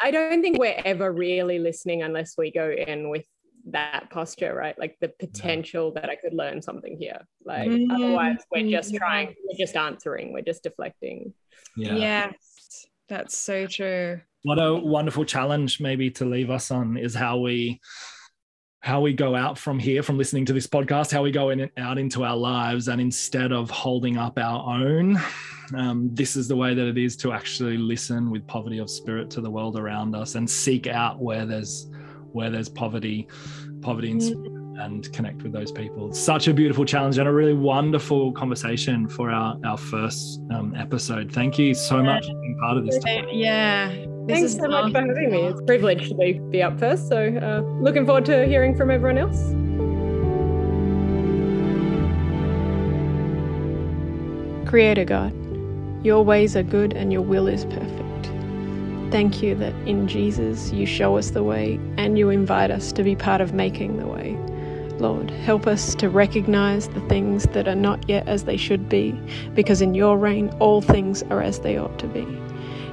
I 0.00 0.10
don't 0.12 0.40
think 0.40 0.58
we're 0.58 0.80
ever 0.84 1.10
really 1.12 1.58
listening 1.58 2.02
unless 2.02 2.34
we 2.38 2.52
go 2.52 2.70
in 2.70 3.10
with 3.10 3.24
that 3.72 4.10
posture, 4.10 4.54
right? 4.54 4.78
Like 4.78 4.96
the 5.00 5.08
potential 5.08 5.92
that 5.92 6.08
I 6.08 6.16
could 6.16 6.34
learn 6.34 6.62
something 6.62 6.96
here. 6.98 7.20
Like 7.44 7.68
Mm, 7.68 7.86
otherwise, 7.92 8.38
we're 8.50 8.70
just 8.70 8.94
trying, 8.94 9.34
we're 9.44 9.58
just 9.58 9.76
answering, 9.76 10.32
we're 10.32 10.42
just 10.42 10.62
deflecting. 10.62 11.32
yeah. 11.76 11.96
yes. 11.96 12.34
That's 13.08 13.38
so 13.38 13.66
true. 13.66 14.20
What 14.42 14.62
a 14.62 14.74
wonderful 14.74 15.24
challenge, 15.24 15.80
maybe 15.80 16.10
to 16.12 16.24
leave 16.26 16.50
us 16.50 16.70
on, 16.70 16.96
is 16.98 17.14
how 17.14 17.38
we 17.38 17.80
how 18.80 19.00
we 19.00 19.12
go 19.12 19.34
out 19.34 19.58
from 19.58 19.78
here 19.78 20.02
from 20.04 20.16
listening 20.16 20.44
to 20.44 20.52
this 20.52 20.66
podcast 20.66 21.10
how 21.10 21.20
we 21.20 21.32
go 21.32 21.50
in 21.50 21.58
and 21.58 21.70
out 21.78 21.98
into 21.98 22.22
our 22.22 22.36
lives 22.36 22.86
and 22.86 23.00
instead 23.00 23.50
of 23.50 23.68
holding 23.68 24.16
up 24.16 24.38
our 24.38 24.80
own 24.82 25.18
um, 25.76 26.08
this 26.14 26.36
is 26.36 26.46
the 26.46 26.54
way 26.56 26.74
that 26.74 26.86
it 26.86 26.96
is 26.96 27.16
to 27.16 27.32
actually 27.32 27.76
listen 27.76 28.30
with 28.30 28.46
poverty 28.46 28.78
of 28.78 28.88
spirit 28.88 29.28
to 29.30 29.40
the 29.40 29.50
world 29.50 29.76
around 29.76 30.14
us 30.14 30.36
and 30.36 30.48
seek 30.48 30.86
out 30.86 31.18
where 31.18 31.44
there's 31.44 31.90
where 32.32 32.50
there's 32.50 32.68
poverty 32.68 33.26
poverty 33.80 34.10
in 34.10 34.20
spirit 34.20 34.52
and 34.80 35.12
connect 35.12 35.42
with 35.42 35.52
those 35.52 35.72
people 35.72 36.12
such 36.12 36.46
a 36.46 36.54
beautiful 36.54 36.84
challenge 36.84 37.18
and 37.18 37.28
a 37.28 37.32
really 37.32 37.54
wonderful 37.54 38.32
conversation 38.32 39.08
for 39.08 39.30
our 39.30 39.56
our 39.64 39.76
first 39.76 40.40
um, 40.52 40.74
episode 40.76 41.32
thank 41.32 41.58
you 41.58 41.74
so 41.74 42.02
much 42.02 42.24
for 42.26 42.40
being 42.40 42.58
part 42.60 42.76
of 42.76 42.86
this 42.86 42.98
Yeah. 43.32 44.08
This 44.28 44.40
Thanks 44.40 44.52
is 44.52 44.58
so 44.58 44.68
much 44.68 44.92
for 44.92 44.98
having 44.98 45.30
me. 45.30 45.40
It's 45.44 45.58
a 45.58 45.64
privilege 45.64 46.06
to 46.10 46.14
be, 46.14 46.34
be 46.50 46.62
up 46.62 46.78
first. 46.78 47.08
So 47.08 47.28
uh, 47.28 47.62
looking 47.80 48.04
forward 48.04 48.26
to 48.26 48.46
hearing 48.46 48.76
from 48.76 48.90
everyone 48.90 49.16
else. 49.16 49.38
Creator 54.68 55.06
God, 55.06 55.32
your 56.04 56.22
ways 56.22 56.56
are 56.56 56.62
good 56.62 56.92
and 56.92 57.10
your 57.10 57.22
will 57.22 57.48
is 57.48 57.64
perfect. 57.64 58.07
Thank 59.10 59.42
you 59.42 59.54
that 59.54 59.74
in 59.86 60.06
Jesus 60.06 60.70
you 60.70 60.84
show 60.84 61.16
us 61.16 61.30
the 61.30 61.42
way 61.42 61.80
and 61.96 62.18
you 62.18 62.28
invite 62.28 62.70
us 62.70 62.92
to 62.92 63.02
be 63.02 63.16
part 63.16 63.40
of 63.40 63.54
making 63.54 63.96
the 63.96 64.06
way. 64.06 64.36
Lord, 64.98 65.30
help 65.30 65.66
us 65.66 65.94
to 65.94 66.10
recognize 66.10 66.88
the 66.88 67.00
things 67.08 67.44
that 67.54 67.66
are 67.66 67.74
not 67.74 68.06
yet 68.06 68.28
as 68.28 68.44
they 68.44 68.58
should 68.58 68.88
be, 68.88 69.12
because 69.54 69.80
in 69.80 69.94
your 69.94 70.18
reign 70.18 70.50
all 70.58 70.82
things 70.82 71.22
are 71.30 71.40
as 71.40 71.60
they 71.60 71.78
ought 71.78 71.98
to 72.00 72.06
be. 72.06 72.26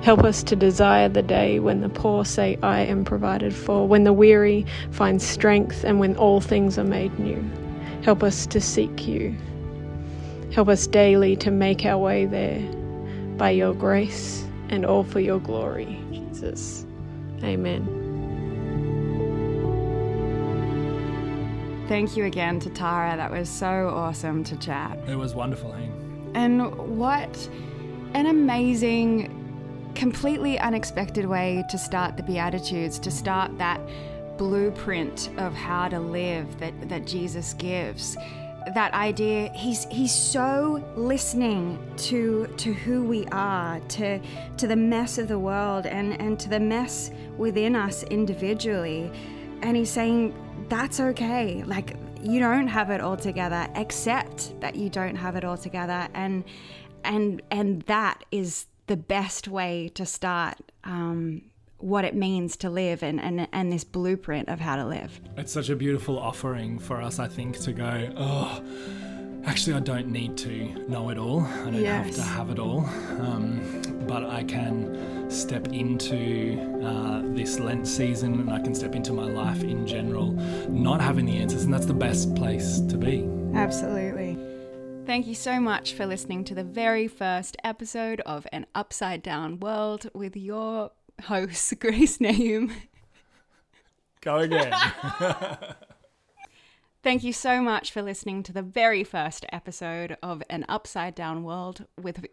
Help 0.04 0.24
us 0.24 0.42
to 0.44 0.56
desire 0.56 1.10
the 1.10 1.24
day 1.24 1.60
when 1.60 1.82
the 1.82 1.90
poor 1.90 2.24
say, 2.24 2.58
I 2.64 2.82
am 2.82 3.04
provided 3.04 3.54
for, 3.54 3.86
when 3.86 4.06
the 4.06 4.14
weary 4.14 4.66
find 4.92 5.22
strength, 5.22 5.84
and 5.84 6.00
when 6.00 6.16
all 6.16 6.40
things 6.40 6.78
are 6.78 6.86
made 6.86 7.18
new. 7.20 7.44
Help 8.04 8.24
us 8.24 8.46
to 8.48 8.62
seek 8.62 9.06
you. 9.06 9.36
Help 10.54 10.70
us 10.70 10.88
daily 10.88 11.36
to 11.38 11.52
make 11.52 11.86
our 11.86 11.98
way 11.98 12.26
there 12.26 12.62
by 13.36 13.50
your 13.50 13.74
grace 13.74 14.45
and 14.70 14.86
all 14.86 15.04
for 15.04 15.20
your 15.20 15.40
glory, 15.40 16.00
Jesus. 16.12 16.86
Amen. 17.44 18.04
Thank 21.88 22.18
you 22.18 22.26
again 22.26 22.60
to 22.62 22.70
Tara. 22.72 23.16
That 23.16 23.32
was 23.32 23.48
so 23.48 23.90
awesome 23.90 24.44
to 24.46 24.58
chat. 24.58 24.98
it 25.08 25.16
was 25.16 25.36
wonderful 25.36 25.72
hey 25.72 25.90
And 26.34 26.98
what 26.98 27.50
an 28.16 28.26
amazing, 28.26 29.92
completely 29.94 30.58
unexpected 30.58 31.28
way 31.28 31.64
to 31.70 31.78
start 31.78 32.18
the 32.18 32.24
Beatitudes, 32.24 32.98
to 33.00 33.12
start 33.12 33.56
that 33.60 33.80
blueprint 34.38 35.30
of 35.38 35.54
how 35.54 35.88
to 35.90 36.00
live 36.00 36.60
that, 36.60 36.90
that 36.90 37.06
Jesus 37.06 37.54
gives. 37.54 38.18
That 38.74 38.94
idea, 38.94 39.52
he's 39.54 39.86
he's 39.86 40.14
so 40.14 40.84
listening 40.96 41.80
to 41.98 42.48
to 42.58 42.74
who 42.74 43.04
we 43.04 43.26
are, 43.28 43.80
to 43.80 44.20
to 44.58 44.68
the 44.68 44.76
mess 44.76 45.18
of 45.18 45.28
the 45.28 45.38
world 45.38 45.86
and, 45.86 46.20
and 46.20 46.40
to 46.40 46.50
the 46.50 46.60
mess 46.60 47.12
within 47.38 47.76
us 47.76 48.04
individually. 48.04 49.12
And 49.62 49.78
he's 49.78 49.92
saying, 49.92 50.34
That's 50.68 51.00
okay. 51.00 51.64
Like 51.64 51.96
you 52.22 52.40
don't 52.40 52.68
have 52.68 52.90
it 52.90 53.02
all 53.02 53.18
together. 53.18 53.68
Accept 53.76 54.60
that 54.62 54.76
you 54.76 54.90
don't 54.90 55.16
have 55.16 55.36
it 55.36 55.44
all 55.44 55.58
together 55.58 56.08
and 56.14 56.44
and 57.06 57.42
and 57.52 57.84
that 57.84 58.24
is 58.32 58.66
the 58.88 58.98
best 58.98 59.48
way 59.48 59.90
to 59.96 60.06
start 60.06 60.58
um, 60.84 61.42
what 61.78 62.06
it 62.06 62.16
means 62.16 62.56
to 62.58 62.70
live 62.70 63.04
and, 63.04 63.20
and, 63.20 63.48
and 63.52 63.72
this 63.72 63.84
blueprint 63.84 64.50
of 64.50 64.60
how 64.60 64.76
to 64.76 64.86
live. 64.86 65.20
It's 65.38 65.52
such 65.52 65.70
a 65.70 65.76
beautiful 65.76 66.18
offering 66.18 66.80
for 66.80 67.02
us, 67.02 67.20
I 67.20 67.28
think, 67.28 67.60
to 67.62 67.74
go, 67.74 68.10
oh, 68.18 68.64
actually, 69.46 69.76
I 69.76 69.80
don't 69.82 70.08
need 70.08 70.38
to 70.38 70.88
know 70.90 71.10
it 71.10 71.18
all. 71.18 71.42
I 71.42 71.66
don't 71.66 71.76
yes. 71.76 72.06
have 72.06 72.16
to 72.16 72.22
have 72.22 72.50
it 72.50 72.60
all. 72.60 72.86
Um, 73.20 73.82
but 74.08 74.24
I 74.24 74.44
can 74.44 75.30
step 75.30 75.68
into 75.68 76.60
uh, 76.84 77.22
this 77.36 77.60
Lent 77.60 77.88
season 77.88 78.40
and 78.40 78.52
I 78.52 78.60
can 78.60 78.74
step 78.74 78.96
into 78.96 79.14
my 79.14 79.26
life 79.26 79.64
in 79.64 79.86
general, 79.86 80.32
not 80.70 81.02
having 81.02 81.26
the 81.26 81.38
answers. 81.38 81.64
And 81.64 81.74
that's 81.74 81.86
the 81.88 81.94
best 81.94 82.36
place 82.36 82.80
to 82.82 82.98
be. 82.98 83.28
Absolutely. 83.54 84.38
Thank 85.06 85.28
you 85.28 85.36
so 85.36 85.60
much 85.60 85.94
for 85.94 86.08
listening 86.08 86.44
to 86.46 86.56
the 86.56 86.64
very 86.64 87.08
first 87.08 87.58
episode 87.64 88.22
of 88.22 88.48
An 88.52 88.66
Upside 88.74 89.22
Down 89.22 89.60
World 89.60 90.10
with 90.16 90.36
your 90.36 90.92
host, 91.24 91.74
Grace 91.80 92.20
Naoum. 92.20 92.72
Go 94.22 94.38
again. 94.38 94.74
Thank 97.04 97.24
you 97.24 97.34
so 97.34 97.62
much 97.62 97.92
for 97.92 98.02
listening 98.02 98.42
to 98.44 98.52
the 98.52 98.64
very 98.64 99.04
first 99.04 99.46
episode 99.52 100.18
of 100.24 100.42
An 100.50 100.66
Upside 100.68 101.14
Down 101.14 101.44
World 101.44 101.86
with 102.02 102.26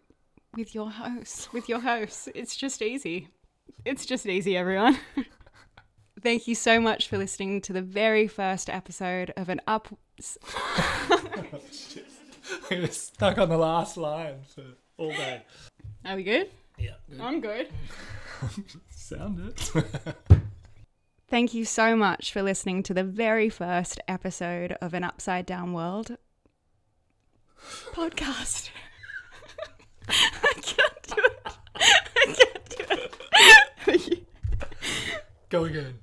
with 0.56 0.74
your 0.74 0.90
host. 0.90 1.52
With 1.52 1.68
your 1.68 1.80
host. 1.80 2.30
It's 2.34 2.56
just 2.56 2.80
easy. 2.80 3.28
It's 3.84 4.06
just 4.06 4.26
easy, 4.26 4.56
everyone. 4.56 4.98
Thank 6.22 6.46
you 6.46 6.54
so 6.54 6.80
much 6.80 7.08
for 7.08 7.18
listening 7.18 7.60
to 7.62 7.72
the 7.72 7.82
very 7.82 8.28
first 8.28 8.70
episode 8.70 9.32
of 9.36 9.48
An 9.48 9.60
Up. 9.66 9.88
We're 12.70 12.86
stuck 12.88 13.38
on 13.38 13.48
the 13.48 13.58
last 13.58 13.96
line 13.96 14.36
for 14.54 14.62
all 14.98 15.10
day. 15.10 15.42
Are 16.04 16.16
we 16.16 16.22
good? 16.22 16.50
Yeah. 16.82 16.94
Good. 17.08 17.20
I'm 17.20 17.40
good. 17.40 17.68
Sound 18.90 19.38
it. 19.38 20.16
Thank 21.28 21.54
you 21.54 21.64
so 21.64 21.94
much 21.94 22.32
for 22.32 22.42
listening 22.42 22.82
to 22.82 22.92
the 22.92 23.04
very 23.04 23.48
first 23.48 24.00
episode 24.08 24.72
of 24.82 24.92
An 24.92 25.04
Upside 25.04 25.46
Down 25.46 25.72
World 25.72 26.16
podcast. 27.92 28.70
I 30.08 30.52
can't 30.60 31.02
do 31.06 31.22
it. 31.24 31.56
I 31.76 32.26
can't 32.26 32.68
do 33.86 33.92
it. 33.92 34.26
Go 35.48 35.64
again. 35.64 36.00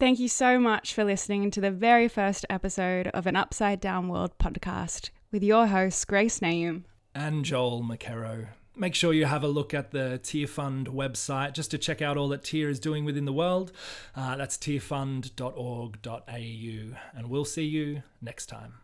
Thank 0.00 0.18
you 0.18 0.28
so 0.28 0.58
much 0.58 0.92
for 0.92 1.04
listening 1.04 1.52
to 1.52 1.60
the 1.60 1.70
very 1.70 2.08
first 2.08 2.44
episode 2.50 3.06
of 3.08 3.28
an 3.28 3.36
Upside 3.36 3.80
Down 3.80 4.08
World 4.08 4.36
podcast 4.38 5.10
with 5.30 5.44
your 5.44 5.68
hosts, 5.68 6.04
Grace 6.04 6.40
Naoum 6.40 6.84
and 7.14 7.44
Joel 7.44 7.82
McKerrow. 7.82 8.48
Make 8.74 8.94
sure 8.94 9.12
you 9.12 9.26
have 9.26 9.44
a 9.44 9.48
look 9.48 9.74
at 9.74 9.90
the 9.90 10.18
Tearfund 10.22 10.86
website 10.86 11.52
just 11.52 11.70
to 11.72 11.78
check 11.78 12.00
out 12.00 12.16
all 12.16 12.28
that 12.28 12.42
Tear 12.42 12.70
is 12.70 12.80
doing 12.80 13.04
within 13.04 13.26
the 13.26 13.32
world. 13.32 13.70
Uh, 14.16 14.36
that's 14.36 14.56
tearfund.org.au, 14.56 17.18
and 17.18 17.28
we'll 17.28 17.44
see 17.44 17.64
you 17.64 18.02
next 18.22 18.46
time. 18.46 18.81